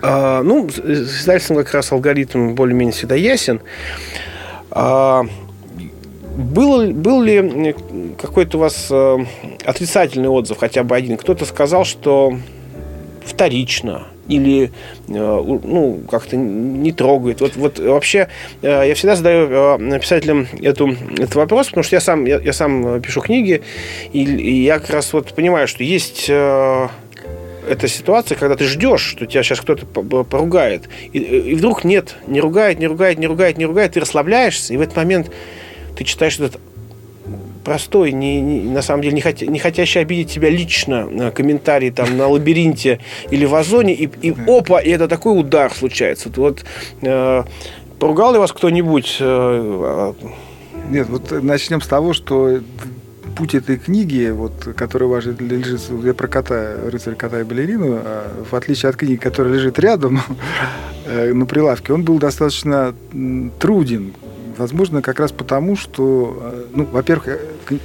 А, 0.00 0.42
ну, 0.42 0.68
с 0.68 0.78
издательством 0.78 1.58
как 1.58 1.74
раз 1.74 1.90
алгоритм 1.92 2.54
более-менее 2.54 2.92
всегда 2.92 3.14
ясен. 3.14 3.60
А, 4.70 5.24
был, 6.36 6.92
был 6.92 7.22
ли 7.22 7.74
какой-то 8.20 8.58
у 8.58 8.60
вас 8.60 8.86
э, 8.90 9.18
отрицательный 9.64 10.28
отзыв, 10.28 10.58
хотя 10.58 10.84
бы 10.84 10.94
один? 10.94 11.16
Кто-то 11.16 11.44
сказал, 11.44 11.84
что 11.84 12.38
вторично, 13.24 14.06
или 14.28 14.70
э, 15.08 15.12
ну, 15.12 16.00
как-то 16.10 16.36
не 16.36 16.92
трогает. 16.92 17.40
Вот, 17.40 17.56
вот 17.56 17.78
вообще 17.78 18.28
э, 18.62 18.84
я 18.86 18.94
всегда 18.94 19.16
задаю 19.16 19.48
э, 19.50 19.98
писателям 19.98 20.46
эту, 20.60 20.90
этот 21.12 21.34
вопрос, 21.34 21.68
потому 21.68 21.84
что 21.84 21.96
я 21.96 22.00
сам, 22.00 22.24
я, 22.24 22.38
я 22.38 22.52
сам 22.52 23.00
пишу 23.00 23.20
книги, 23.20 23.62
и, 24.12 24.22
и 24.22 24.62
я 24.62 24.78
как 24.78 24.90
раз 24.90 25.12
вот 25.12 25.34
понимаю, 25.34 25.66
что 25.66 25.82
есть 25.82 26.28
эта 26.28 27.86
ситуация, 27.86 28.36
когда 28.36 28.56
ты 28.56 28.64
ждешь, 28.64 29.02
что 29.02 29.26
тебя 29.26 29.42
сейчас 29.42 29.60
кто-то 29.60 29.86
поругает, 29.86 30.88
и, 31.12 31.18
и 31.18 31.54
вдруг 31.54 31.84
нет, 31.84 32.16
не 32.26 32.40
ругает, 32.40 32.78
не 32.78 32.86
ругает, 32.86 33.18
не 33.18 33.26
ругает, 33.26 33.58
не 33.58 33.66
ругает, 33.66 33.92
ты 33.92 34.00
расслабляешься, 34.00 34.72
и 34.74 34.76
в 34.76 34.80
этот 34.80 34.96
момент 34.96 35.30
ты 35.96 36.04
читаешь 36.04 36.38
этот 36.38 36.60
простой, 37.64 38.12
не, 38.12 38.40
не, 38.40 38.60
на 38.70 38.82
самом 38.82 39.02
деле 39.02 39.14
не, 39.14 39.20
хотя, 39.20 39.46
не 39.46 39.58
хотящий 39.58 40.00
обидеть 40.00 40.30
тебя 40.30 40.50
лично 40.50 41.06
на 41.06 41.30
комментарий 41.30 41.90
там 41.90 42.16
на 42.16 42.28
лабиринте 42.28 43.00
или 43.30 43.44
в 43.44 43.54
озоне, 43.54 43.94
и, 43.94 44.08
и 44.22 44.34
опа, 44.46 44.80
и 44.80 44.90
это 44.90 45.08
такой 45.08 45.38
удар 45.38 45.72
случается. 45.74 46.30
Вот 46.36 46.64
э, 47.02 47.44
поругал 47.98 48.32
ли 48.32 48.38
вас 48.38 48.52
кто-нибудь? 48.52 49.16
Э, 49.20 50.12
Нет, 50.90 51.08
вот 51.08 51.30
начнем 51.42 51.80
с 51.80 51.86
того, 51.86 52.12
что 52.12 52.60
путь 53.38 53.54
этой 53.54 53.76
книги, 53.76 54.30
вот, 54.30 54.52
которая 54.76 55.20
лежит, 55.20 55.80
я 56.02 56.12
про 56.12 56.26
кота, 56.26 56.76
рыцарь 56.90 57.14
кота 57.14 57.40
и 57.40 57.44
балерину, 57.44 58.00
а, 58.02 58.44
в 58.50 58.54
отличие 58.54 58.90
от 58.90 58.96
книги, 58.96 59.16
которая 59.16 59.54
лежит 59.54 59.78
рядом 59.78 60.20
э, 61.06 61.32
на 61.32 61.46
прилавке, 61.46 61.92
он 61.92 62.02
был 62.02 62.18
достаточно 62.18 62.94
труден. 63.60 64.14
Возможно, 64.58 65.02
как 65.02 65.20
раз 65.20 65.30
потому, 65.30 65.76
что, 65.76 66.36
э, 66.40 66.64
ну, 66.74 66.84
во-первых, 66.84 67.28
э, 67.28 67.38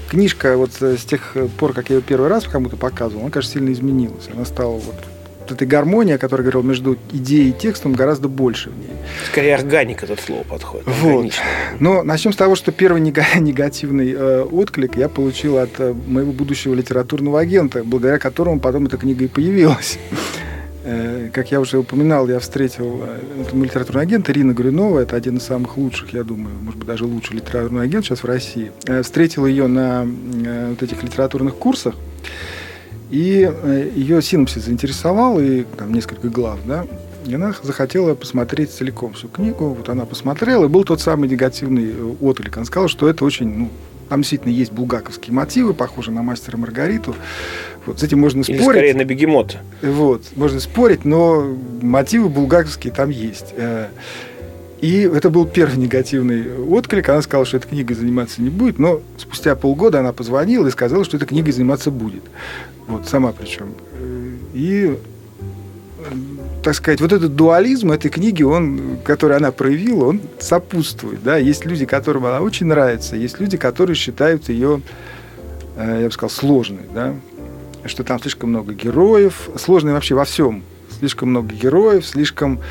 книжка 0.10 0.58
вот 0.58 0.72
э, 0.82 0.98
с 0.98 1.06
тех 1.06 1.38
пор, 1.60 1.74
как 1.74 1.92
я 1.92 1.98
ее 1.98 2.02
первый 2.02 2.30
раз 2.30 2.46
кому-то 2.46 2.78
показывал, 2.78 3.22
она, 3.22 3.32
кажется, 3.32 3.60
сильно 3.60 3.72
изменилась. 3.72 4.28
Она 4.34 4.44
стала 4.44 4.74
вот 4.74 4.96
вот 5.44 5.52
этой 5.52 5.68
гармонии, 5.68 6.14
о 6.14 6.18
которой 6.18 6.44
говорил, 6.44 6.64
между 6.64 6.98
идеей 7.12 7.50
и 7.50 7.52
текстом 7.52 7.92
гораздо 7.92 8.30
больше 8.30 8.70
в 8.70 8.78
ней. 8.78 8.88
Скорее 9.30 9.56
органика 9.56 10.08
тут 10.08 10.22
слово 10.22 10.44
подходит. 10.44 10.88
Вот. 10.88 11.34
Но 11.80 12.02
начнем 12.02 12.32
с 12.32 12.38
того, 12.38 12.56
что 12.56 12.72
первый 12.72 13.02
негативный 13.36 14.14
э, 14.14 14.42
отклик 14.44 14.96
я 14.96 15.10
получил 15.10 15.58
от 15.58 15.78
моего 16.08 16.32
будущего 16.32 16.74
литературного 16.74 17.42
агента, 17.42 17.84
благодаря 17.84 18.20
которому 18.20 18.62
потом 18.62 18.86
эта 18.86 18.98
книга 18.98 19.26
и 19.26 19.28
появилась. 19.28 20.00
Э, 20.86 21.30
как 21.32 21.52
я 21.52 21.62
уже 21.62 21.78
упоминал, 21.78 22.28
я 22.28 22.40
встретил 22.40 23.02
э, 23.04 23.54
литературный 23.54 24.02
агент 24.02 24.30
Ирина 24.30 24.52
Грюнова, 24.52 25.00
это 25.00 25.16
один 25.16 25.38
из 25.38 25.44
самых 25.44 25.78
лучших, 25.78 26.14
я 26.14 26.24
думаю, 26.24 26.56
может 26.62 26.78
быть, 26.78 26.88
даже 26.88 27.06
лучший 27.06 27.38
литературный 27.38 27.84
агент 27.84 28.04
сейчас 28.04 28.20
в 28.20 28.26
России. 28.26 28.72
Э, 28.86 29.02
встретил 29.02 29.46
ее 29.46 29.68
на 29.68 30.06
вот 30.70 30.84
этих 30.84 31.02
литературных 31.02 31.56
курсах, 31.56 31.96
и 33.10 33.50
ее 33.96 34.22
синопсис 34.22 34.66
заинтересовал, 34.66 35.40
и 35.40 35.64
там 35.78 35.94
несколько 35.94 36.28
глав, 36.30 36.60
да, 36.66 36.86
и 37.26 37.34
она 37.34 37.54
захотела 37.62 38.16
посмотреть 38.16 38.72
целиком 38.72 39.14
всю 39.14 39.30
книгу. 39.30 39.70
Вот 39.70 39.88
она 39.88 40.06
посмотрела, 40.06 40.66
и 40.66 40.68
был 40.68 40.84
тот 40.84 41.00
самый 41.00 41.30
негативный 41.30 41.94
отклик. 42.20 42.58
Она 42.58 42.66
сказала, 42.66 42.90
что 42.90 43.08
это 43.08 43.24
очень 43.24 43.48
ну, 43.48 43.70
там 44.14 44.22
действительно 44.22 44.52
есть 44.52 44.72
булгаковские 44.72 45.34
мотивы, 45.34 45.74
похожие 45.74 46.14
на 46.14 46.22
мастера 46.22 46.56
Маргариту. 46.56 47.16
Вот, 47.88 48.00
с 48.00 48.04
этим 48.04 48.20
можно 48.20 48.42
Или 48.42 48.60
спорить. 48.60 48.64
скорее 48.64 48.94
на 48.94 49.06
бегемота. 49.06 49.58
Вот, 49.82 50.22
можно 50.36 50.60
спорить, 50.60 51.04
но 51.04 51.58
мотивы 51.82 52.30
булгаковские 52.30 52.94
там 52.94 53.10
есть. 53.10 53.56
Э, 53.58 53.88
и 54.82 55.00
это 55.00 55.32
был 55.32 55.48
первый 55.48 55.78
негативный 55.78 56.46
отклик. 56.60 57.10
Она 57.10 57.24
сказала, 57.24 57.48
что 57.48 57.58
этой 57.58 57.70
книгой 57.70 57.96
заниматься 57.96 58.40
не 58.44 58.52
будет, 58.52 58.78
но 58.78 59.02
спустя 59.18 59.56
полгода 59.56 60.02
она 60.02 60.14
позвонила 60.14 60.68
и 60.68 60.70
сказала, 60.70 61.04
что 61.04 61.18
этой 61.18 61.26
книгой 61.26 61.52
заниматься 61.52 61.90
будет. 61.90 62.22
Вот, 62.86 63.08
сама 63.08 63.32
причем. 63.32 63.74
Э, 63.94 64.36
и 64.54 64.96
так 66.64 66.76
сказать, 66.76 67.02
вот 67.02 67.12
этот 67.12 67.36
дуализм 67.36 67.92
этой 67.92 68.10
книги, 68.10 68.42
он, 68.42 68.98
который 69.04 69.36
она 69.36 69.52
проявила, 69.52 70.06
он 70.06 70.22
сопутствует. 70.40 71.22
Да? 71.22 71.36
Есть 71.38 71.66
люди, 71.66 71.86
которым 71.86 72.26
она 72.26 72.40
очень 72.40 72.68
нравится, 72.68 73.18
есть 73.18 73.40
люди, 73.40 73.58
которые 73.58 73.96
считают 73.96 74.48
ее, 74.48 74.82
э, 75.76 76.00
я 76.02 76.06
бы 76.06 76.12
сказал, 76.12 76.30
сложной. 76.30 76.86
Да? 76.94 77.14
Что 77.86 78.06
там 78.06 78.20
слишком 78.22 78.50
много 78.50 78.74
героев, 78.74 79.50
сложной 79.58 79.92
вообще 79.92 80.16
во 80.16 80.24
всем. 80.24 80.64
Слишком 80.98 81.30
много 81.30 81.54
героев, 81.54 82.06
слишком 82.06 82.62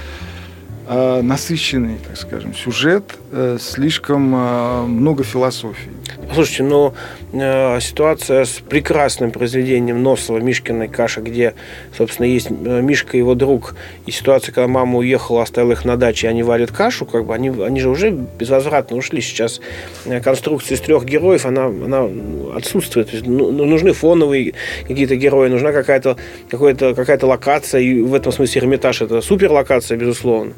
насыщенный, 0.89 1.99
так 2.07 2.16
скажем, 2.16 2.55
сюжет, 2.55 3.05
э, 3.30 3.59
слишком 3.61 4.35
э, 4.35 4.83
много 4.87 5.24
философии. 5.24 5.91
Слушайте, 6.35 6.62
ну, 6.62 6.95
э, 7.33 7.78
ситуация 7.80 8.45
с 8.45 8.62
прекрасным 8.66 9.33
произведением 9.33 10.03
Носова 10.03 10.39
«Мишкиной 10.39 10.89
каша», 10.89 11.20
где, 11.20 11.55
собственно, 11.97 12.26
есть 12.26 12.49
э, 12.51 12.80
Мишка 12.80 13.16
и 13.16 13.20
его 13.20 13.35
друг, 13.35 13.74
и 14.07 14.11
ситуация, 14.11 14.53
когда 14.53 14.66
мама 14.66 14.99
уехала, 14.99 15.43
оставила 15.43 15.72
их 15.72 15.85
на 15.85 15.97
даче, 15.97 16.26
и 16.26 16.30
они 16.30 16.43
варят 16.43 16.70
кашу, 16.70 17.05
как 17.05 17.26
бы, 17.26 17.35
они, 17.35 17.51
они 17.51 17.80
же 17.80 17.91
уже 17.91 18.11
безвозвратно 18.11 18.97
ушли. 18.97 19.20
Сейчас 19.20 19.61
э, 20.07 20.20
конструкция 20.20 20.76
из 20.76 20.80
трех 20.80 21.05
героев, 21.05 21.45
она, 21.45 21.66
она 21.66 22.09
отсутствует. 22.57 23.11
То 23.11 23.16
есть, 23.16 23.26
ну, 23.26 23.53
ну 23.53 23.66
нужны 23.66 23.93
фоновые 23.93 24.55
какие-то 24.89 25.16
герои, 25.16 25.49
нужна 25.49 25.72
какая-то 25.72 26.16
какая-то 26.51 26.95
какая-то 26.95 27.26
локация, 27.26 27.83
и 27.83 28.01
в 28.01 28.14
этом 28.14 28.33
смысле 28.33 28.62
Эрмитаж– 28.62 29.03
это 29.03 29.20
супер 29.20 29.53
локация, 29.53 29.99
безусловно. 29.99 30.55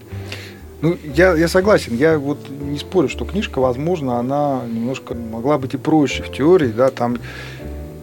Ну, 0.85 0.99
я, 1.15 1.35
я 1.35 1.49
согласен. 1.49 1.97
Я 1.97 2.19
вот 2.19 2.39
не 2.51 2.79
спорю, 2.79 3.09
что 3.09 3.25
книжка, 3.25 3.59
возможно, 3.59 4.19
она 4.19 4.61
немножко 4.71 5.15
могла 5.15 5.57
быть 5.57 5.73
и 5.73 5.79
проще 5.79 6.23
в 6.23 6.31
теории, 6.31 6.69
да, 6.69 6.91
там 6.91 7.17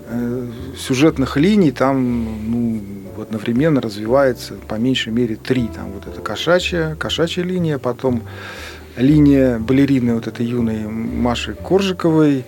э, 0.09 0.47
сюжетных 0.79 1.37
линий 1.37 1.69
там, 1.69 2.25
ну, 2.51 2.81
одновременно 3.21 3.81
развивается 3.81 4.55
по 4.67 4.75
меньшей 4.79 5.13
мере 5.13 5.35
три. 5.35 5.67
Там 5.67 5.91
вот 5.91 6.07
эта 6.07 6.21
кошачья, 6.21 6.95
кошачья 6.97 7.43
линия, 7.43 7.77
потом 7.77 8.23
линия 8.97 9.59
балерины 9.59 10.15
вот 10.15 10.25
этой 10.25 10.47
юной 10.47 10.87
Маши 10.87 11.53
Коржиковой, 11.53 12.45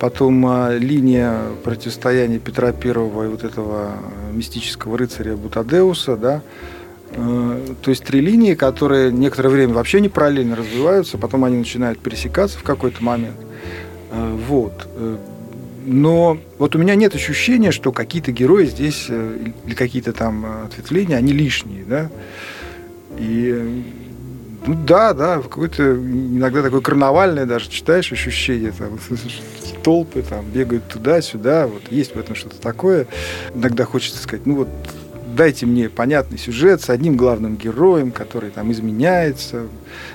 потом 0.00 0.44
а, 0.48 0.76
линия 0.76 1.42
противостояния 1.62 2.40
Петра 2.40 2.72
Первого 2.72 3.26
и 3.26 3.28
вот 3.28 3.44
этого 3.44 3.92
мистического 4.32 4.98
рыцаря 4.98 5.36
Бутадеуса, 5.36 6.16
да, 6.16 6.42
то 7.16 7.90
есть 7.90 8.04
три 8.04 8.20
линии, 8.20 8.54
которые 8.54 9.10
некоторое 9.10 9.48
время 9.48 9.74
вообще 9.74 10.00
не 10.00 10.08
параллельно 10.08 10.54
развиваются, 10.54 11.16
потом 11.16 11.44
они 11.44 11.56
начинают 11.56 11.98
пересекаться 11.98 12.58
в 12.58 12.62
какой-то 12.62 13.02
момент. 13.02 13.36
Э, 14.10 14.36
вот. 14.48 14.86
Э, 14.96 15.16
но 15.86 16.38
вот 16.58 16.74
у 16.74 16.78
меня 16.78 16.94
нет 16.94 17.14
ощущения, 17.14 17.70
что 17.70 17.92
какие-то 17.92 18.32
герои 18.32 18.66
здесь 18.66 19.08
или 19.08 19.74
какие-то 19.74 20.12
там 20.12 20.64
ответвления, 20.64 21.16
они 21.16 21.32
лишние, 21.32 21.84
да. 21.84 22.10
И 23.18 23.84
ну 24.66 24.74
да, 24.74 25.14
да, 25.14 25.40
какое-то 25.40 25.94
иногда 25.94 26.62
такое 26.62 26.80
карнавальное 26.80 27.46
даже 27.46 27.70
читаешь 27.70 28.10
ощущение, 28.10 28.72
там, 28.72 28.98
толпы 29.84 30.22
там 30.22 30.44
бегают 30.46 30.88
туда-сюда, 30.88 31.68
вот 31.68 31.82
есть 31.90 32.16
в 32.16 32.18
этом 32.18 32.34
что-то 32.34 32.60
такое. 32.60 33.06
Иногда 33.54 33.84
хочется 33.84 34.20
сказать, 34.20 34.44
ну 34.44 34.56
вот 34.56 34.68
дайте 35.36 35.66
мне 35.66 35.88
понятный 35.88 36.38
сюжет 36.38 36.80
с 36.80 36.90
одним 36.90 37.16
главным 37.16 37.56
героем, 37.56 38.10
который 38.10 38.50
там 38.50 38.72
изменяется, 38.72 39.66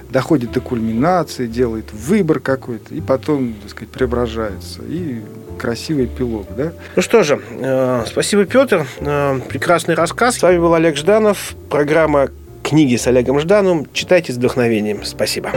доходит 0.10 0.52
до 0.52 0.60
кульминации, 0.60 1.48
делает 1.48 1.94
выбор 1.94 2.40
какой-то, 2.40 2.94
и 2.94 3.00
потом, 3.00 3.54
так 3.62 3.70
сказать, 3.70 3.90
преображается. 3.90 4.82
И 4.88 5.22
красивый 5.58 6.06
эпилог, 6.06 6.48
да? 6.58 6.74
Ну 6.96 7.02
что 7.02 7.24
же, 7.24 7.40
э, 7.52 8.04
спасибо, 8.08 8.46
Петр. 8.46 8.86
Э, 9.00 9.40
прекрасный 9.48 9.96
рассказ. 9.96 10.38
С 10.38 10.42
вами 10.42 10.58
был 10.58 10.74
Олег 10.74 10.98
Жданов. 10.98 11.56
Программа 11.70 12.30
«Книги 12.64 12.96
с 12.96 13.08
Олегом 13.08 13.40
Ждановым». 13.40 13.88
Читайте 13.94 14.34
с 14.34 14.38
вдохновением. 14.38 15.04
Спасибо. 15.04 15.52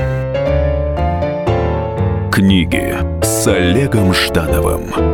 Книги 2.30 2.96
с 3.22 3.46
Олегом 3.46 4.12
Ждановым. 4.12 5.13